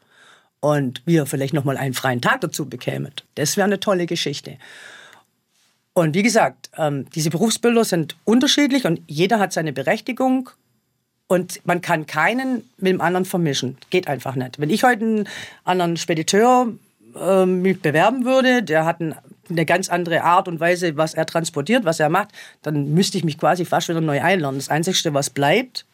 Und 0.60 1.02
wir 1.04 1.26
vielleicht 1.26 1.52
nochmal 1.52 1.76
einen 1.76 1.92
freien 1.92 2.22
Tag 2.22 2.40
dazu 2.40 2.66
bekämen. 2.66 3.12
Das 3.34 3.58
wäre 3.58 3.66
eine 3.66 3.78
tolle 3.78 4.06
Geschichte. 4.06 4.56
Und 5.96 6.14
wie 6.14 6.22
gesagt, 6.22 6.68
ähm, 6.76 7.06
diese 7.14 7.30
Berufsbilder 7.30 7.82
sind 7.82 8.16
unterschiedlich 8.24 8.84
und 8.84 9.00
jeder 9.06 9.38
hat 9.38 9.54
seine 9.54 9.72
Berechtigung. 9.72 10.50
Und 11.26 11.64
man 11.64 11.80
kann 11.80 12.04
keinen 12.04 12.68
mit 12.76 12.92
dem 12.92 13.00
anderen 13.00 13.24
vermischen. 13.24 13.78
Geht 13.88 14.06
einfach 14.06 14.34
nicht. 14.34 14.60
Wenn 14.60 14.68
ich 14.68 14.84
heute 14.84 15.02
einen 15.02 15.28
anderen 15.64 15.96
Spediteur 15.96 16.70
äh, 17.18 17.46
mich 17.46 17.80
bewerben 17.80 18.26
würde, 18.26 18.62
der 18.62 18.84
hat 18.84 19.00
ein, 19.00 19.14
eine 19.48 19.64
ganz 19.64 19.88
andere 19.88 20.22
Art 20.22 20.48
und 20.48 20.60
Weise, 20.60 20.98
was 20.98 21.14
er 21.14 21.24
transportiert, 21.24 21.86
was 21.86 21.98
er 21.98 22.10
macht, 22.10 22.28
dann 22.60 22.92
müsste 22.92 23.16
ich 23.16 23.24
mich 23.24 23.38
quasi 23.38 23.64
fast 23.64 23.88
wieder 23.88 24.02
neu 24.02 24.20
einlernen. 24.20 24.58
Das 24.58 24.68
Einzige, 24.68 25.14
was 25.14 25.30
bleibt, 25.30 25.86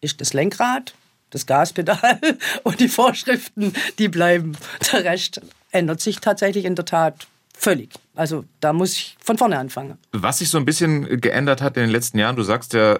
ist 0.00 0.22
das 0.22 0.32
Lenkrad, 0.32 0.94
das 1.28 1.44
Gaspedal 1.44 2.18
und 2.62 2.80
die 2.80 2.88
Vorschriften, 2.88 3.74
die 3.98 4.08
bleiben. 4.08 4.56
Der 4.90 5.04
Rest 5.04 5.42
ändert 5.70 6.00
sich 6.00 6.20
tatsächlich 6.20 6.64
in 6.64 6.76
der 6.76 6.86
Tat 6.86 7.26
Völlig. 7.62 7.90
Also 8.14 8.46
da 8.60 8.72
muss 8.72 8.94
ich 8.94 9.16
von 9.22 9.36
vorne 9.36 9.58
anfangen. 9.58 9.98
Was 10.12 10.38
sich 10.38 10.48
so 10.48 10.56
ein 10.56 10.64
bisschen 10.64 11.20
geändert 11.20 11.60
hat 11.60 11.76
in 11.76 11.82
den 11.82 11.90
letzten 11.90 12.18
Jahren, 12.18 12.34
du 12.34 12.42
sagst 12.42 12.72
ja, 12.72 12.98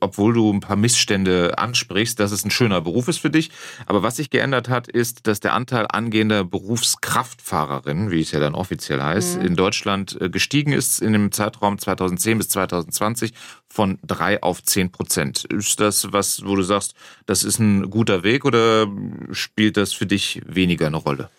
obwohl 0.00 0.34
du 0.34 0.52
ein 0.52 0.58
paar 0.58 0.74
Missstände 0.74 1.56
ansprichst, 1.56 2.18
dass 2.18 2.32
es 2.32 2.44
ein 2.44 2.50
schöner 2.50 2.80
Beruf 2.80 3.06
ist 3.06 3.18
für 3.18 3.30
dich. 3.30 3.52
Aber 3.86 4.02
was 4.02 4.16
sich 4.16 4.28
geändert 4.28 4.68
hat, 4.68 4.88
ist, 4.88 5.28
dass 5.28 5.38
der 5.38 5.52
Anteil 5.52 5.86
angehender 5.88 6.42
Berufskraftfahrerinnen, 6.42 8.10
wie 8.10 8.22
es 8.22 8.32
ja 8.32 8.40
dann 8.40 8.56
offiziell 8.56 9.00
heißt, 9.00 9.38
mhm. 9.38 9.46
in 9.46 9.54
Deutschland 9.54 10.20
äh, 10.20 10.28
gestiegen 10.28 10.72
ist 10.72 11.00
in 11.00 11.12
dem 11.12 11.30
Zeitraum 11.30 11.78
2010 11.78 12.38
bis 12.38 12.48
2020 12.48 13.34
von 13.68 14.00
drei 14.04 14.42
auf 14.42 14.64
zehn 14.64 14.90
Prozent. 14.90 15.44
Ist 15.44 15.78
das 15.78 16.12
was, 16.12 16.44
wo 16.44 16.56
du 16.56 16.62
sagst, 16.62 16.94
das 17.26 17.44
ist 17.44 17.60
ein 17.60 17.88
guter 17.88 18.24
Weg 18.24 18.44
oder 18.44 18.88
spielt 19.30 19.76
das 19.76 19.92
für 19.92 20.06
dich 20.06 20.42
weniger 20.44 20.88
eine 20.88 20.96
Rolle? 20.96 21.30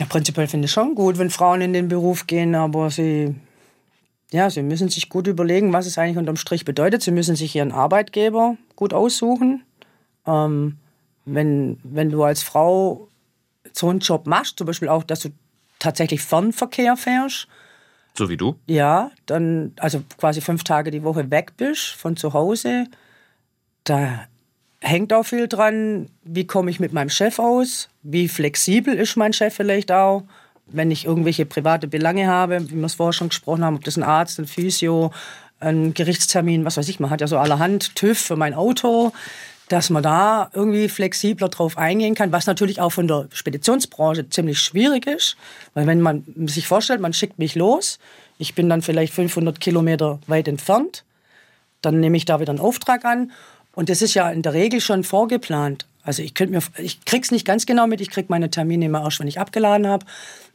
Ja, 0.00 0.06
prinzipiell 0.06 0.48
finde 0.48 0.64
ich 0.64 0.72
schon 0.72 0.94
gut, 0.94 1.18
wenn 1.18 1.28
Frauen 1.28 1.60
in 1.60 1.74
den 1.74 1.88
Beruf 1.88 2.26
gehen, 2.26 2.54
aber 2.54 2.90
sie, 2.90 3.34
ja, 4.30 4.48
sie 4.48 4.62
müssen 4.62 4.88
sich 4.88 5.10
gut 5.10 5.26
überlegen, 5.26 5.74
was 5.74 5.84
es 5.84 5.98
eigentlich 5.98 6.16
unterm 6.16 6.36
Strich 6.36 6.64
bedeutet. 6.64 7.02
Sie 7.02 7.10
müssen 7.10 7.36
sich 7.36 7.54
ihren 7.54 7.70
Arbeitgeber 7.70 8.56
gut 8.76 8.94
aussuchen. 8.94 9.62
Ähm, 10.26 10.78
wenn, 11.26 11.78
wenn 11.82 12.08
du 12.08 12.24
als 12.24 12.42
Frau 12.42 13.08
so 13.74 13.90
einen 13.90 14.00
Job 14.00 14.26
machst, 14.26 14.56
zum 14.56 14.66
Beispiel 14.66 14.88
auch, 14.88 15.04
dass 15.04 15.20
du 15.20 15.28
tatsächlich 15.78 16.22
Fernverkehr 16.22 16.96
fährst. 16.96 17.46
So 18.16 18.30
wie 18.30 18.38
du? 18.38 18.56
Ja, 18.66 19.10
dann, 19.26 19.74
also 19.78 20.02
quasi 20.16 20.40
fünf 20.40 20.64
Tage 20.64 20.90
die 20.90 21.02
Woche 21.02 21.30
weg 21.30 21.58
bist 21.58 21.88
von 21.88 22.16
zu 22.16 22.32
Hause. 22.32 22.86
Da 23.84 24.26
hängt 24.80 25.12
auch 25.12 25.24
viel 25.24 25.46
dran, 25.46 26.08
wie 26.24 26.46
komme 26.46 26.70
ich 26.70 26.80
mit 26.80 26.92
meinem 26.92 27.10
Chef 27.10 27.38
aus, 27.38 27.88
wie 28.02 28.28
flexibel 28.28 28.94
ist 28.94 29.16
mein 29.16 29.32
Chef 29.32 29.54
vielleicht 29.54 29.92
auch, 29.92 30.24
wenn 30.66 30.90
ich 30.90 31.04
irgendwelche 31.04 31.46
private 31.46 31.88
Belange 31.88 32.28
habe, 32.28 32.70
wie 32.70 32.76
wir 32.76 32.86
es 32.86 32.94
vorher 32.94 33.12
schon 33.12 33.28
gesprochen 33.28 33.64
haben, 33.64 33.76
ob 33.76 33.84
das 33.84 33.96
ein 33.96 34.02
Arzt, 34.02 34.38
ein 34.38 34.46
Physio, 34.46 35.12
ein 35.58 35.92
Gerichtstermin, 35.92 36.64
was 36.64 36.76
weiß 36.76 36.88
ich, 36.88 37.00
man 37.00 37.10
hat 37.10 37.20
ja 37.20 37.26
so 37.26 37.38
allerhand 37.38 37.94
TÜV 37.94 38.18
für 38.18 38.36
mein 38.36 38.54
Auto, 38.54 39.12
dass 39.68 39.90
man 39.90 40.02
da 40.02 40.50
irgendwie 40.52 40.88
flexibler 40.88 41.48
drauf 41.48 41.76
eingehen 41.76 42.14
kann, 42.14 42.32
was 42.32 42.46
natürlich 42.46 42.80
auch 42.80 42.90
von 42.90 43.06
der 43.06 43.28
Speditionsbranche 43.32 44.28
ziemlich 44.28 44.58
schwierig 44.58 45.06
ist, 45.06 45.36
weil 45.74 45.86
wenn 45.86 46.00
man 46.00 46.24
sich 46.46 46.66
vorstellt, 46.66 47.00
man 47.00 47.12
schickt 47.12 47.38
mich 47.38 47.54
los, 47.54 47.98
ich 48.38 48.54
bin 48.54 48.68
dann 48.68 48.82
vielleicht 48.82 49.12
500 49.12 49.60
Kilometer 49.60 50.18
weit 50.26 50.48
entfernt, 50.48 51.04
dann 51.82 52.00
nehme 52.00 52.16
ich 52.16 52.24
da 52.24 52.40
wieder 52.40 52.50
einen 52.50 52.60
Auftrag 52.60 53.04
an 53.04 53.30
und 53.80 53.88
das 53.88 54.02
ist 54.02 54.12
ja 54.12 54.28
in 54.28 54.42
der 54.42 54.52
Regel 54.52 54.82
schon 54.82 55.04
vorgeplant. 55.04 55.86
Also 56.02 56.22
ich 56.22 56.34
könnte 56.34 56.52
mir, 56.52 56.62
ich 56.76 57.02
krieg's 57.06 57.30
nicht 57.30 57.46
ganz 57.46 57.64
genau 57.64 57.86
mit, 57.86 58.02
ich 58.02 58.10
krieg 58.10 58.28
meine 58.28 58.50
Termine 58.50 58.84
immer 58.84 59.02
erst, 59.02 59.20
wenn 59.20 59.26
ich 59.26 59.40
abgeladen 59.40 59.86
habe. 59.86 60.04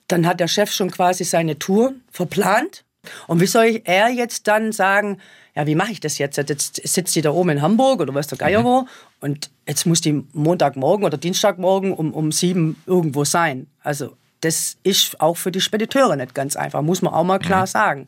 Dann 0.08 0.28
hat 0.28 0.40
der 0.40 0.48
Chef 0.48 0.72
schon 0.72 0.92
quasi 0.92 1.24
seine 1.24 1.58
Tour 1.58 1.96
verplant. 2.12 2.84
Und 3.26 3.42
wie 3.42 3.48
soll 3.48 3.66
ich, 3.66 3.82
er 3.86 4.10
jetzt 4.10 4.48
dann 4.48 4.72
sagen, 4.72 5.18
ja, 5.56 5.66
wie 5.66 5.74
mache 5.74 5.92
ich 5.92 6.00
das 6.00 6.20
jetzt? 6.20 6.38
Jetzt 6.38 6.88
sitzt 6.88 7.14
sie 7.14 7.24
da 7.24 7.32
oben 7.32 7.50
in 7.50 7.64
Hamburg 7.64 8.00
oder 8.00 8.14
weiß 8.14 8.28
der 8.28 8.38
Geier 8.38 8.60
mhm. 8.60 8.66
wo 8.66 8.88
und 9.22 9.50
jetzt 9.68 9.88
muss 9.88 10.02
die 10.02 10.24
Montagmorgen 10.34 11.04
oder 11.04 11.18
Dienstagmorgen 11.18 11.94
um, 11.94 12.14
um 12.14 12.32
sieben 12.32 12.80
irgendwo 12.86 13.24
sein. 13.24 13.66
Also 13.82 14.16
das 14.42 14.78
ist 14.84 15.20
auch 15.20 15.38
für 15.38 15.52
die 15.52 15.62
Spediteure 15.62 16.16
nicht 16.16 16.36
ganz 16.36 16.56
einfach, 16.56 16.84
muss 16.84 17.02
man 17.02 17.16
auch 17.16 17.24
mal 17.24 17.40
klar 17.40 17.62
mhm. 17.62 17.70
sagen. 17.70 18.08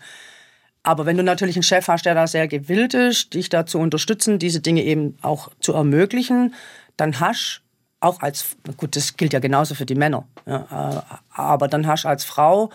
Aber 0.88 1.06
wenn 1.06 1.18
du 1.18 1.24
natürlich 1.24 1.58
einen 1.58 1.64
Chef 1.64 1.90
hast, 1.90 2.06
der 2.06 2.16
da 2.16 2.28
sehr 2.28 2.48
gewillt 2.48 2.94
ist, 2.94 3.34
dich 3.34 3.50
da 3.50 3.66
zu 3.66 3.78
unterstützen, 3.78 4.40
diese 4.40 4.62
Dinge 4.62 4.84
eben 4.84 5.18
auch 5.22 5.50
zu 5.60 5.74
ermöglichen, 5.74 6.56
dann 6.96 7.20
hast 7.20 7.62
auch 8.00 8.22
als, 8.22 8.56
gut, 8.78 8.96
das 8.96 9.18
gilt 9.18 9.34
ja 9.34 9.40
genauso 9.40 9.76
für 9.76 9.86
die 9.86 9.96
Männer, 9.96 10.26
ja, 10.46 11.02
äh, 11.12 11.16
aber 11.36 11.68
dann 11.68 11.88
hast 11.88 12.06
als 12.06 12.24
Frau 12.24 12.70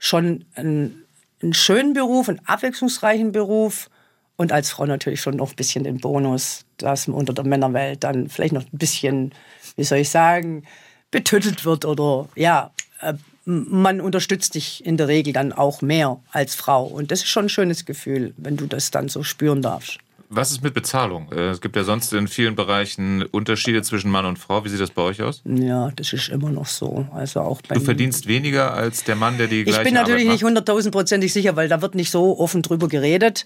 schon 0.00 0.44
einen, 0.56 1.04
einen 1.40 1.54
schönen 1.54 1.92
Beruf, 1.92 2.28
einen 2.28 2.40
abwechslungsreichen 2.46 3.30
Beruf 3.30 3.90
und 4.34 4.50
als 4.50 4.72
Frau 4.72 4.84
natürlich 4.84 5.20
schon 5.20 5.36
noch 5.36 5.50
ein 5.50 5.56
bisschen 5.56 5.84
den 5.84 5.98
Bonus, 5.98 6.64
dass 6.78 7.06
man 7.06 7.16
unter 7.16 7.32
der 7.32 7.46
Männerwelt 7.46 8.02
dann 8.02 8.28
vielleicht 8.28 8.54
noch 8.54 8.64
ein 8.64 8.76
bisschen, 8.76 9.32
wie 9.76 9.84
soll 9.84 9.98
ich 9.98 10.10
sagen, 10.10 10.64
betüttelt 11.12 11.64
wird 11.64 11.84
oder 11.84 12.28
ja, 12.34 12.72
äh, 13.02 13.14
man 13.44 14.00
unterstützt 14.00 14.54
dich 14.54 14.84
in 14.86 14.96
der 14.96 15.08
Regel 15.08 15.32
dann 15.32 15.52
auch 15.52 15.82
mehr 15.82 16.20
als 16.30 16.54
Frau. 16.54 16.84
Und 16.84 17.10
das 17.10 17.20
ist 17.20 17.28
schon 17.28 17.46
ein 17.46 17.48
schönes 17.48 17.84
Gefühl, 17.84 18.34
wenn 18.36 18.56
du 18.56 18.66
das 18.66 18.90
dann 18.90 19.08
so 19.08 19.22
spüren 19.22 19.62
darfst. 19.62 19.98
Was 20.34 20.50
ist 20.50 20.62
mit 20.62 20.72
Bezahlung? 20.72 21.30
Äh, 21.30 21.50
es 21.50 21.60
gibt 21.60 21.76
ja 21.76 21.84
sonst 21.84 22.12
in 22.14 22.26
vielen 22.26 22.56
Bereichen 22.56 23.22
Unterschiede 23.22 23.82
zwischen 23.82 24.10
Mann 24.10 24.24
und 24.24 24.38
Frau. 24.38 24.64
Wie 24.64 24.70
sieht 24.70 24.80
das 24.80 24.90
bei 24.90 25.02
euch 25.02 25.20
aus? 25.20 25.42
Ja, 25.44 25.90
das 25.94 26.14
ist 26.14 26.30
immer 26.30 26.48
noch 26.48 26.66
so. 26.66 27.06
Also 27.12 27.40
auch 27.40 27.60
du 27.60 27.80
verdienst 27.80 28.26
weniger 28.26 28.72
als 28.72 29.04
der 29.04 29.14
Mann, 29.14 29.36
der 29.36 29.46
die 29.46 29.64
gleiche 29.64 29.80
Ich 29.80 29.84
bin 29.84 29.92
natürlich 29.92 30.26
nicht 30.26 30.42
hunderttausendprozentig 30.42 31.34
sicher, 31.34 31.54
weil 31.56 31.68
da 31.68 31.82
wird 31.82 31.94
nicht 31.94 32.10
so 32.10 32.38
offen 32.38 32.62
drüber 32.62 32.88
geredet. 32.88 33.44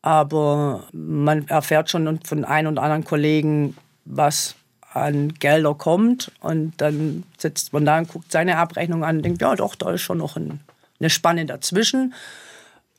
Aber 0.00 0.84
man 0.92 1.46
erfährt 1.48 1.90
schon 1.90 2.20
von 2.24 2.44
ein 2.46 2.66
und 2.66 2.78
anderen 2.78 3.04
Kollegen, 3.04 3.76
was 4.06 4.54
an 4.94 5.34
Gelder 5.34 5.74
kommt. 5.74 6.30
Und 6.40 6.72
dann 6.78 7.24
sitzt 7.36 7.72
man 7.72 7.84
da 7.84 7.98
und 7.98 8.08
guckt 8.08 8.30
seine 8.32 8.56
Abrechnung 8.56 9.04
an 9.04 9.16
und 9.16 9.22
denkt, 9.22 9.42
ja 9.42 9.54
doch, 9.56 9.74
da 9.74 9.92
ist 9.92 10.02
schon 10.02 10.18
noch 10.18 10.36
ein, 10.36 10.60
eine 11.00 11.10
Spanne 11.10 11.44
dazwischen. 11.46 12.14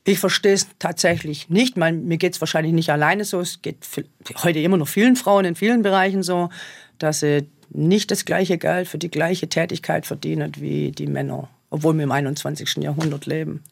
Ich 0.03 0.19
verstehe 0.19 0.53
es 0.53 0.67
tatsächlich 0.77 1.49
nicht. 1.49 1.77
Mein, 1.77 2.05
mir 2.05 2.17
geht 2.17 2.33
es 2.33 2.41
wahrscheinlich 2.41 2.73
nicht 2.73 2.91
alleine 2.91 3.25
so. 3.25 3.39
Es 3.39 3.61
geht 3.61 3.77
heute 4.43 4.59
immer 4.59 4.77
noch 4.77 4.87
vielen 4.87 5.15
Frauen 5.15 5.45
in 5.45 5.55
vielen 5.55 5.81
Bereichen 5.81 6.21
so, 6.21 6.49
dass 6.99 7.21
sie 7.21 7.47
nicht 7.69 8.11
das 8.11 8.25
gleiche 8.25 8.57
Geld 8.57 8.87
für 8.87 8.99
die 8.99 9.09
gleiche 9.09 9.49
Tätigkeit 9.49 10.05
verdienen 10.05 10.51
wie 10.57 10.91
die 10.91 11.07
Männer. 11.07 11.49
Obwohl 11.71 11.95
wir 11.95 12.03
im 12.03 12.11
21. 12.11 12.77
Jahrhundert 12.77 13.25
leben. 13.25 13.63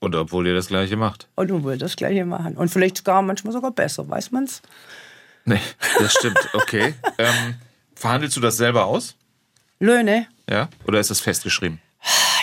Und 0.00 0.16
obwohl 0.16 0.46
ihr 0.46 0.54
das 0.54 0.66
Gleiche 0.66 0.96
macht. 0.96 1.28
Und 1.36 1.52
obwohl 1.52 1.72
wir 1.72 1.78
das 1.78 1.96
Gleiche 1.96 2.24
machen. 2.24 2.56
Und 2.56 2.68
vielleicht 2.68 2.98
sogar 2.98 3.22
manchmal 3.22 3.52
sogar 3.52 3.70
besser, 3.70 4.08
weiß 4.08 4.32
man's? 4.32 4.62
Nee, 5.44 5.60
das 5.98 6.12
stimmt. 6.12 6.38
Okay. 6.52 6.94
ähm, 7.18 7.54
verhandelst 7.94 8.36
du 8.36 8.40
das 8.40 8.56
selber 8.56 8.86
aus? 8.86 9.16
Löhne? 9.78 10.26
Ja. 10.48 10.68
Oder 10.86 11.00
ist 11.00 11.10
das 11.10 11.20
festgeschrieben? 11.20 11.80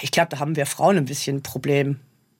Ich 0.01 0.11
glaube, 0.11 0.29
da 0.29 0.39
haben 0.39 0.55
wir 0.55 0.65
Frauen 0.65 0.97
ein 0.97 1.05
bisschen 1.05 1.37
ein 1.37 1.43
Problem, 1.43 1.99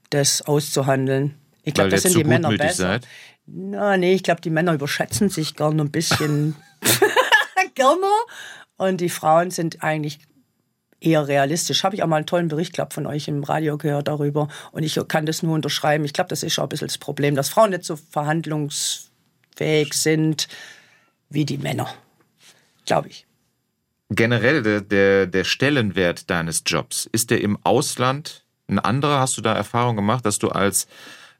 das 0.10 0.42
auszuhandeln. 0.42 1.36
Ich 1.64 1.74
glaube, 1.74 1.90
das 1.90 2.04
sind 2.04 2.16
die 2.16 2.24
Männer 2.24 2.50
besser. 2.50 2.74
Seid? 2.74 3.08
Na, 3.46 3.98
nee, 3.98 4.14
ich 4.14 4.24
glaube, 4.24 4.42
die 4.42 4.50
Männer 4.50 4.74
überschätzen 4.74 5.30
sich 5.30 5.56
gerne 5.56 5.82
ein 5.82 5.92
bisschen 5.92 6.56
gerne. 7.76 8.08
Und 8.78 9.02
die 9.02 9.10
Frauen 9.10 9.52
sind 9.52 9.84
eigentlich 9.84 10.20
eher 11.02 11.28
realistisch. 11.28 11.84
Habe 11.84 11.96
ich 11.96 12.04
auch 12.04 12.08
mal 12.08 12.18
einen 12.18 12.26
tollen 12.26 12.48
Bericht 12.48 12.74
glaub, 12.74 12.94
von 12.94 13.06
euch 13.06 13.28
im 13.28 13.44
Radio 13.44 13.78
gehört 13.78 14.08
darüber. 14.08 14.48
Und 14.72 14.84
ich 14.84 15.00
kann 15.08 15.26
das 15.26 15.44
nur 15.44 15.56
unterschreiben. 15.56 16.06
Ich 16.06 16.14
glaube, 16.14 16.30
das 16.30 16.44
ist 16.44 16.60
auch 16.60 16.64
ein 16.64 16.70
bisschen 16.70 16.88
das 16.88 16.98
Problem, 16.98 17.36
dass 17.36 17.50
Frauen 17.50 17.72
nicht 17.72 17.84
so 17.84 17.96
verhandlungs 17.96 19.09
fähig 19.60 19.94
sind 19.94 20.48
wie 21.30 21.44
die 21.44 21.58
Männer, 21.58 21.94
glaube 22.86 23.10
ich. 23.10 23.26
Generell 24.10 24.64
der, 24.64 24.82
der, 24.82 25.28
der 25.28 25.44
Stellenwert 25.44 26.30
deines 26.30 26.64
Jobs, 26.66 27.08
ist 27.12 27.30
der 27.30 27.42
im 27.42 27.60
Ausland 27.64 28.46
ein 28.70 28.80
anderer? 28.80 29.20
Hast 29.20 29.38
du 29.38 29.42
da 29.42 29.54
Erfahrung 29.54 29.98
gemacht, 29.98 30.26
dass 30.26 30.40
du 30.40 30.48
als 30.48 30.88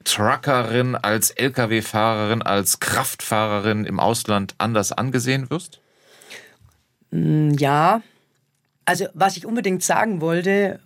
Truckerin, 0.04 0.96
als 0.96 1.30
Lkw-Fahrerin, 1.30 2.42
als 2.42 2.78
Kraftfahrerin 2.78 3.86
im 3.86 3.98
Ausland 3.98 4.54
anders 4.58 4.92
angesehen 4.92 5.48
wirst? 5.48 5.80
Mm, 7.10 7.52
ja, 7.54 8.02
also 8.84 9.06
was 9.14 9.38
ich 9.38 9.46
unbedingt 9.46 9.82
sagen 9.82 10.20
wollte, 10.20 10.78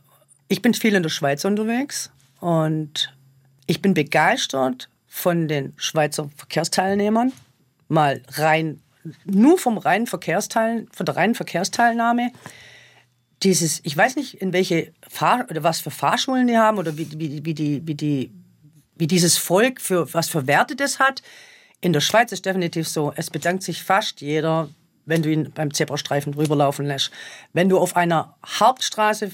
ich 0.46 0.62
bin 0.62 0.72
viel 0.72 0.94
in 0.94 1.02
der 1.02 1.10
Schweiz 1.10 1.44
unterwegs 1.44 2.12
und 2.38 3.12
ich 3.66 3.82
bin 3.82 3.92
begeistert 3.92 4.88
von 5.14 5.46
den 5.46 5.74
Schweizer 5.76 6.28
Verkehrsteilnehmern, 6.36 7.32
mal 7.86 8.20
rein, 8.32 8.82
nur 9.24 9.58
vom 9.58 9.78
reinen 9.78 10.08
Verkehrsteil, 10.08 10.88
von 10.92 11.06
der 11.06 11.14
reinen 11.14 11.36
Verkehrsteilnahme, 11.36 12.32
dieses, 13.44 13.80
ich 13.84 13.96
weiß 13.96 14.16
nicht, 14.16 14.34
in 14.34 14.52
welche 14.52 14.92
Fahr 15.08 15.46
oder 15.48 15.62
was 15.62 15.80
für 15.80 15.92
Fahrschulen 15.92 16.48
die 16.48 16.58
haben 16.58 16.78
oder 16.78 16.98
wie, 16.98 17.08
wie, 17.12 17.44
wie, 17.44 17.54
die, 17.54 17.86
wie, 17.86 17.94
die, 17.94 18.32
wie 18.96 19.06
dieses 19.06 19.38
Volk 19.38 19.80
für 19.80 20.12
was 20.12 20.28
für 20.28 20.48
Werte 20.48 20.74
das 20.74 20.98
hat. 20.98 21.22
In 21.80 21.92
der 21.92 22.00
Schweiz 22.00 22.32
ist 22.32 22.44
definitiv 22.44 22.88
so, 22.88 23.12
es 23.14 23.30
bedankt 23.30 23.62
sich 23.62 23.84
fast 23.84 24.20
jeder, 24.20 24.68
wenn 25.06 25.22
du 25.22 25.30
ihn 25.30 25.52
beim 25.52 25.72
Zebrastreifen 25.72 26.34
rüberlaufen 26.34 26.86
lässt. 26.86 27.12
Wenn 27.52 27.68
du 27.68 27.78
auf 27.78 27.94
einer 27.94 28.36
Hauptstraße 28.44 29.30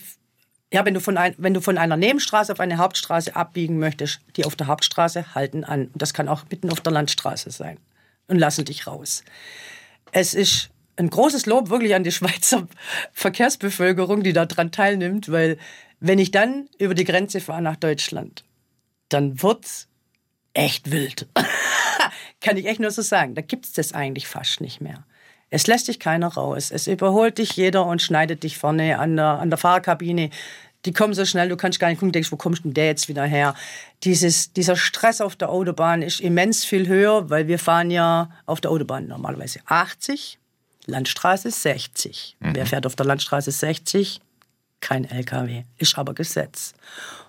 ja, 0.72 0.84
wenn 0.84 0.94
du, 0.94 1.00
von 1.00 1.16
ein, 1.16 1.34
wenn 1.38 1.54
du 1.54 1.60
von 1.60 1.78
einer 1.78 1.96
Nebenstraße 1.96 2.52
auf 2.52 2.60
eine 2.60 2.78
Hauptstraße 2.78 3.34
abbiegen 3.34 3.78
möchtest, 3.78 4.20
die 4.36 4.44
auf 4.44 4.54
der 4.54 4.68
Hauptstraße 4.68 5.34
halten 5.34 5.64
an. 5.64 5.86
Und 5.86 6.00
das 6.00 6.14
kann 6.14 6.28
auch 6.28 6.44
mitten 6.50 6.70
auf 6.70 6.80
der 6.80 6.92
Landstraße 6.92 7.50
sein. 7.50 7.78
Und 8.28 8.38
lassen 8.38 8.64
dich 8.64 8.86
raus. 8.86 9.24
Es 10.12 10.34
ist 10.34 10.70
ein 10.96 11.10
großes 11.10 11.46
Lob 11.46 11.70
wirklich 11.70 11.94
an 11.94 12.04
die 12.04 12.12
Schweizer 12.12 12.68
Verkehrsbevölkerung, 13.12 14.22
die 14.22 14.32
daran 14.32 14.70
teilnimmt, 14.70 15.32
weil 15.32 15.58
wenn 15.98 16.18
ich 16.18 16.30
dann 16.30 16.68
über 16.78 16.94
die 16.94 17.04
Grenze 17.04 17.40
fahre 17.40 17.62
nach 17.62 17.76
Deutschland, 17.76 18.44
dann 19.08 19.42
wird's 19.42 19.88
echt 20.54 20.90
wild. 20.92 21.26
kann 22.40 22.56
ich 22.56 22.66
echt 22.66 22.80
nur 22.80 22.90
so 22.90 23.02
sagen. 23.02 23.34
Da 23.34 23.42
gibt's 23.42 23.72
das 23.72 23.92
eigentlich 23.92 24.28
fast 24.28 24.60
nicht 24.60 24.80
mehr. 24.80 25.04
Es 25.50 25.66
lässt 25.66 25.88
dich 25.88 25.98
keiner 25.98 26.28
raus. 26.28 26.70
Es 26.70 26.86
überholt 26.86 27.38
dich 27.38 27.56
jeder 27.56 27.84
und 27.84 28.00
schneidet 28.00 28.44
dich 28.44 28.56
vorne 28.56 28.98
an 28.98 29.16
der, 29.16 29.40
an 29.40 29.50
der 29.50 29.58
Fahrkabine. 29.58 30.30
Die 30.86 30.92
kommen 30.92 31.12
so 31.12 31.26
schnell, 31.26 31.48
du 31.48 31.56
kannst 31.56 31.78
gar 31.78 31.88
nicht 31.88 31.98
gucken, 31.98 32.12
denkst, 32.12 32.32
wo 32.32 32.36
kommst 32.36 32.64
denn 32.64 32.72
der 32.72 32.86
jetzt 32.86 33.08
wieder 33.08 33.24
her? 33.24 33.54
Dieses, 34.04 34.52
dieser 34.52 34.76
Stress 34.76 35.20
auf 35.20 35.36
der 35.36 35.50
Autobahn 35.50 36.00
ist 36.00 36.20
immens 36.20 36.64
viel 36.64 36.88
höher, 36.88 37.28
weil 37.28 37.48
wir 37.48 37.58
fahren 37.58 37.90
ja 37.90 38.30
auf 38.46 38.60
der 38.62 38.70
Autobahn 38.70 39.06
normalerweise 39.06 39.60
80, 39.66 40.38
Landstraße 40.86 41.50
60. 41.50 42.36
Mhm. 42.40 42.54
Wer 42.54 42.66
fährt 42.66 42.86
auf 42.86 42.96
der 42.96 43.04
Landstraße 43.06 43.50
60? 43.50 44.20
Kein 44.80 45.04
LKW. 45.04 45.64
Ist 45.76 45.98
aber 45.98 46.14
Gesetz. 46.14 46.72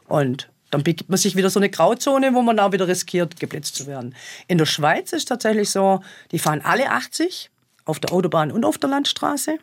Und 0.07 0.47
dann 0.69 0.83
begibt 0.83 1.09
man 1.09 1.17
sich 1.17 1.35
wieder 1.35 1.49
so 1.49 1.59
eine 1.59 1.69
Grauzone, 1.69 2.33
wo 2.33 2.41
man 2.41 2.57
auch 2.59 2.71
wieder 2.71 2.87
riskiert, 2.87 3.39
geblitzt 3.39 3.75
zu 3.75 3.87
werden. 3.87 4.15
In 4.47 4.57
der 4.57 4.65
Schweiz 4.65 5.11
ist 5.11 5.27
tatsächlich 5.27 5.69
so, 5.69 6.01
die 6.31 6.39
fahren 6.39 6.61
alle 6.63 6.89
80 6.89 7.50
auf 7.85 7.99
der 7.99 8.13
Autobahn 8.13 8.51
und 8.51 8.65
auf 8.65 8.77
der 8.77 8.89
Landstraße. 8.89 9.57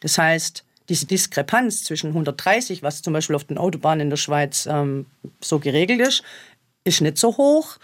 Das 0.00 0.18
heißt, 0.18 0.64
diese 0.88 1.06
Diskrepanz 1.06 1.84
zwischen 1.84 2.08
130, 2.08 2.82
was 2.82 3.02
zum 3.02 3.12
Beispiel 3.12 3.36
auf 3.36 3.44
den 3.44 3.58
Autobahnen 3.58 4.02
in 4.02 4.10
der 4.10 4.16
Schweiz 4.16 4.66
ähm, 4.66 5.06
so 5.40 5.58
geregelt 5.58 6.00
ist, 6.00 6.22
ist 6.84 7.00
nicht 7.00 7.18
so 7.18 7.36
hoch 7.36 7.78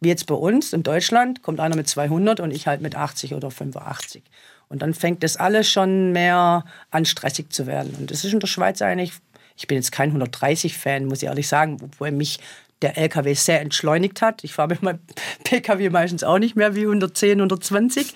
wie 0.00 0.08
jetzt 0.08 0.26
bei 0.26 0.34
uns 0.34 0.72
in 0.72 0.82
Deutschland. 0.82 1.42
Kommt 1.42 1.60
einer 1.60 1.76
mit 1.76 1.88
200 1.88 2.40
und 2.40 2.50
ich 2.50 2.66
halt 2.66 2.80
mit 2.80 2.94
80 2.96 3.34
oder 3.34 3.50
85. 3.50 4.22
Und 4.68 4.82
dann 4.82 4.94
fängt 4.94 5.22
das 5.22 5.36
alles 5.36 5.68
schon 5.68 6.12
mehr 6.12 6.64
an 6.90 7.04
stressig 7.04 7.52
zu 7.52 7.66
werden. 7.66 7.94
Und 7.98 8.10
das 8.10 8.24
ist 8.24 8.32
in 8.32 8.40
der 8.40 8.46
Schweiz 8.46 8.80
eigentlich, 8.82 9.12
ich 9.56 9.66
bin 9.66 9.76
jetzt 9.76 9.92
kein 9.92 10.16
130-Fan, 10.16 11.06
muss 11.06 11.22
ich 11.22 11.28
ehrlich 11.28 11.48
sagen, 11.48 11.78
obwohl 11.82 12.12
mich 12.12 12.38
der 12.82 12.96
LKW 12.96 13.34
sehr 13.34 13.60
entschleunigt 13.60 14.22
hat. 14.22 14.44
Ich 14.44 14.54
fahre 14.54 14.68
mit 14.68 14.82
meinem 14.82 15.00
PKW 15.44 15.90
meistens 15.90 16.24
auch 16.24 16.38
nicht 16.38 16.56
mehr 16.56 16.74
wie 16.74 16.82
110, 16.82 17.32
120. 17.32 18.14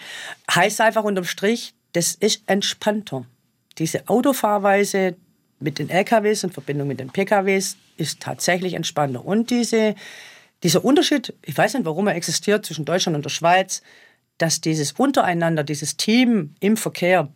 Heißt 0.51 0.81
einfach 0.81 1.05
unterm 1.05 1.25
Strich, 1.25 1.75
das 1.93 2.15
ist 2.15 2.43
entspannter. 2.47 3.25
Diese 3.79 4.09
Autofahrweise 4.09 5.17
mit 5.61 5.79
den 5.79 5.91
LKWs 5.91 6.45
in 6.45 6.51
Verbindung 6.51 6.89
mit 6.89 7.01
den 7.01 7.11
PKWs 7.11 7.77
ist 7.97 8.21
tatsächlich 8.21 8.75
entspannter. 8.75 9.25
Und 9.25 9.51
diese, 9.51 9.95
dieser 10.63 10.85
Unterschied, 10.85 11.35
ich 11.43 11.57
weiß 11.57 11.75
nicht, 11.75 11.85
warum 11.85 12.07
er 12.09 12.15
existiert 12.15 12.67
zwischen 12.67 12.85
Deutschland 12.85 13.17
und 13.17 13.25
der 13.25 13.31
Schweiz, 13.31 13.83
dass 14.39 14.61
dieses 14.61 14.93
untereinander, 14.93 15.63
dieses 15.63 15.97
Team 15.97 16.55
im 16.61 16.77
Verkehr 16.77 17.29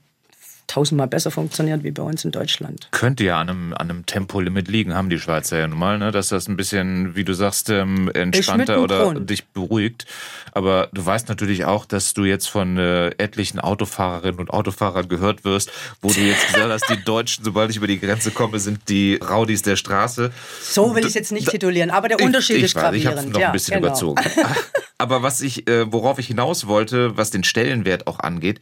tausendmal 0.69 1.09
besser 1.09 1.31
funktioniert 1.31 1.83
wie 1.83 1.91
bei 1.91 2.03
uns 2.03 2.25
in 2.25 2.31
Deutschland. 2.31 2.89
Könnte 2.93 3.25
ja 3.25 3.41
an 3.41 3.49
einem, 3.49 3.73
an 3.73 3.91
einem 3.91 4.07
Tempolimit 4.07 4.69
liegen, 4.69 4.95
haben 4.95 5.11
die 5.11 5.19
Schweizer 5.19 5.59
ja 5.59 5.67
nun 5.67 5.79
mal, 5.79 5.99
ne? 5.99 6.13
dass 6.13 6.29
das 6.29 6.47
ein 6.47 6.57
bisschen, 6.57 7.17
wie 7.17 7.25
du 7.25 7.33
sagst, 7.33 7.71
ähm, 7.71 8.11
entspannter 8.15 8.81
oder 8.81 9.05
Grund. 9.05 9.29
dich 9.29 9.49
beruhigt. 9.49 10.07
Aber 10.53 10.89
du 10.93 11.05
weißt 11.05 11.29
natürlich 11.29 11.65
auch, 11.65 11.87
dass 11.87 12.15
du 12.15 12.25
jetzt 12.25 12.49
von 12.49 12.77
äh, 12.77 13.09
etlichen 13.19 13.59
Autofahrerinnen 13.59 14.39
und 14.39 14.51
Autofahrern 14.51 15.09
gehört 15.09 15.45
wirst, 15.45 15.73
wo 16.03 16.13
du 16.13 16.21
jetzt 16.21 16.53
gesagt 16.53 16.71
hast, 16.71 16.89
die 16.91 17.03
Deutschen, 17.05 17.45
sobald 17.45 17.71
ich 17.71 17.79
über 17.79 17.87
die 17.87 17.99
Grenze 17.99 18.31
komme, 18.31 18.61
sind 18.61 18.89
die 18.89 19.17
Raudis 19.17 19.63
der 19.63 19.77
Straße. 19.77 20.31
So 20.63 20.95
will 20.95 21.03
ich 21.03 21.09
es 21.09 21.15
jetzt 21.15 21.33
nicht 21.33 21.49
titulieren, 21.49 21.91
aber 21.91 22.09
der 22.09 22.21
Unterschied 22.21 22.57
ich, 22.57 22.65
ich 22.65 22.67
ist 22.67 22.75
gravierend. 22.75 22.99
Ich 22.99 23.07
habe 23.07 23.31
noch 23.31 23.41
ein 23.41 23.53
bisschen 23.53 23.73
ja, 23.73 23.79
genau. 23.79 23.89
überzogen. 23.89 24.23
aber 24.99 25.23
was 25.23 25.41
ich, 25.41 25.67
äh, 25.67 25.91
worauf 25.91 26.19
ich 26.19 26.27
hinaus 26.27 26.67
wollte, 26.67 27.17
was 27.17 27.31
den 27.31 27.45
Stellenwert 27.45 28.07
auch 28.07 28.19
angeht, 28.19 28.61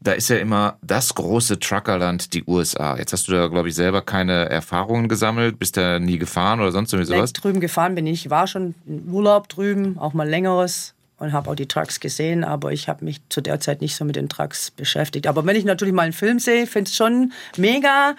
da 0.00 0.12
ist 0.12 0.28
ja 0.28 0.36
immer 0.36 0.78
das 0.82 1.14
große 1.14 1.58
Truckerland, 1.58 2.32
die 2.32 2.44
USA. 2.44 2.96
Jetzt 2.96 3.12
hast 3.12 3.28
du 3.28 3.32
da, 3.32 3.48
glaube 3.48 3.68
ich, 3.68 3.74
selber 3.74 4.02
keine 4.02 4.48
Erfahrungen 4.48 5.08
gesammelt, 5.08 5.58
bist 5.58 5.76
da 5.76 5.98
nie 5.98 6.18
gefahren 6.18 6.60
oder 6.60 6.72
sonst 6.72 6.92
irgendwie 6.92 7.12
sowas? 7.12 7.30
Weg 7.30 7.42
drüben 7.42 7.60
gefahren 7.60 7.94
bin 7.94 8.06
ich, 8.06 8.30
war 8.30 8.46
schon 8.46 8.74
im 8.86 9.12
Urlaub 9.12 9.48
drüben, 9.48 9.98
auch 9.98 10.12
mal 10.12 10.28
längeres 10.28 10.94
und 11.18 11.32
habe 11.32 11.50
auch 11.50 11.56
die 11.56 11.66
Trucks 11.66 12.00
gesehen, 12.00 12.44
aber 12.44 12.72
ich 12.72 12.88
habe 12.88 13.04
mich 13.04 13.20
zu 13.28 13.40
der 13.40 13.58
Zeit 13.60 13.80
nicht 13.80 13.96
so 13.96 14.04
mit 14.04 14.16
den 14.16 14.28
Trucks 14.28 14.70
beschäftigt. 14.70 15.26
Aber 15.26 15.44
wenn 15.44 15.56
ich 15.56 15.64
natürlich 15.64 15.94
mal 15.94 16.02
einen 16.02 16.12
Film 16.12 16.38
sehe, 16.38 16.66
finde 16.66 16.88
ich 16.88 16.92
es 16.92 16.96
schon 16.96 17.32
mega. 17.56 18.14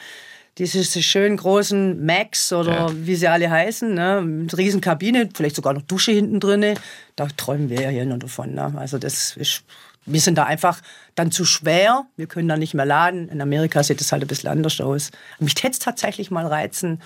Diese 0.58 0.84
schönen 0.84 1.38
großen 1.38 2.06
Macs 2.06 2.52
oder 2.52 2.74
ja. 2.74 2.88
wie 2.94 3.16
sie 3.16 3.30
alle 3.30 3.50
heißen, 3.50 3.94
ne? 3.94 4.22
mit 4.22 4.58
riesen 4.58 4.82
Kabine, 4.82 5.30
vielleicht 5.34 5.56
sogar 5.56 5.72
noch 5.72 5.84
Dusche 5.84 6.12
hinten 6.12 6.42
drin. 6.42 6.76
Da 7.16 7.28
träumen 7.38 7.70
wir 7.70 7.82
ja 7.82 7.90
hier 7.90 8.06
nur 8.06 8.18
davon. 8.18 8.56
Ne? 8.56 8.74
Also 8.76 8.98
das 8.98 9.38
ist, 9.38 9.64
wir 10.12 10.22
sind 10.22 10.38
da 10.38 10.44
einfach 10.46 10.82
dann 11.16 11.32
zu 11.32 11.46
schwer. 11.46 12.06
Wir 12.18 12.28
können 12.28 12.48
da 12.48 12.58
nicht 12.58 12.74
mehr 12.74 12.86
laden. 12.86 13.30
In 13.30 13.42
Amerika 13.42 13.84
sieht 13.84 14.02
es 14.02 14.12
halt 14.12 14.24
ein 14.24 14.28
bisschen 14.28 14.50
anders 14.50 14.80
aus. 14.82 15.12
Mich 15.40 15.54
täte 15.54 15.74
es 15.74 15.80
tatsächlich 15.80 16.32
mal 16.32 16.46
reizen, 16.46 17.02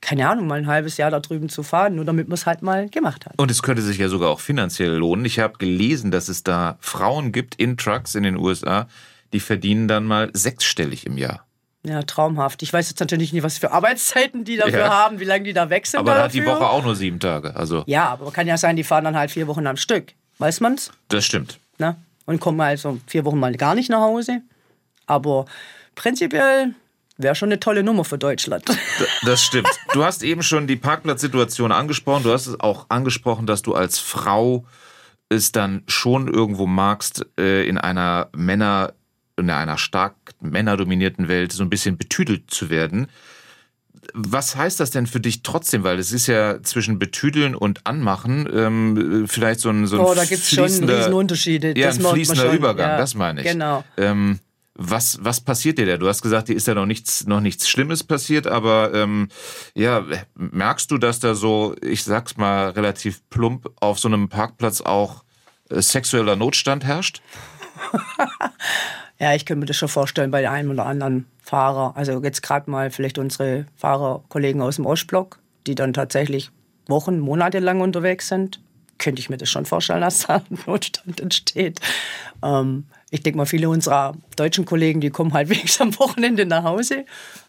keine 0.00 0.28
Ahnung, 0.28 0.46
mal 0.46 0.58
ein 0.58 0.66
halbes 0.66 0.96
Jahr 0.98 1.10
da 1.10 1.20
drüben 1.20 1.48
zu 1.48 1.62
fahren, 1.62 1.96
nur 1.96 2.04
damit 2.04 2.28
man 2.28 2.34
es 2.34 2.46
halt 2.46 2.62
mal 2.62 2.88
gemacht 2.88 3.26
hat. 3.26 3.34
Und 3.38 3.50
es 3.50 3.62
könnte 3.62 3.82
sich 3.82 3.98
ja 3.98 4.08
sogar 4.08 4.30
auch 4.30 4.40
finanziell 4.40 4.94
lohnen. 4.94 5.24
Ich 5.24 5.38
habe 5.38 5.58
gelesen, 5.58 6.10
dass 6.10 6.28
es 6.28 6.42
da 6.42 6.76
Frauen 6.80 7.32
gibt 7.32 7.54
in 7.56 7.76
Trucks 7.76 8.14
in 8.14 8.22
den 8.22 8.36
USA, 8.36 8.88
die 9.32 9.40
verdienen 9.40 9.88
dann 9.88 10.04
mal 10.04 10.30
sechsstellig 10.32 11.06
im 11.06 11.18
Jahr. 11.18 11.44
Ja, 11.82 12.02
traumhaft. 12.02 12.62
Ich 12.62 12.72
weiß 12.72 12.88
jetzt 12.88 13.00
natürlich 13.00 13.32
nicht, 13.32 13.42
was 13.42 13.58
für 13.58 13.70
Arbeitszeiten 13.70 14.44
die 14.44 14.56
dafür 14.56 14.80
ja. 14.80 14.90
haben, 14.90 15.20
wie 15.20 15.24
lange 15.24 15.44
die 15.44 15.52
da 15.52 15.70
weg 15.70 15.86
sind. 15.86 16.00
Aber 16.00 16.14
da 16.14 16.24
hat 16.24 16.34
die 16.34 16.44
Woche 16.44 16.66
auch 16.66 16.82
nur 16.82 16.96
sieben 16.96 17.20
Tage. 17.20 17.54
Also. 17.54 17.84
Ja, 17.86 18.08
aber 18.08 18.32
kann 18.32 18.46
ja 18.48 18.58
sein, 18.58 18.76
die 18.76 18.82
fahren 18.82 19.04
dann 19.04 19.16
halt 19.16 19.30
vier 19.30 19.46
Wochen 19.46 19.66
am 19.66 19.76
Stück. 19.76 20.12
Weiß 20.38 20.60
man's? 20.60 20.90
Das 21.08 21.24
stimmt. 21.24 21.58
Na? 21.78 21.96
Und 22.26 22.40
kommen 22.40 22.60
also 22.60 22.98
vier 23.06 23.24
Wochen 23.24 23.38
mal 23.38 23.54
gar 23.56 23.74
nicht 23.74 23.88
nach 23.88 24.00
Hause. 24.00 24.42
Aber 25.06 25.46
prinzipiell 25.94 26.74
Wäre 27.18 27.34
schon 27.34 27.48
eine 27.48 27.60
tolle 27.60 27.82
Nummer 27.82 28.04
für 28.04 28.18
Deutschland. 28.18 28.64
Das 29.24 29.42
stimmt. 29.42 29.68
Du 29.92 30.04
hast 30.04 30.22
eben 30.22 30.42
schon 30.42 30.66
die 30.66 30.76
Parkplatzsituation 30.76 31.72
angesprochen. 31.72 32.22
Du 32.22 32.32
hast 32.32 32.46
es 32.46 32.60
auch 32.60 32.86
angesprochen, 32.90 33.46
dass 33.46 33.62
du 33.62 33.74
als 33.74 33.98
Frau 33.98 34.64
es 35.28 35.50
dann 35.52 35.82
schon 35.86 36.32
irgendwo 36.32 36.66
magst, 36.66 37.26
äh, 37.38 37.66
in 37.66 37.78
einer 37.78 38.28
Männer, 38.36 38.92
in 39.36 39.50
einer 39.50 39.78
stark 39.78 40.14
männerdominierten 40.40 41.28
Welt 41.28 41.52
so 41.52 41.62
ein 41.62 41.70
bisschen 41.70 41.96
betüdelt 41.96 42.50
zu 42.50 42.70
werden. 42.70 43.08
Was 44.14 44.56
heißt 44.56 44.80
das 44.80 44.90
denn 44.90 45.06
für 45.06 45.20
dich 45.20 45.42
trotzdem? 45.42 45.84
Weil 45.84 45.98
es 45.98 46.12
ist 46.12 46.26
ja 46.26 46.62
zwischen 46.62 46.98
betüdeln 46.98 47.54
und 47.54 47.86
anmachen 47.86 48.48
ähm, 48.52 49.26
vielleicht 49.28 49.60
so 49.60 49.70
ein, 49.70 49.86
so 49.86 49.98
ein 49.98 50.04
oh, 50.04 50.14
da 50.14 50.24
gibt's 50.24 50.50
schon 50.50 50.64
Riesenunterschiede. 50.64 51.78
Ja, 51.78 51.90
ein 51.90 52.00
fließender 52.00 52.52
Übergang, 52.52 52.90
ja, 52.90 52.98
das 52.98 53.14
meine 53.14 53.40
ich. 53.40 53.46
Genau. 53.46 53.84
Ähm, 53.96 54.40
was, 54.78 55.18
was 55.22 55.40
passiert 55.40 55.78
dir 55.78 55.86
da? 55.86 55.96
Du 55.96 56.06
hast 56.06 56.22
gesagt, 56.22 56.48
dir 56.48 56.56
ist 56.56 56.66
ja 56.66 56.74
noch 56.74 56.86
nichts, 56.86 57.26
noch 57.26 57.40
nichts 57.40 57.68
Schlimmes 57.68 58.04
passiert, 58.04 58.46
aber 58.46 58.92
ähm, 58.92 59.28
ja, 59.74 60.04
merkst 60.34 60.90
du, 60.90 60.98
dass 60.98 61.18
da 61.18 61.34
so, 61.34 61.74
ich 61.80 62.04
sag's 62.04 62.36
mal 62.36 62.70
relativ 62.70 63.22
plump, 63.30 63.70
auf 63.80 63.98
so 63.98 64.08
einem 64.08 64.28
Parkplatz 64.28 64.82
auch 64.82 65.24
äh, 65.70 65.80
sexueller 65.80 66.36
Notstand 66.36 66.84
herrscht? 66.84 67.22
ja, 69.18 69.34
ich 69.34 69.46
könnte 69.46 69.60
mir 69.60 69.66
das 69.66 69.76
schon 69.76 69.88
vorstellen 69.88 70.30
bei 70.30 70.48
einem 70.48 70.70
oder 70.70 70.86
anderen 70.86 71.26
Fahrer. 71.42 71.96
Also 71.96 72.22
jetzt 72.22 72.42
gerade 72.42 72.70
mal 72.70 72.90
vielleicht 72.90 73.18
unsere 73.18 73.66
Fahrerkollegen 73.76 74.60
aus 74.60 74.76
dem 74.76 74.86
Ostblock, 74.86 75.38
die 75.66 75.74
dann 75.74 75.92
tatsächlich 75.92 76.50
Wochen, 76.86 77.18
Monate 77.18 77.58
lang 77.58 77.80
unterwegs 77.80 78.28
sind. 78.28 78.60
Könnte 78.98 79.20
ich 79.20 79.28
mir 79.28 79.36
das 79.36 79.50
schon 79.50 79.66
vorstellen, 79.66 80.00
dass 80.00 80.26
da 80.26 80.36
ein 80.50 80.58
Notstand 80.66 81.20
entsteht. 81.20 81.80
Ähm, 82.42 82.84
ich 83.10 83.22
denke 83.22 83.38
mal, 83.38 83.46
viele 83.46 83.68
unserer 83.68 84.14
deutschen 84.36 84.64
Kollegen, 84.64 85.00
die 85.00 85.10
kommen 85.10 85.32
halt 85.32 85.48
wenigstens 85.50 85.80
am 85.80 85.98
Wochenende 85.98 86.46
nach 86.46 86.64
Hause, 86.64 87.04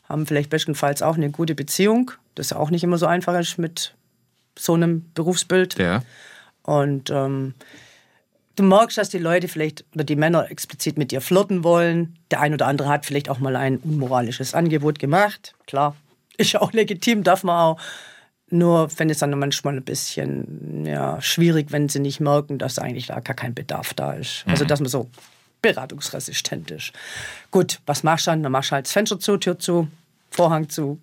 haben 0.07 0.25
vielleicht 0.25 0.49
bestenfalls 0.49 1.01
auch 1.01 1.15
eine 1.15 1.31
gute 1.31 1.55
Beziehung, 1.55 2.11
das 2.35 2.53
auch 2.53 2.69
nicht 2.69 2.83
immer 2.83 2.97
so 2.97 3.05
einfach 3.05 3.37
ist 3.37 3.57
mit 3.57 3.93
so 4.57 4.73
einem 4.73 5.11
Berufsbild. 5.13 5.77
Ja. 5.77 6.01
Und 6.63 7.09
ähm, 7.09 7.53
du 8.57 8.63
merkst, 8.63 8.97
dass 8.97 9.09
die 9.09 9.19
Leute 9.19 9.47
vielleicht 9.47 9.85
oder 9.95 10.03
die 10.03 10.17
Männer 10.17 10.51
explizit 10.51 10.97
mit 10.97 11.11
dir 11.11 11.21
flirten 11.21 11.63
wollen. 11.63 12.17
Der 12.31 12.41
ein 12.41 12.53
oder 12.53 12.67
andere 12.67 12.89
hat 12.89 13.05
vielleicht 13.05 13.29
auch 13.29 13.39
mal 13.39 13.55
ein 13.55 13.77
unmoralisches 13.77 14.53
Angebot 14.53 14.99
gemacht. 14.99 15.55
Klar, 15.65 15.95
ist 16.37 16.51
ja 16.51 16.61
auch 16.61 16.73
legitim, 16.73 17.23
darf 17.23 17.43
man 17.43 17.57
auch. 17.57 17.81
Nur 18.49 18.89
finde 18.89 19.11
ich 19.11 19.15
es 19.17 19.19
dann 19.19 19.37
manchmal 19.37 19.75
ein 19.75 19.83
bisschen 19.83 20.85
ja, 20.85 21.21
schwierig, 21.21 21.71
wenn 21.71 21.89
sie 21.89 21.99
nicht 21.99 22.19
merken, 22.19 22.57
dass 22.57 22.79
eigentlich 22.79 23.07
da 23.07 23.19
gar 23.19 23.35
kein 23.35 23.53
Bedarf 23.53 23.93
da 23.93 24.13
ist. 24.13 24.45
Also, 24.47 24.63
mhm. 24.63 24.69
dass 24.69 24.79
man 24.79 24.89
so 24.89 25.09
beratungsresistent 25.61 26.71
ist. 26.71 26.93
Gut, 27.51 27.79
was 27.85 28.03
machst 28.03 28.27
du 28.27 28.31
dann? 28.31 28.43
Dann 28.43 28.51
machst 28.51 28.71
du 28.71 28.75
halt 28.75 28.85
das 28.85 28.93
Fenster 28.93 29.19
zu, 29.19 29.37
Tür 29.37 29.59
zu, 29.59 29.87
Vorhang 30.29 30.69
zu. 30.69 30.99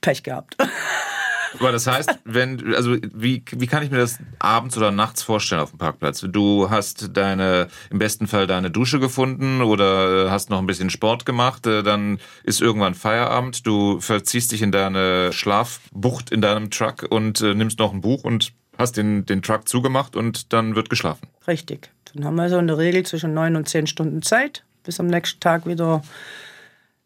Pech 0.00 0.22
gehabt. 0.22 0.56
Aber 1.58 1.72
das 1.72 1.86
heißt, 1.86 2.18
wenn, 2.24 2.74
also 2.74 2.96
wie, 3.12 3.44
wie 3.52 3.66
kann 3.66 3.82
ich 3.82 3.90
mir 3.90 3.98
das 3.98 4.18
abends 4.38 4.76
oder 4.76 4.90
nachts 4.90 5.22
vorstellen 5.22 5.60
auf 5.60 5.70
dem 5.70 5.78
Parkplatz? 5.78 6.24
Du 6.28 6.70
hast 6.70 7.16
deine, 7.16 7.68
im 7.90 7.98
besten 7.98 8.26
Fall 8.26 8.46
deine 8.46 8.70
Dusche 8.70 9.00
gefunden 9.00 9.62
oder 9.62 10.30
hast 10.30 10.50
noch 10.50 10.58
ein 10.58 10.66
bisschen 10.66 10.90
Sport 10.90 11.26
gemacht, 11.26 11.66
äh, 11.66 11.82
dann 11.82 12.18
ist 12.42 12.60
irgendwann 12.60 12.94
Feierabend, 12.94 13.66
du 13.66 14.00
verziehst 14.00 14.52
dich 14.52 14.62
in 14.62 14.72
deine 14.72 15.32
Schlafbucht 15.32 16.30
in 16.30 16.40
deinem 16.40 16.70
Truck 16.70 17.06
und 17.08 17.40
äh, 17.40 17.54
nimmst 17.54 17.78
noch 17.78 17.92
ein 17.92 18.00
Buch 18.00 18.24
und 18.24 18.52
hast 18.78 18.96
den, 18.96 19.24
den 19.26 19.42
Truck 19.42 19.68
zugemacht 19.68 20.16
und 20.16 20.52
dann 20.52 20.74
wird 20.74 20.90
geschlafen. 20.90 21.28
Richtig. 21.46 21.90
Dann 22.12 22.24
haben 22.24 22.36
wir 22.36 22.48
so 22.48 22.58
in 22.58 22.66
der 22.66 22.78
Regel 22.78 23.04
zwischen 23.04 23.34
neun 23.34 23.56
und 23.56 23.68
zehn 23.68 23.86
Stunden 23.86 24.22
Zeit, 24.22 24.64
bis 24.82 25.00
am 25.00 25.06
nächsten 25.06 25.40
Tag 25.40 25.66
wieder 25.66 26.02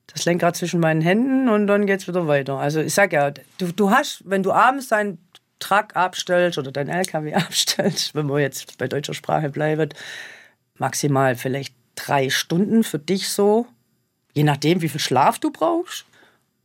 das 0.08 0.24
Lenkrad 0.24 0.56
zwischen 0.56 0.80
meinen 0.80 1.00
Händen 1.00 1.48
und 1.48 1.66
dann 1.66 1.86
geht 1.86 2.00
es 2.00 2.08
wieder 2.08 2.26
weiter. 2.26 2.58
Also 2.58 2.80
ich 2.80 2.94
sag 2.94 3.12
ja, 3.12 3.30
du, 3.30 3.72
du 3.72 3.90
hast, 3.90 4.22
wenn 4.24 4.42
du 4.42 4.52
abends 4.52 4.88
deinen 4.88 5.18
Truck 5.58 5.96
abstellst 5.96 6.58
oder 6.58 6.72
dein 6.72 6.88
LKW 6.88 7.34
abstellst, 7.34 8.14
wenn 8.14 8.26
man 8.26 8.40
jetzt 8.40 8.78
bei 8.78 8.88
deutscher 8.88 9.14
Sprache 9.14 9.50
bleibt, 9.50 9.94
maximal 10.78 11.36
vielleicht 11.36 11.74
drei 11.94 12.30
Stunden 12.30 12.84
für 12.84 12.98
dich 12.98 13.28
so, 13.28 13.66
je 14.34 14.44
nachdem, 14.44 14.82
wie 14.82 14.88
viel 14.88 15.00
Schlaf 15.00 15.38
du 15.38 15.50
brauchst. 15.50 16.04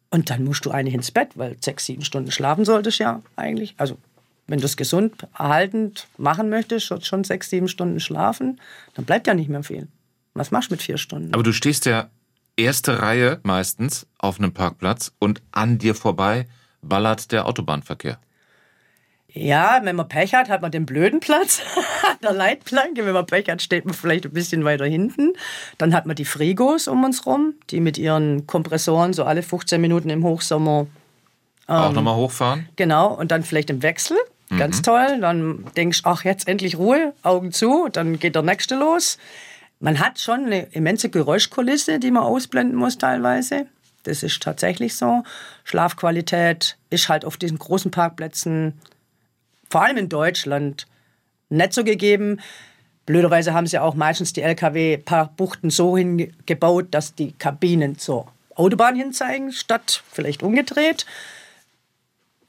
Und 0.10 0.30
dann 0.30 0.44
musst 0.44 0.66
du 0.66 0.72
eigentlich 0.72 0.94
ins 0.94 1.10
Bett, 1.10 1.30
weil 1.36 1.58
sechs, 1.60 1.86
sieben 1.86 2.04
Stunden 2.04 2.32
schlafen 2.32 2.66
solltest 2.66 3.00
ja 3.00 3.24
eigentlich. 3.36 3.74
Also 3.78 3.98
wenn 4.46 4.60
du 4.60 4.66
es 4.66 4.78
gesund, 4.78 5.28
erhaltend 5.38 6.08
machen 6.18 6.50
möchtest, 6.50 7.06
schon 7.06 7.24
sechs, 7.24 7.50
sieben 7.50 7.68
Stunden 7.68 8.00
schlafen, 8.00 8.62
dann 8.94 9.06
bleibt 9.06 9.26
ja 9.26 9.34
nicht 9.34 9.50
mehr 9.50 9.64
viel. 9.64 9.88
Was 10.36 10.52
machst 10.52 10.70
du 10.70 10.76
mit 10.76 10.84
vier 10.84 10.98
Stunden? 10.98 11.34
Aber 11.34 11.44
du 11.44 11.52
stehst 11.52 11.86
ja 11.86 12.10
erste 12.58 13.02
Reihe 13.02 13.40
meistens 13.44 14.08
auf 14.18 14.40
einem 14.40 14.54
Parkplatz 14.54 15.12
und 15.20 15.42
an 15.52 15.78
dir 15.78 15.96
vorbei 15.96 16.48
ballert 16.82 17.32
der 17.32 17.46
Autobahnverkehr. 17.46 18.20
Ja, 19.36 19.82
wenn 19.84 19.96
man 19.96 20.08
Pech 20.08 20.36
hat, 20.36 20.48
hat 20.50 20.62
man 20.62 20.72
den 20.72 20.86
blöden 20.86 21.20
Platz 21.20 21.62
an 22.04 22.18
der 22.22 22.34
Leitplanke. 22.34 23.04
Wenn 23.06 23.14
man 23.14 23.26
Pech 23.26 23.50
hat, 23.50 23.64
steht 23.64 23.86
man 23.86 23.96
vielleicht 23.96 24.26
ein 24.26 24.34
bisschen 24.34 24.64
weiter 24.64 24.86
hinten. 24.86 25.34
Dann 25.80 25.94
hat 25.94 26.06
man 26.06 26.16
die 26.16 26.26
Frigos 26.26 26.88
um 26.88 27.04
uns 27.04 27.26
rum, 27.26 27.56
die 27.72 27.80
mit 27.80 27.98
ihren 27.98 28.46
Kompressoren 28.46 29.14
so 29.14 29.24
alle 29.24 29.42
15 29.42 29.82
Minuten 29.82 30.12
im 30.12 30.24
Hochsommer 30.24 30.86
ähm, 31.68 31.76
auch 31.76 31.94
nochmal 31.94 32.16
hochfahren. 32.16 32.70
Genau, 32.76 33.14
und 33.14 33.32
dann 33.32 33.44
vielleicht 33.44 33.70
im 33.70 33.82
Wechsel. 33.82 34.18
Ganz 34.58 34.80
mhm. 34.80 34.84
toll. 34.84 35.18
Dann 35.22 35.66
denkst 35.76 36.04
du, 36.04 36.10
ach, 36.10 36.24
jetzt 36.24 36.48
endlich 36.48 36.78
Ruhe, 36.78 37.14
Augen 37.24 37.52
zu, 37.52 37.88
dann 37.92 38.20
geht 38.20 38.36
der 38.36 38.44
nächste 38.44 38.76
los. 38.76 39.18
Man 39.84 40.00
hat 40.00 40.18
schon 40.18 40.46
eine 40.46 40.62
immense 40.72 41.10
Geräuschkulisse, 41.10 42.00
die 42.00 42.10
man 42.10 42.24
ausblenden 42.24 42.78
muss 42.78 42.98
teilweise. 42.98 43.66
Das 44.04 44.24
ist 44.24 44.42
tatsächlich 44.42 44.96
so. 44.96 45.24
Schlafqualität 45.66 46.78
ist 46.90 47.10
halt 47.10 47.26
auf 47.26 47.36
diesen 47.36 47.60
großen 47.60 47.92
Parkplätzen, 47.92 48.80
vor 49.70 49.84
allem 49.84 49.98
in 49.98 50.08
Deutschland, 50.08 50.88
nicht 51.50 51.74
so 51.74 51.84
gegeben. 51.84 52.40
Blöderweise 53.06 53.54
haben 53.54 53.68
sie 53.68 53.78
auch 53.78 53.94
meistens 53.94 54.32
die 54.32 54.42
LKW-Buchten 54.42 55.70
so 55.70 55.98
hingebaut, 55.98 56.88
dass 56.92 57.14
die 57.14 57.34
Kabinen 57.34 57.98
zur 57.98 58.28
Autobahn 58.56 58.96
hinzeigen, 58.96 59.52
statt 59.52 60.02
vielleicht 60.14 60.44
umgedreht. 60.44 61.06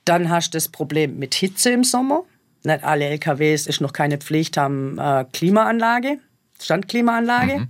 Dann 0.05 0.30
hast 0.30 0.55
du 0.55 0.59
das 0.59 0.68
Problem 0.68 1.18
mit 1.18 1.35
Hitze 1.35 1.70
im 1.70 1.82
Sommer. 1.82 2.22
Nicht 2.62 2.85
alle 2.85 3.07
LKWs, 3.07 3.66
ist 3.66 3.80
noch 3.80 3.93
keine 3.93 4.18
Pflicht, 4.18 4.57
haben 4.57 4.99
äh, 5.01 5.24
Klimaanlage, 5.32 6.20
Standklimaanlage. 6.61 7.61
Mhm. 7.61 7.69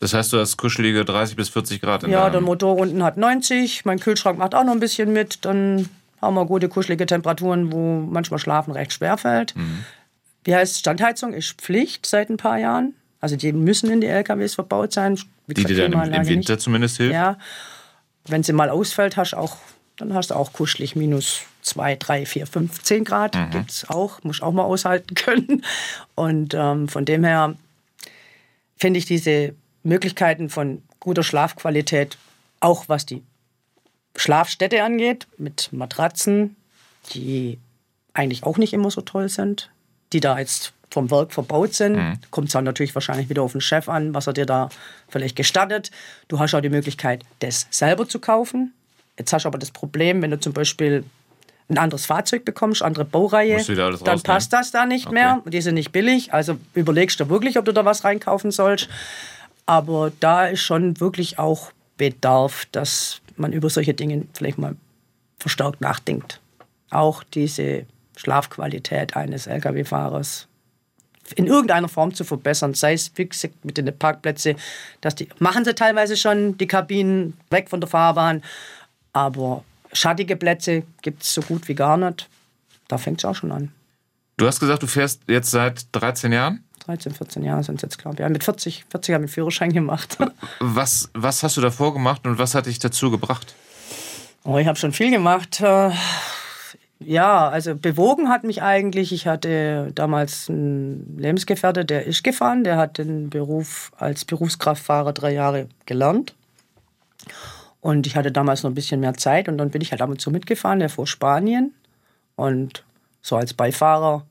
Das 0.00 0.14
heißt, 0.14 0.32
du 0.32 0.38
hast 0.38 0.56
kuschelige 0.56 1.04
30 1.04 1.36
bis 1.36 1.50
40 1.50 1.80
Grad 1.80 2.04
in 2.04 2.10
Ja, 2.10 2.30
der 2.30 2.40
Motor 2.40 2.76
unten 2.76 3.02
hat 3.02 3.18
90, 3.18 3.84
mein 3.84 4.00
Kühlschrank 4.00 4.38
macht 4.38 4.54
auch 4.54 4.64
noch 4.64 4.72
ein 4.72 4.80
bisschen 4.80 5.12
mit. 5.12 5.44
Dann 5.44 5.88
haben 6.22 6.34
wir 6.34 6.46
gute 6.46 6.68
kuschelige 6.68 7.06
Temperaturen, 7.06 7.70
wo 7.70 8.00
manchmal 8.00 8.38
Schlafen 8.38 8.72
recht 8.72 8.92
schwer 8.92 9.18
fällt. 9.18 9.54
Mhm. 9.56 9.84
Wie 10.44 10.54
heißt 10.54 10.78
Standheizung? 10.78 11.34
Ist 11.34 11.60
Pflicht 11.60 12.06
seit 12.06 12.30
ein 12.30 12.38
paar 12.38 12.58
Jahren. 12.58 12.94
Also 13.20 13.36
die 13.36 13.52
müssen 13.52 13.90
in 13.90 14.00
die 14.00 14.06
LKWs 14.06 14.54
verbaut 14.54 14.92
sein. 14.92 15.18
Wie 15.46 15.52
die 15.52 15.64
dir 15.64 15.88
dann 15.88 16.14
im, 16.14 16.26
Winter 16.26 16.54
nicht. 16.54 16.62
zumindest 16.62 16.96
hilft? 16.96 17.12
Ja. 17.12 17.36
Wenn 18.26 18.42
sie 18.42 18.54
mal 18.54 18.70
ausfällt, 18.70 19.18
hast 19.18 19.34
auch 19.34 19.58
dann 20.00 20.14
hast 20.14 20.30
du 20.30 20.34
auch 20.34 20.52
kuschelig 20.54 20.96
minus 20.96 21.42
2, 21.62 21.96
3, 21.96 22.26
4, 22.26 22.46
5, 22.46 22.82
10 22.82 23.04
Grad. 23.04 23.34
Mhm. 23.34 23.50
Gibt 23.50 23.70
es 23.70 23.90
auch, 23.90 24.22
muss 24.22 24.40
auch 24.40 24.52
mal 24.52 24.62
aushalten 24.62 25.14
können. 25.14 25.62
Und 26.14 26.54
ähm, 26.54 26.88
von 26.88 27.04
dem 27.04 27.22
her 27.22 27.54
finde 28.80 28.98
ich 28.98 29.04
diese 29.04 29.54
Möglichkeiten 29.82 30.48
von 30.48 30.82
guter 30.98 31.22
Schlafqualität, 31.22 32.16
auch 32.60 32.88
was 32.88 33.06
die 33.06 33.22
Schlafstätte 34.16 34.82
angeht, 34.82 35.28
mit 35.38 35.72
Matratzen, 35.72 36.56
die 37.14 37.58
eigentlich 38.14 38.42
auch 38.42 38.58
nicht 38.58 38.72
immer 38.72 38.90
so 38.90 39.02
toll 39.02 39.28
sind, 39.28 39.70
die 40.12 40.20
da 40.20 40.38
jetzt 40.38 40.72
vom 40.90 41.10
Werk 41.10 41.32
verbaut 41.32 41.74
sind. 41.74 41.96
Mhm. 41.96 42.18
Kommt 42.30 42.48
es 42.48 42.52
dann 42.52 42.64
natürlich 42.64 42.94
wahrscheinlich 42.94 43.28
wieder 43.28 43.42
auf 43.42 43.52
den 43.52 43.60
Chef 43.60 43.88
an, 43.88 44.12
was 44.12 44.26
er 44.26 44.32
dir 44.32 44.46
da 44.46 44.70
vielleicht 45.08 45.36
gestattet. 45.36 45.90
Du 46.28 46.38
hast 46.38 46.54
auch 46.54 46.60
die 46.60 46.68
Möglichkeit, 46.68 47.22
das 47.38 47.68
selber 47.70 48.08
zu 48.08 48.18
kaufen. 48.18 48.72
Jetzt 49.16 49.32
hast 49.32 49.44
du 49.44 49.48
aber 49.48 49.58
das 49.58 49.70
Problem, 49.70 50.20
wenn 50.22 50.32
du 50.32 50.40
zum 50.40 50.52
Beispiel 50.52 51.04
ein 51.70 51.78
anderes 51.78 52.06
Fahrzeug 52.06 52.44
bekommst, 52.44 52.82
andere 52.82 53.04
Baureihe, 53.04 53.62
dann 54.04 54.20
passt 54.22 54.52
das 54.52 54.70
da 54.70 54.86
nicht 54.86 55.06
okay. 55.06 55.14
mehr. 55.14 55.42
Die 55.46 55.60
sind 55.60 55.74
nicht 55.74 55.92
billig. 55.92 56.32
Also 56.34 56.58
überlegst 56.74 57.20
du 57.20 57.28
wirklich, 57.28 57.58
ob 57.58 57.64
du 57.64 57.72
da 57.72 57.84
was 57.84 58.04
reinkaufen 58.04 58.50
sollst. 58.50 58.88
Aber 59.66 60.12
da 60.20 60.46
ist 60.46 60.60
schon 60.60 61.00
wirklich 61.00 61.38
auch 61.38 61.72
Bedarf, 61.96 62.66
dass 62.72 63.20
man 63.36 63.52
über 63.52 63.70
solche 63.70 63.94
Dinge 63.94 64.24
vielleicht 64.34 64.58
mal 64.58 64.74
verstärkt 65.38 65.80
nachdenkt. 65.80 66.40
Auch 66.90 67.22
diese 67.22 67.86
Schlafqualität 68.16 69.16
eines 69.16 69.46
Lkw-Fahrers 69.46 70.48
in 71.36 71.46
irgendeiner 71.46 71.88
Form 71.88 72.12
zu 72.12 72.24
verbessern, 72.24 72.74
sei 72.74 72.94
es 72.94 73.12
wie 73.14 73.28
gesagt, 73.28 73.64
mit 73.64 73.78
den 73.78 73.96
Parkplätzen, 73.96 74.56
dass 75.00 75.14
die 75.14 75.28
machen 75.38 75.64
sie 75.64 75.74
teilweise 75.74 76.16
schon 76.16 76.58
die 76.58 76.66
Kabinen 76.66 77.38
weg 77.50 77.68
von 77.68 77.80
der 77.80 77.88
Fahrbahn, 77.88 78.42
aber 79.12 79.62
schattige 79.92 80.36
Plätze 80.36 80.84
gibt 81.02 81.22
es 81.22 81.34
so 81.34 81.42
gut 81.42 81.68
wie 81.68 81.74
gar 81.74 81.96
nicht. 81.96 82.28
Da 82.88 82.98
fängt 82.98 83.20
es 83.20 83.24
auch 83.24 83.34
schon 83.34 83.52
an. 83.52 83.72
Du 84.36 84.46
hast 84.46 84.60
gesagt, 84.60 84.82
du 84.82 84.86
fährst 84.86 85.22
jetzt 85.28 85.50
seit 85.50 85.86
13 85.92 86.32
Jahren? 86.32 86.64
13, 86.86 87.12
14 87.12 87.42
Jahre 87.42 87.62
sind 87.62 87.76
es 87.76 87.82
jetzt, 87.82 87.98
glaube 87.98 88.16
ich. 88.16 88.20
Ja, 88.20 88.28
mit 88.28 88.42
40, 88.42 88.86
40 88.90 89.14
habe 89.14 89.24
ich 89.26 89.30
Führerschein 89.30 89.72
gemacht. 89.72 90.16
Was, 90.60 91.10
was 91.14 91.42
hast 91.42 91.56
du 91.56 91.60
davor 91.60 91.92
gemacht 91.92 92.26
und 92.26 92.38
was 92.38 92.54
hat 92.54 92.66
dich 92.66 92.78
dazu 92.78 93.10
gebracht? 93.10 93.54
Oh, 94.44 94.56
ich 94.56 94.66
habe 94.66 94.78
schon 94.78 94.92
viel 94.92 95.10
gemacht. 95.10 95.60
Äh, 95.60 95.90
ja, 96.98 97.48
also 97.48 97.74
bewogen 97.74 98.28
hat 98.28 98.44
mich 98.44 98.62
eigentlich. 98.62 99.12
Ich 99.12 99.26
hatte 99.26 99.90
damals 99.94 100.48
einen 100.48 101.18
Lebensgefährte, 101.18 101.84
der 101.84 102.06
ist 102.06 102.24
gefahren. 102.24 102.64
Der 102.64 102.76
hat 102.76 102.98
den 102.98 103.30
Beruf 103.30 103.92
als 103.98 104.24
Berufskraftfahrer 104.24 105.12
drei 105.12 105.32
Jahre 105.32 105.68
gelernt. 105.86 106.34
Und 107.80 108.06
ich 108.06 108.16
hatte 108.16 108.30
damals 108.30 108.62
noch 108.62 108.70
ein 108.70 108.74
bisschen 108.74 109.00
mehr 109.00 109.14
Zeit 109.14 109.48
und 109.48 109.58
dann 109.58 109.70
bin 109.70 109.80
ich 109.80 109.90
halt 109.90 110.02
ab 110.02 110.10
und 110.10 110.20
zu 110.20 110.30
mitgefahren. 110.30 110.80
Der 110.80 110.90
fuhr 110.90 111.06
Spanien 111.06 111.74
und 112.36 112.84
so 113.22 113.36
als 113.36 113.54
Beifahrer 113.54 114.26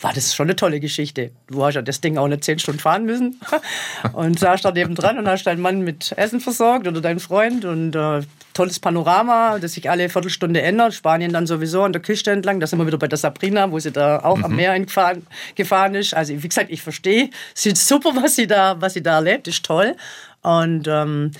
war 0.00 0.12
das 0.12 0.34
schon 0.34 0.46
eine 0.46 0.56
tolle 0.56 0.80
Geschichte. 0.80 1.32
Du 1.48 1.64
hast 1.64 1.74
ja 1.74 1.82
das 1.82 2.00
Ding 2.00 2.18
auch 2.18 2.28
nicht 2.28 2.44
zehn 2.44 2.58
Stunden 2.58 2.80
fahren 2.80 3.04
müssen 3.04 3.40
und 4.12 4.38
saß 4.38 4.62
da 4.62 4.70
nebendran 4.70 5.18
und 5.18 5.26
hast 5.26 5.44
deinen 5.44 5.60
Mann 5.60 5.82
mit 5.82 6.12
Essen 6.16 6.40
versorgt 6.40 6.86
oder 6.86 7.00
deinen 7.00 7.20
Freund 7.20 7.64
und 7.64 7.96
äh, 7.96 8.22
tolles 8.54 8.78
Panorama, 8.78 9.58
das 9.58 9.72
sich 9.72 9.90
alle 9.90 10.08
Viertelstunde 10.08 10.62
ändert. 10.62 10.94
Spanien 10.94 11.32
dann 11.32 11.46
sowieso 11.46 11.82
an 11.82 11.92
der 11.92 12.02
Küste 12.02 12.30
entlang. 12.30 12.60
Da 12.60 12.66
sind 12.66 12.78
wir 12.78 12.86
wieder 12.86 12.98
bei 12.98 13.08
der 13.08 13.18
Sabrina, 13.18 13.70
wo 13.70 13.78
sie 13.78 13.90
da 13.90 14.20
auch 14.20 14.36
mhm. 14.36 14.44
am 14.44 14.56
Meer 14.56 14.78
gefahren, 14.78 15.26
gefahren 15.54 15.94
ist. 15.94 16.14
Also 16.14 16.40
wie 16.40 16.48
gesagt, 16.48 16.70
ich 16.70 16.82
verstehe, 16.82 17.30
es 17.54 17.66
ist 17.66 17.86
super, 17.86 18.12
was 18.14 18.36
sie 18.36 18.46
da, 18.46 18.80
was 18.80 18.94
sie 18.94 19.02
da 19.02 19.16
erlebt, 19.16 19.48
ist 19.48 19.64
toll. 19.64 19.96
Und 20.42 20.86
ähm, 20.86 21.32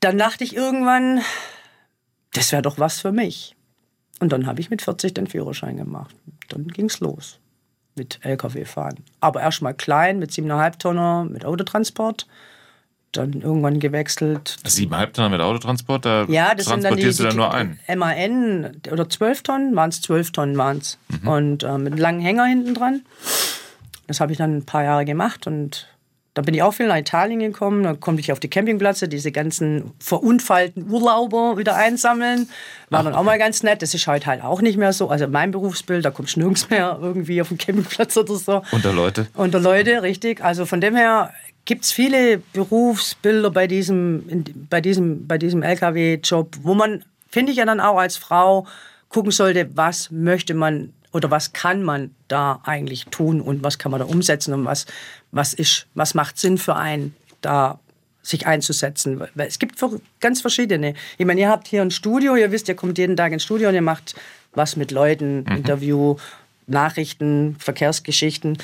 dann 0.00 0.18
dachte 0.18 0.44
ich 0.44 0.54
irgendwann, 0.54 1.20
das 2.32 2.52
wäre 2.52 2.62
doch 2.62 2.78
was 2.78 3.00
für 3.00 3.12
mich. 3.12 3.56
Und 4.20 4.32
dann 4.32 4.46
habe 4.46 4.60
ich 4.60 4.70
mit 4.70 4.82
40 4.82 5.14
den 5.14 5.26
Führerschein 5.26 5.76
gemacht. 5.76 6.14
Dann 6.48 6.68
ging 6.68 6.86
es 6.86 7.00
los 7.00 7.38
mit 7.98 8.20
LKW 8.22 8.64
fahren. 8.64 9.04
Aber 9.20 9.42
erstmal 9.42 9.74
klein 9.74 10.18
mit 10.18 10.30
7,5 10.30 10.78
Tonner 10.78 11.24
mit 11.24 11.44
Autotransport. 11.44 12.26
Dann 13.12 13.40
irgendwann 13.40 13.80
gewechselt. 13.80 14.56
7,5 14.64 15.12
Tonner 15.12 15.28
mit 15.30 15.40
Autotransport? 15.40 16.04
Da 16.04 16.24
ja, 16.28 16.54
das 16.54 16.66
transportierst 16.66 17.18
sind 17.18 17.26
dann 17.26 17.30
die, 17.30 17.36
du 17.36 17.36
dann 17.36 17.36
nur 17.36 17.54
einen? 17.54 17.98
MAN 17.98 18.80
oder 18.90 19.08
12 19.08 19.42
Tonnen, 19.42 19.76
waren 19.76 19.90
es 19.90 20.00
12 20.02 20.32
Tonnen 20.32 20.56
waren 20.56 20.78
es. 20.78 20.98
Mhm. 21.08 21.28
Und 21.28 21.62
äh, 21.64 21.78
mit 21.78 21.92
einem 21.92 21.98
langen 21.98 22.20
Hänger 22.20 22.44
hinten 22.44 22.74
dran. 22.74 23.02
Das 24.06 24.20
habe 24.20 24.32
ich 24.32 24.38
dann 24.38 24.58
ein 24.58 24.64
paar 24.64 24.84
Jahre 24.84 25.04
gemacht 25.04 25.46
und 25.46 25.88
da 26.38 26.42
bin 26.42 26.54
ich 26.54 26.62
auch 26.62 26.70
viel 26.70 26.86
nach 26.86 26.96
Italien 26.96 27.40
gekommen. 27.40 27.82
Da 27.82 27.94
konnte 27.94 28.20
ich 28.20 28.30
auf 28.30 28.38
die 28.38 28.46
Campingplätze 28.46 29.08
diese 29.08 29.32
ganzen 29.32 29.90
verunfallten 29.98 30.88
Urlauber 30.88 31.58
wieder 31.58 31.74
einsammeln. 31.74 32.48
War 32.90 33.02
dann 33.02 33.12
auch 33.14 33.24
mal 33.24 33.40
ganz 33.40 33.64
nett. 33.64 33.82
Das 33.82 33.92
ist 33.92 34.06
heute 34.06 34.26
halt 34.26 34.44
auch 34.44 34.62
nicht 34.62 34.78
mehr 34.78 34.92
so. 34.92 35.08
Also 35.08 35.26
mein 35.26 35.50
Berufsbild, 35.50 36.04
da 36.04 36.12
kommst 36.12 36.36
du 36.36 36.40
nirgends 36.40 36.70
mehr 36.70 36.96
irgendwie 37.02 37.42
auf 37.42 37.48
den 37.48 37.58
Campingplatz 37.58 38.16
oder 38.16 38.36
so. 38.36 38.62
Unter 38.70 38.92
Leute? 38.92 39.26
Unter 39.34 39.58
Leute, 39.58 40.02
richtig. 40.02 40.40
Also 40.40 40.64
von 40.64 40.80
dem 40.80 40.94
her 40.94 41.32
gibt 41.64 41.84
es 41.84 41.90
viele 41.90 42.38
Berufsbilder 42.52 43.50
bei 43.50 43.66
diesem, 43.66 44.44
bei 44.70 44.80
diesem, 44.80 45.26
bei 45.26 45.38
diesem 45.38 45.64
LKW-Job, 45.64 46.54
wo 46.62 46.74
man, 46.74 47.04
finde 47.28 47.50
ich 47.50 47.58
ja 47.58 47.64
dann 47.64 47.80
auch 47.80 47.98
als 47.98 48.16
Frau, 48.16 48.64
gucken 49.08 49.32
sollte, 49.32 49.70
was 49.74 50.12
möchte 50.12 50.54
man 50.54 50.92
oder 51.12 51.30
was 51.30 51.52
kann 51.52 51.82
man 51.82 52.14
da 52.28 52.60
eigentlich 52.64 53.06
tun 53.06 53.40
und 53.40 53.62
was 53.62 53.78
kann 53.78 53.90
man 53.90 54.00
da 54.00 54.06
umsetzen 54.06 54.52
und 54.52 54.64
was, 54.64 54.86
was, 55.30 55.54
ist, 55.54 55.86
was 55.94 56.14
macht 56.14 56.38
Sinn 56.38 56.58
für 56.58 56.76
einen, 56.76 57.14
da 57.40 57.78
sich 58.22 58.46
einzusetzen. 58.46 59.22
Es 59.36 59.58
gibt 59.58 59.78
ganz 60.20 60.40
verschiedene. 60.40 60.94
Ich 61.16 61.26
meine, 61.26 61.40
ihr 61.40 61.48
habt 61.48 61.66
hier 61.66 61.82
ein 61.82 61.90
Studio, 61.90 62.36
ihr 62.36 62.52
wisst, 62.52 62.68
ihr 62.68 62.74
kommt 62.74 62.98
jeden 62.98 63.16
Tag 63.16 63.32
ins 63.32 63.44
Studio 63.44 63.68
und 63.68 63.74
ihr 63.74 63.82
macht 63.82 64.14
was 64.52 64.76
mit 64.76 64.90
Leuten, 64.90 65.44
mhm. 65.44 65.56
Interview, 65.56 66.16
Nachrichten, 66.66 67.56
Verkehrsgeschichten. 67.58 68.58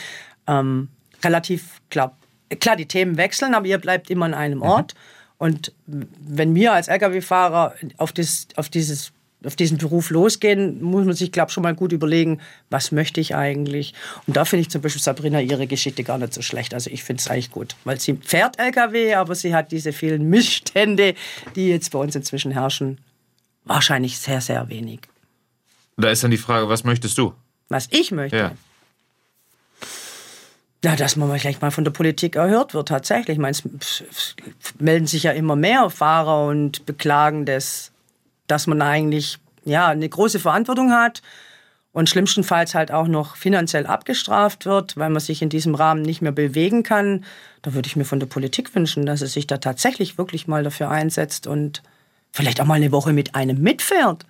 Ähm, 0.47 0.89
relativ 1.23 1.81
klar, 1.91 2.17
klar, 2.61 2.77
die 2.77 2.87
Themen 2.87 3.17
wechseln, 3.17 3.55
aber 3.55 3.67
ihr 3.67 3.79
bleibt 3.79 4.11
immer 4.11 4.27
an 4.27 4.35
einem 4.35 4.59
mhm. 4.59 4.65
Ort. 4.65 4.95
Und 5.39 5.73
wenn 5.87 6.55
wir 6.55 6.73
als 6.73 6.89
Lkw-Fahrer 6.89 7.75
auf, 7.97 8.13
das, 8.13 8.47
auf 8.57 8.69
dieses 8.69 9.13
auf 9.45 9.57
diesen 9.57 9.79
Beruf 9.79 10.11
losgehen, 10.11 10.83
muss 10.83 11.05
man 11.05 11.15
sich, 11.15 11.33
glaube 11.33 11.51
ich, 11.51 11.55
schon 11.55 11.63
mal 11.63 11.75
gut 11.75 11.93
überlegen, 11.93 12.41
was 12.71 12.93
möchte 12.93 13.21
ich 13.21 13.35
eigentlich. 13.35 13.95
Und 14.27 14.37
da 14.37 14.45
finde 14.45 14.63
ich 14.63 14.71
zum 14.71 14.83
Beispiel 14.83 15.03
Sabrina 15.03 15.41
ihre 15.41 15.67
Geschichte 15.67 16.05
gar 16.05 16.19
nicht 16.19 16.35
so 16.35 16.43
schlecht. 16.43 16.75
Also 16.75 16.91
ich 16.91 17.05
finde 17.05 17.21
es 17.21 17.29
eigentlich 17.29 17.51
gut, 17.51 17.77
weil 17.85 18.01
sie 18.01 18.19
fährt 18.23 18.59
LKW, 18.59 19.15
aber 19.15 19.35
sie 19.35 19.55
hat 19.55 19.73
diese 19.73 19.93
vielen 19.93 20.29
Missstände, 20.31 21.15
die 21.57 21.69
jetzt 21.69 21.91
bei 21.91 21.99
uns 21.99 22.15
inzwischen 22.15 22.53
herrschen, 22.53 22.99
wahrscheinlich 23.65 24.19
sehr, 24.19 24.41
sehr 24.41 24.69
wenig. 24.69 25.01
Da 25.97 26.11
ist 26.11 26.25
dann 26.25 26.31
die 26.31 26.37
Frage, 26.37 26.69
was 26.69 26.85
möchtest 26.85 27.19
du? 27.19 27.35
Was 27.69 27.89
ich 27.91 28.11
möchte? 28.11 28.37
Ja. 28.37 28.53
Ja, 30.85 30.97
dass 30.97 31.17
man 31.17 31.35
vielleicht 31.39 31.63
mal 31.63 31.71
von 31.71 31.85
der 31.85 31.93
Politik 31.93 32.37
erhört 32.37 32.75
wird, 32.75 32.89
tatsächlich. 32.89 33.37
Ich 33.37 33.41
meine, 33.41 33.53
es 33.53 33.63
melden 34.79 35.07
sich 35.07 35.23
ja 35.23 35.33
immer 35.33 35.57
mehr 35.57 35.89
Fahrer 35.89 36.47
und 36.47 36.85
beklagen 36.85 37.47
das 37.47 37.91
dass 38.47 38.67
man 38.67 38.83
eigentlich 38.83 39.39
ja, 39.65 39.89
eine 39.89 40.09
große 40.09 40.39
Verantwortung 40.39 40.93
hat 40.93 41.23
und 41.93 42.11
schlimmstenfalls 42.11 42.75
halt 42.75 42.91
auch 42.91 43.07
noch 43.07 43.37
finanziell 43.37 43.87
abgestraft 43.87 44.67
wird, 44.67 44.97
weil 44.97 45.11
man 45.11 45.21
sich 45.21 45.43
in 45.43 45.49
diesem 45.49 45.75
Rahmen 45.75 46.03
nicht 46.03 46.23
mehr 46.23 46.33
bewegen 46.33 46.83
kann. 46.83 47.25
Da 47.63 47.73
würde 47.73 47.87
ich 47.87 47.97
mir 47.97 48.05
von 48.05 48.21
der 48.21 48.27
Politik 48.27 48.75
wünschen, 48.75 49.07
dass 49.07 49.23
es 49.23 49.33
sich 49.33 49.47
da 49.47 49.59
tatsächlich 49.59 50.19
wirklich 50.19 50.47
mal 50.49 50.65
dafür 50.65 50.91
einsetzt 50.91 51.47
und 51.47 51.83
vielleicht 52.33 52.61
auch 52.61 52.67
mal 52.67 52.75
eine 52.75 52.93
Woche 52.93 53.13
mit 53.13 53.35
einem 53.35 53.63
mitfährt. 53.63 54.27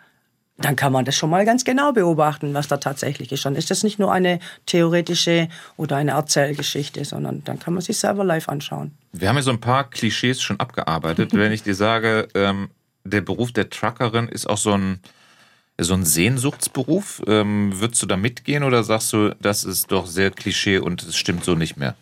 Dann 0.59 0.77
kann 0.77 0.93
man 0.93 1.05
das 1.05 1.17
schon 1.17 1.31
mal 1.31 1.45
ganz 1.45 1.65
genau 1.65 1.93
beobachten, 1.93 2.55
was 2.55 2.69
da 2.69 2.77
tatsächlich 2.77 3.33
ist. 3.33 3.45
Dann 3.45 3.57
ist 3.57 3.73
das 3.73 3.83
nicht 3.83 3.99
nur 3.99 4.12
eine 4.12 4.39
theoretische 4.67 5.49
oder 5.77 5.97
eine 5.97 6.12
Erzählgeschichte, 6.12 7.05
sondern 7.05 7.43
dann 7.45 7.59
kann 7.59 7.75
man 7.75 7.81
sich 7.81 7.99
selber 7.99 8.23
live 8.23 8.49
anschauen. 8.49 8.93
Wir 9.12 9.29
haben 9.29 9.37
ja 9.37 9.43
so 9.43 9.51
ein 9.51 9.61
paar 9.61 9.91
Klischees 9.91 10.41
schon 10.41 10.61
abgearbeitet. 10.61 11.33
Wenn 11.33 11.51
ich 11.51 11.65
dir 11.65 11.75
sage, 11.75 12.29
ähm, 12.35 12.69
der 13.05 13.20
Beruf 13.20 13.52
der 13.52 13.70
Truckerin 13.70 14.28
ist 14.28 14.48
auch 14.48 14.59
so 14.59 14.72
ein, 14.72 15.00
so 15.78 15.94
ein 15.94 16.05
Sehnsuchtsberuf. 16.05 17.22
Ähm, 17.26 17.78
würdest 17.78 18.02
du 18.02 18.07
da 18.07 18.16
mitgehen 18.16 18.64
oder 18.64 18.82
sagst 18.82 19.12
du, 19.12 19.34
das 19.40 19.64
ist 19.64 19.92
doch 19.92 20.07
sehr 20.07 20.30
Klischee 20.30 20.78
und 20.78 21.02
es 21.02 21.16
stimmt 21.16 21.44
so 21.44 21.55
nicht 21.55 21.76
mehr? 21.76 21.94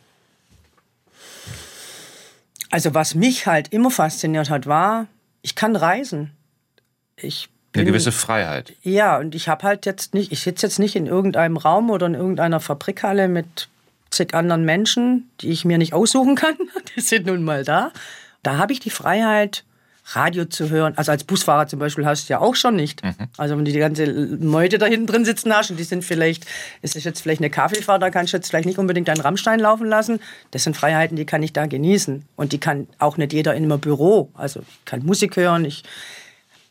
Also 2.71 2.95
was 2.95 3.15
mich 3.15 3.47
halt 3.47 3.73
immer 3.73 3.91
fasziniert 3.91 4.49
hat, 4.49 4.67
war, 4.67 5.07
ich 5.43 5.55
kann 5.55 5.77
reisen. 5.77 6.31
Ich 7.17 7.51
bin, 7.73 7.83
eine 7.83 7.91
gewisse 7.91 8.13
Freiheit. 8.13 8.73
Ja, 8.83 9.19
und 9.19 9.35
ich 9.35 9.49
habe 9.49 9.65
halt 9.65 9.85
jetzt 9.85 10.15
nicht, 10.15 10.33
ich 10.33 10.41
sitze 10.41 10.67
jetzt 10.67 10.79
nicht 10.79 10.97
in 10.97 11.07
irgendeinem 11.07 11.59
Raum 11.59 11.91
oder 11.91 12.07
in 12.07 12.15
irgendeiner 12.15 12.61
Fabrikhalle 12.61 13.29
mit 13.29 13.69
zig 14.11 14.35
anderen 14.35 14.65
Menschen, 14.65 15.31
die 15.41 15.51
ich 15.51 15.65
mir 15.65 15.79
nicht 15.79 15.93
aussuchen 15.93 16.35
kann. 16.35 16.57
Die 16.97 17.01
sind 17.01 17.27
nun 17.27 17.45
mal 17.45 17.65
da. 17.65 17.93
Da 18.43 18.57
habe 18.59 18.73
ich 18.73 18.81
die 18.81 18.91
Freiheit, 18.91 19.65
Radio 20.05 20.45
zu 20.45 20.69
hören. 20.69 20.95
Also 20.97 21.13
als 21.13 21.25
Busfahrer 21.25 21.67
zum 21.69 21.79
Beispiel 21.79 22.05
hast 22.05 22.29
du 22.29 22.33
ja 22.33 22.41
auch 22.41 22.55
schon 22.55 22.77
nicht. 22.77 23.05
Mhm. 23.05 23.15
Also 23.37 23.57
wenn 23.57 23.65
du 23.65 23.73
die 23.73 23.79
ganze 23.79 24.07
Meute 24.41 24.79
da 24.79 24.87
hinten 24.87 25.07
drin 25.07 25.25
sitzen 25.25 25.55
hast 25.55 25.71
und 25.71 25.79
die 25.79 25.85
sind 25.85 26.05
vielleicht, 26.05 26.45
es 26.83 26.97
ist 26.97 27.05
jetzt 27.05 27.21
vielleicht 27.21 27.41
eine 27.41 27.51
Kaffeefahrt, 27.51 28.03
da 28.03 28.11
kannst 28.11 28.33
du 28.33 28.37
jetzt 28.37 28.49
vielleicht 28.49 28.67
nicht 28.67 28.79
unbedingt 28.79 29.09
einen 29.09 29.21
Rammstein 29.21 29.61
laufen 29.61 29.87
lassen. 29.87 30.21
Das 30.51 30.65
sind 30.65 30.77
Freiheiten, 30.77 31.17
die 31.17 31.25
kann 31.25 31.43
ich 31.43 31.53
da 31.53 31.67
genießen. 31.67 32.25
Und 32.37 32.53
die 32.53 32.59
kann 32.59 32.89
auch 32.99 33.17
nicht 33.17 33.33
jeder 33.33 33.55
in 33.55 33.65
einem 33.65 33.81
Büro. 33.81 34.31
Also 34.35 34.61
ich 34.61 34.85
kann 34.85 35.05
Musik 35.05 35.37
hören. 35.37 35.65
Ich, 35.65 35.85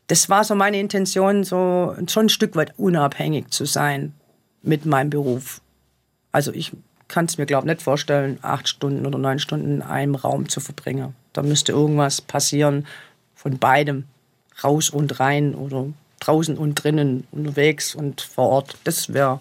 das 0.07 0.29
war 0.29 0.43
so 0.43 0.53
meine 0.53 0.79
Intention, 0.79 1.43
so 1.43 1.95
schon 2.07 2.25
ein 2.25 2.29
Stück 2.29 2.55
weit 2.55 2.73
unabhängig 2.77 3.49
zu 3.49 3.65
sein 3.65 4.13
mit 4.61 4.85
meinem 4.85 5.09
Beruf. 5.09 5.61
Also 6.33 6.53
ich 6.53 6.73
kann 7.07 7.25
es 7.25 7.37
mir, 7.37 7.45
glaube 7.45 7.67
ich, 7.67 7.73
nicht 7.73 7.81
vorstellen, 7.81 8.39
acht 8.41 8.67
Stunden 8.67 9.05
oder 9.05 9.17
neun 9.17 9.39
Stunden 9.39 9.75
in 9.75 9.81
einem 9.81 10.15
Raum 10.15 10.49
zu 10.49 10.59
verbringen. 10.59 11.13
Da 11.33 11.43
müsste 11.43 11.71
irgendwas 11.71 12.21
passieren 12.21 12.85
von 13.41 13.57
beidem. 13.57 14.05
Raus 14.63 14.89
und 14.89 15.19
rein 15.19 15.55
oder 15.55 15.87
draußen 16.19 16.57
und 16.57 16.75
drinnen, 16.75 17.25
unterwegs 17.31 17.95
und 17.95 18.21
vor 18.21 18.49
Ort. 18.49 18.77
Das 18.83 19.11
wäre 19.13 19.39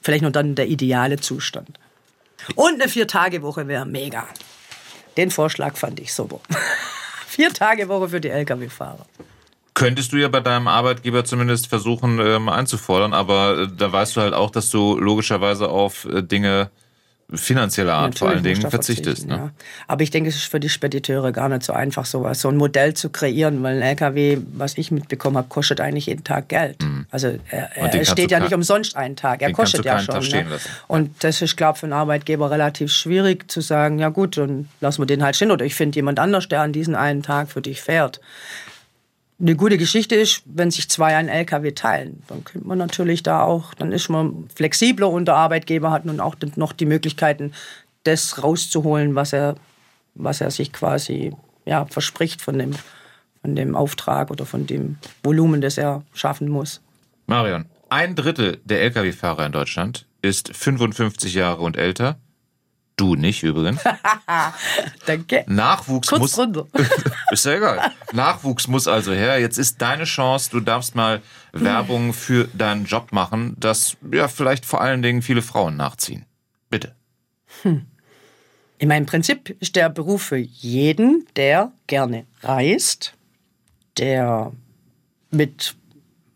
vielleicht 0.00 0.22
nur 0.22 0.30
dann 0.30 0.54
der 0.54 0.68
ideale 0.68 1.18
Zustand. 1.20 1.78
Und 2.54 2.80
eine 2.80 2.88
Vier-Tage-Woche 2.88 3.68
wäre 3.68 3.84
mega. 3.84 4.26
Den 5.16 5.30
Vorschlag 5.30 5.76
fand 5.76 6.00
ich 6.00 6.14
super. 6.14 6.40
Vier-Tage-Woche 7.26 8.08
für 8.08 8.20
die 8.20 8.30
Lkw-Fahrer. 8.30 9.06
Könntest 9.74 10.12
du 10.12 10.16
ja 10.16 10.28
bei 10.28 10.40
deinem 10.40 10.68
Arbeitgeber 10.68 11.24
zumindest 11.24 11.66
versuchen 11.66 12.18
ähm, 12.18 12.48
einzufordern, 12.48 13.12
aber 13.12 13.58
äh, 13.58 13.68
da 13.76 13.92
weißt 13.92 14.16
du 14.16 14.20
halt 14.20 14.34
auch, 14.34 14.50
dass 14.50 14.70
du 14.70 14.98
logischerweise 14.98 15.68
auf 15.68 16.04
äh, 16.06 16.22
Dinge 16.22 16.70
finanzieller 17.34 17.94
Art 17.94 18.18
vor 18.18 18.28
allen 18.28 18.42
Dingen 18.42 18.68
verzichtest. 18.70 19.26
Ne? 19.26 19.34
Ja. 19.34 19.50
Aber 19.88 20.02
ich 20.02 20.10
denke, 20.10 20.28
es 20.28 20.36
ist 20.36 20.44
für 20.44 20.60
die 20.60 20.68
Spediteure 20.68 21.32
gar 21.32 21.48
nicht 21.48 21.62
so 21.62 21.72
einfach, 21.72 22.04
sowas, 22.04 22.40
so 22.40 22.48
ein 22.48 22.56
Modell 22.56 22.94
zu 22.94 23.10
kreieren, 23.10 23.62
weil 23.62 23.76
ein 23.76 23.82
LKW, 23.82 24.38
was 24.52 24.76
ich 24.78 24.90
mitbekommen 24.90 25.36
habe, 25.36 25.48
kostet 25.48 25.80
eigentlich 25.80 26.06
jeden 26.06 26.24
Tag 26.24 26.48
Geld. 26.48 26.82
Mhm. 26.82 27.06
Also 27.10 27.38
er, 27.50 27.76
er 27.76 28.04
steht 28.04 28.30
ja 28.30 28.40
nicht 28.40 28.54
umsonst 28.54 28.96
einen 28.96 29.16
Tag, 29.16 29.42
er 29.42 29.52
kostet 29.52 29.84
ja 29.84 29.98
schon. 29.98 30.26
Ne? 30.28 30.46
Und 30.88 31.24
das 31.24 31.42
ist, 31.42 31.56
glaube 31.56 31.76
ich, 31.76 31.80
für 31.80 31.86
einen 31.86 31.92
Arbeitgeber 31.92 32.50
relativ 32.50 32.92
schwierig 32.92 33.50
zu 33.50 33.60
sagen, 33.60 33.98
ja 33.98 34.08
gut, 34.08 34.36
dann 34.36 34.68
lassen 34.80 35.02
wir 35.02 35.06
den 35.06 35.22
halt 35.22 35.36
stehen 35.36 35.50
oder 35.50 35.64
ich 35.64 35.74
finde 35.74 35.96
jemand 35.96 36.18
anders, 36.18 36.48
der 36.48 36.60
an 36.60 36.72
diesen 36.72 36.94
einen 36.94 37.22
Tag 37.22 37.50
für 37.50 37.62
dich 37.62 37.80
fährt. 37.80 38.20
Eine 39.42 39.56
gute 39.56 39.76
Geschichte 39.76 40.14
ist, 40.14 40.44
wenn 40.44 40.70
sich 40.70 40.88
zwei 40.88 41.16
einen 41.16 41.28
LKW 41.28 41.72
teilen, 41.72 42.22
dann 42.28 42.44
könnte 42.44 42.64
man 42.64 42.78
natürlich 42.78 43.24
da 43.24 43.42
auch, 43.42 43.74
dann 43.74 43.90
ist 43.90 44.08
man 44.08 44.48
flexibler 44.54 45.10
und 45.10 45.26
der 45.26 45.34
Arbeitgeber 45.34 45.90
hat 45.90 46.04
nun 46.04 46.20
auch 46.20 46.36
noch 46.54 46.72
die 46.72 46.86
Möglichkeiten, 46.86 47.52
das 48.04 48.40
rauszuholen, 48.40 49.16
was 49.16 49.32
er, 49.32 49.56
was 50.14 50.40
er 50.40 50.52
sich 50.52 50.72
quasi 50.72 51.32
ja, 51.64 51.86
verspricht 51.86 52.40
von 52.40 52.56
dem, 52.56 52.70
von 53.40 53.56
dem 53.56 53.74
Auftrag 53.74 54.30
oder 54.30 54.46
von 54.46 54.68
dem 54.68 54.98
Volumen, 55.24 55.60
das 55.60 55.76
er 55.76 56.04
schaffen 56.14 56.48
muss. 56.48 56.80
Marion, 57.26 57.64
ein 57.88 58.14
Drittel 58.14 58.60
der 58.64 58.82
Lkw-Fahrer 58.82 59.44
in 59.44 59.52
Deutschland 59.52 60.06
ist 60.22 60.56
55 60.56 61.34
Jahre 61.34 61.62
und 61.62 61.76
älter. 61.76 62.16
Du 62.96 63.14
nicht 63.14 63.42
übrigens. 63.42 63.82
Danke. 65.06 65.44
Nachwuchs 65.46 66.10
muss. 66.10 66.38
ist 67.30 67.44
ja 67.46 67.52
egal. 67.54 67.92
Nachwuchs 68.12 68.68
muss 68.68 68.86
also 68.86 69.12
her. 69.12 69.40
Jetzt 69.40 69.58
ist 69.58 69.80
deine 69.80 70.04
Chance, 70.04 70.50
du 70.50 70.60
darfst 70.60 70.94
mal 70.94 71.22
Werbung 71.52 72.12
für 72.12 72.48
deinen 72.52 72.84
Job 72.84 73.12
machen, 73.12 73.56
dass 73.58 73.96
ja 74.12 74.28
vielleicht 74.28 74.66
vor 74.66 74.80
allen 74.80 75.02
Dingen 75.02 75.22
viele 75.22 75.42
Frauen 75.42 75.76
nachziehen. 75.76 76.26
Bitte. 76.68 76.94
Hm. 77.62 77.86
In 78.78 78.88
meinem 78.88 79.06
Prinzip 79.06 79.50
ist 79.60 79.76
der 79.76 79.88
Beruf 79.88 80.22
für 80.22 80.38
jeden, 80.38 81.24
der 81.36 81.72
gerne 81.86 82.26
reist, 82.42 83.14
der 83.96 84.52
mit 85.30 85.76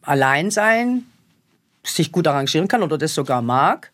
Alleinsein 0.03 1.07
sich 1.83 2.13
gut 2.13 2.27
arrangieren 2.27 2.69
kann 2.69 2.83
oder 2.83 2.99
das 2.99 3.15
sogar 3.15 3.43
mag 3.43 3.91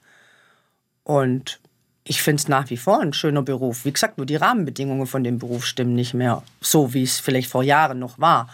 und 1.05 1.62
ich 2.05 2.23
finde 2.23 2.41
es 2.41 2.49
nach 2.49 2.69
wie 2.71 2.77
vor 2.77 3.01
ein 3.01 3.13
schöner 3.13 3.43
Beruf. 3.43 3.85
Wie 3.85 3.93
gesagt, 3.93 4.19
nur 4.19 4.27
die 4.27 4.37
Rahmenbedingungen 4.37 5.07
von 5.07 5.23
dem 5.23 5.39
Beruf 5.39 5.65
stimmen 5.65 5.95
nicht 5.95 6.15
mehr 6.15 6.43
so, 6.61 6.95
wie 6.95 7.03
es 7.03 7.21
vielleicht 7.21 7.49
vor 7.49 7.63
Jahren 7.63 7.99
noch 7.99 8.19
war. 8.19 8.49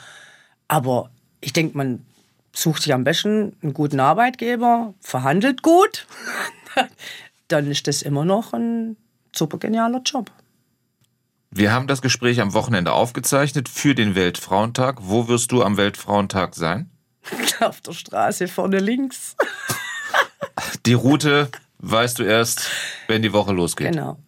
Aber 0.69 1.11
ich 1.41 1.53
denke, 1.53 1.77
man 1.77 2.05
sucht 2.53 2.83
sich 2.83 2.93
am 2.93 3.05
besten 3.05 3.57
einen 3.63 3.73
guten 3.73 4.01
Arbeitgeber, 4.01 4.93
verhandelt 5.01 5.63
gut, 5.63 6.07
dann 7.49 7.71
ist 7.71 7.87
das 7.87 8.03
immer 8.03 8.25
noch 8.25 8.53
ein 8.53 8.97
super 9.35 9.59
genialer 9.59 10.03
Job. 10.05 10.31
Wir 11.51 11.73
haben 11.73 11.87
das 11.87 12.03
Gespräch 12.03 12.41
am 12.41 12.53
Wochenende 12.53 12.93
aufgezeichnet 12.93 13.71
für 13.71 13.95
den 13.95 14.15
Weltfrauentag. 14.15 14.99
Wo 15.01 15.29
wirst 15.29 15.51
du 15.51 15.63
am 15.63 15.79
Weltfrauentag 15.79 16.55
sein? 16.55 16.91
Auf 17.61 17.81
der 17.81 17.93
Straße 17.93 18.49
vorne 18.49 18.81
links. 18.81 19.35
Die 20.85 20.93
Route 20.93 21.51
weißt 21.79 22.19
du 22.19 22.25
erst, 22.25 22.69
wenn 23.07 23.23
die 23.23 23.33
Woche 23.33 23.53
losgeht. 23.53 23.93
Genau. 23.93 24.19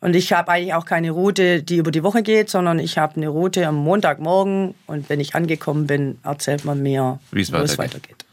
Und 0.00 0.14
ich 0.14 0.32
habe 0.32 0.52
eigentlich 0.52 0.74
auch 0.74 0.84
keine 0.84 1.10
Route, 1.10 1.62
die 1.62 1.76
über 1.76 1.90
die 1.90 2.04
Woche 2.04 2.22
geht, 2.22 2.50
sondern 2.50 2.78
ich 2.78 2.98
habe 2.98 3.16
eine 3.16 3.28
Route 3.28 3.66
am 3.66 3.74
Montagmorgen 3.74 4.74
und 4.86 5.08
wenn 5.08 5.18
ich 5.18 5.34
angekommen 5.34 5.88
bin, 5.88 6.18
erzählt 6.22 6.64
man 6.64 6.82
mir, 6.82 7.18
wie 7.32 7.40
es 7.40 7.52
weitergeht. 7.52 8.24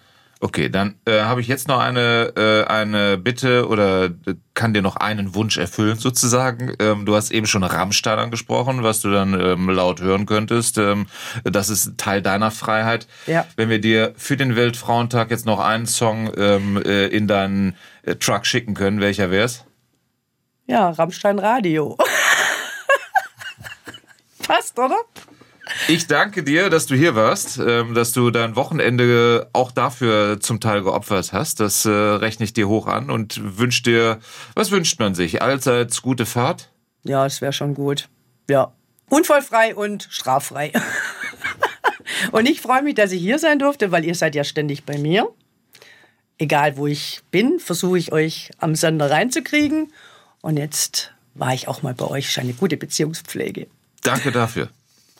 Okay, 0.46 0.70
dann 0.70 0.94
äh, 1.06 1.22
habe 1.22 1.42
ich 1.42 1.48
jetzt 1.48 1.68
noch 1.68 1.80
eine, 1.80 2.32
äh, 2.38 2.66
eine 2.72 3.18
Bitte 3.18 3.68
oder 3.68 4.06
äh, 4.06 4.36
kann 4.54 4.76
dir 4.76 4.84
noch 4.84 4.96
einen 4.96 5.34
Wunsch 5.34 5.58
erfüllen 5.58 5.98
sozusagen. 5.98 6.72
Ähm, 6.78 7.08
du 7.08 7.16
hast 7.16 7.32
eben 7.32 7.48
schon 7.48 7.64
Rammstein 7.64 8.20
angesprochen, 8.20 8.84
was 8.84 9.02
du 9.02 9.10
dann 9.10 9.34
ähm, 9.34 9.72
laut 9.72 10.02
hören 10.02 10.28
könntest. 10.28 10.78
Ähm, 10.78 11.08
das 11.46 11.70
ist 11.70 11.98
Teil 11.98 12.22
deiner 12.22 12.52
Freiheit. 12.52 13.08
Ja. 13.26 13.48
Wenn 13.56 13.70
wir 13.70 13.82
dir 13.82 14.14
für 14.18 14.38
den 14.38 14.56
Weltfrauentag 14.56 15.32
jetzt 15.32 15.48
noch 15.48 15.60
einen 15.60 15.88
Song 15.88 16.32
ähm, 16.38 16.80
äh, 16.86 17.08
in 17.08 17.28
deinen 17.28 17.76
äh, 18.04 18.14
Truck 18.14 18.46
schicken 18.46 18.76
können, 18.76 19.02
welcher 19.02 19.32
wär's? 19.32 19.66
Ja, 20.68 20.92
Rammstein 20.92 21.40
Radio. 21.40 21.98
Passt, 24.48 24.78
oder? 24.78 24.98
Ich 25.88 26.08
danke 26.08 26.44
dir, 26.44 26.70
dass 26.70 26.86
du 26.86 26.96
hier 26.96 27.16
warst, 27.16 27.58
ähm, 27.58 27.94
dass 27.94 28.12
du 28.12 28.32
dein 28.32 28.56
Wochenende 28.56 29.50
auch 29.54 29.72
dafür 29.72 30.40
zum 30.40 30.60
Teil 30.60 30.84
geopfert 30.84 31.34
hast. 31.34 31.60
Das 31.60 31.86
äh, 31.86 31.90
rechne 31.90 32.46
ich 32.46 32.54
dir 32.54 32.68
hoch 32.68 32.88
an 32.88 33.10
und 33.10 33.58
wünsche 33.58 33.84
dir, 33.84 34.20
was 34.56 34.72
wünscht 34.72 35.00
man 35.00 35.16
sich? 35.16 35.42
Allseits 35.42 36.02
gute 36.02 36.26
Fahrt? 36.26 36.72
Ja, 37.04 37.26
es 37.26 37.42
wäre 37.42 37.54
schon 37.54 37.74
gut. 37.74 38.10
Ja. 38.50 38.74
Unfallfrei 39.10 39.76
und 39.76 40.08
straffrei. 40.10 40.72
und 42.32 42.48
ich 42.48 42.62
freue 42.62 42.82
mich, 42.82 42.96
dass 42.96 43.12
ich 43.12 43.22
hier 43.22 43.38
sein 43.38 43.60
durfte, 43.60 43.92
weil 43.92 44.04
ihr 44.04 44.16
seid 44.16 44.34
ja 44.34 44.44
ständig 44.44 44.86
bei 44.86 44.98
mir. 44.98 45.28
Egal 46.38 46.78
wo 46.78 46.88
ich 46.88 47.22
bin, 47.32 47.60
versuche 47.60 47.98
ich 47.98 48.12
euch 48.12 48.50
am 48.58 48.76
Sender 48.76 49.12
reinzukriegen. 49.12 49.94
Und 50.42 50.58
jetzt 50.58 51.14
war 51.36 51.54
ich 51.54 51.68
auch 51.68 51.84
mal 51.84 51.94
bei 51.94 52.06
euch. 52.06 52.40
Eine 52.40 52.54
gute 52.54 52.78
Beziehungspflege. 52.78 53.68
Danke 54.02 54.32
dafür. 54.32 54.70